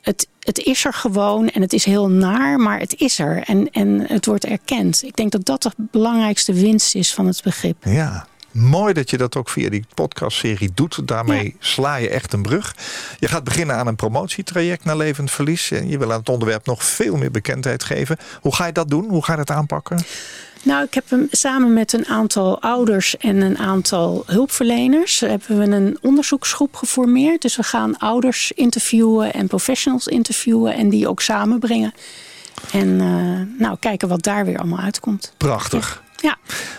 Het, 0.00 0.28
het 0.40 0.58
is 0.58 0.84
er 0.84 0.92
gewoon 0.92 1.48
en 1.48 1.60
het 1.60 1.72
is 1.72 1.84
heel 1.84 2.08
naar, 2.08 2.58
maar 2.58 2.78
het 2.78 2.94
is 3.00 3.18
er. 3.18 3.42
En, 3.42 3.70
en 3.70 4.04
het 4.06 4.26
wordt 4.26 4.44
erkend. 4.44 5.02
Ik 5.02 5.16
denk 5.16 5.32
dat 5.32 5.44
dat 5.44 5.62
de 5.62 5.72
belangrijkste 5.76 6.52
winst 6.52 6.94
is 6.94 7.14
van 7.14 7.26
het 7.26 7.40
begrip. 7.42 7.84
Ja, 7.84 8.26
mooi 8.50 8.92
dat 8.92 9.10
je 9.10 9.16
dat 9.16 9.36
ook 9.36 9.48
via 9.48 9.70
die 9.70 9.84
podcastserie 9.94 10.70
doet. 10.74 11.08
Daarmee 11.08 11.56
sla 11.58 11.96
je 11.96 12.08
echt 12.08 12.32
een 12.32 12.42
brug. 12.42 12.76
Je 13.18 13.28
gaat 13.28 13.44
beginnen 13.44 13.76
aan 13.76 13.86
een 13.86 13.96
promotietraject 13.96 14.84
naar 14.84 14.96
levend 14.96 15.30
verlies. 15.30 15.70
En 15.70 15.88
je 15.88 15.98
wil 15.98 16.12
aan 16.12 16.18
het 16.18 16.28
onderwerp 16.28 16.66
nog 16.66 16.84
veel 16.84 17.16
meer 17.16 17.30
bekendheid 17.30 17.84
geven. 17.84 18.16
Hoe 18.40 18.54
ga 18.54 18.66
je 18.66 18.72
dat 18.72 18.90
doen? 18.90 19.08
Hoe 19.08 19.24
ga 19.24 19.32
je 19.32 19.38
dat 19.38 19.50
aanpakken? 19.50 20.04
Nou, 20.62 20.84
ik 20.84 20.94
heb 20.94 21.10
hem 21.10 21.28
samen 21.30 21.72
met 21.72 21.92
een 21.92 22.06
aantal 22.06 22.62
ouders 22.62 23.16
en 23.16 23.40
een 23.40 23.58
aantal 23.58 24.22
hulpverleners 24.26 25.20
hebben 25.20 25.58
we 25.58 25.64
een 25.64 25.98
onderzoeksgroep 26.00 26.74
geformeerd. 26.74 27.42
Dus 27.42 27.56
we 27.56 27.62
gaan 27.62 27.98
ouders 27.98 28.52
interviewen 28.52 29.32
en 29.32 29.46
professionals 29.46 30.06
interviewen 30.06 30.74
en 30.74 30.88
die 30.88 31.08
ook 31.08 31.20
samenbrengen. 31.20 31.94
En 32.72 33.00
eh, 33.00 33.60
nou, 33.60 33.76
kijken 33.80 34.08
wat 34.08 34.22
daar 34.22 34.44
weer 34.44 34.58
allemaal 34.58 34.78
uitkomt. 34.78 35.32
Prachtig. 35.36 36.02
Ja, 36.04 36.09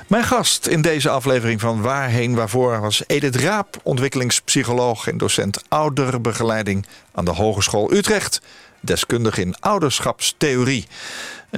Mijn 0.07 0.23
gast 0.23 0.67
in 0.67 0.81
deze 0.81 1.09
aflevering 1.09 1.61
van 1.61 1.81
Waarheen 1.81 2.35
Waarvoor 2.35 2.79
was 2.79 3.03
Edith 3.07 3.35
Raap, 3.35 3.79
ontwikkelingspsycholoog 3.83 5.07
en 5.07 5.17
docent 5.17 5.63
ouderbegeleiding 5.67 6.85
aan 7.13 7.25
de 7.25 7.31
Hogeschool 7.31 7.93
Utrecht. 7.93 8.41
Deskundig 8.79 9.37
in 9.37 9.55
ouderschapstheorie. 9.59 10.87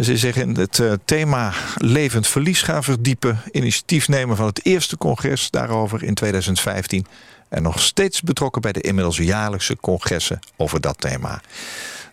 Ze 0.02 0.18
zich 0.18 0.36
in 0.36 0.56
het 0.56 0.80
eh, 0.80 0.92
thema 1.06 1.54
levend 1.78 2.28
verlies 2.28 2.62
gaan 2.62 2.84
verdiepen. 2.84 3.42
Initiatiefnemer 3.52 4.36
van 4.36 4.46
het 4.46 4.66
eerste 4.66 4.98
congres 4.98 5.50
daarover 5.50 6.04
in 6.04 6.14
2015. 6.14 7.06
En 7.50 7.64
nog 7.64 7.82
steeds 7.82 8.22
betrokken 8.22 8.62
bij 8.62 8.72
de 8.72 8.82
inmiddels 8.82 9.18
jaarlijkse 9.18 9.78
congressen 9.78 10.40
over 10.58 10.82
dat 10.82 11.02
thema. 11.02 11.42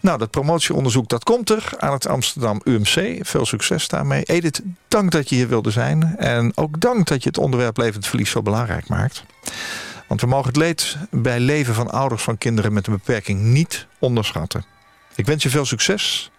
Nou, 0.01 0.19
dat 0.19 0.31
promotieonderzoek 0.31 1.09
dat 1.09 1.25
komt 1.25 1.51
er 1.51 1.73
aan 1.79 1.93
het 1.93 2.07
Amsterdam 2.07 2.61
UMC. 2.65 3.27
Veel 3.27 3.47
succes 3.47 3.89
daarmee. 3.89 4.23
Edith, 4.23 4.63
dank 4.89 5.11
dat 5.11 5.29
je 5.29 5.35
hier 5.35 5.49
wilde 5.49 5.71
zijn. 5.71 6.17
En 6.17 6.53
ook 6.55 6.81
dank 6.81 7.07
dat 7.07 7.23
je 7.23 7.29
het 7.29 7.39
onderwerp 7.39 7.77
levend 7.77 8.07
verlies 8.07 8.31
zo 8.31 8.43
belangrijk 8.43 8.89
maakt. 8.89 9.25
Want 10.07 10.21
we 10.21 10.27
mogen 10.27 10.47
het 10.47 10.57
leed 10.57 10.97
bij 11.11 11.41
leven 11.41 11.75
van 11.75 11.91
ouders 11.91 12.23
van 12.23 12.39
kinderen 12.39 12.73
met 12.73 12.87
een 12.87 12.93
beperking 12.93 13.41
niet 13.41 13.87
onderschatten. 13.99 14.65
Ik 15.15 15.27
wens 15.27 15.43
je 15.43 15.51
veel 15.51 15.65
succes. 15.65 16.31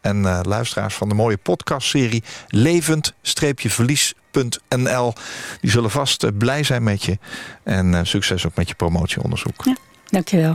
En 0.00 0.26
eh, 0.26 0.40
luisteraars 0.42 0.94
van 0.94 1.08
de 1.08 1.14
mooie 1.14 1.36
podcastserie 1.36 2.22
levend-verlies.nl. 2.48 5.12
Die 5.60 5.70
zullen 5.70 5.90
vast 5.90 6.22
eh, 6.22 6.30
blij 6.38 6.62
zijn 6.62 6.82
met 6.82 7.04
je. 7.04 7.18
En 7.62 7.94
eh, 7.94 8.00
succes 8.02 8.46
ook 8.46 8.54
met 8.54 8.68
je 8.68 8.74
promotieonderzoek. 8.74 9.64
ja 9.64 9.76
dankjewel. 10.10 10.54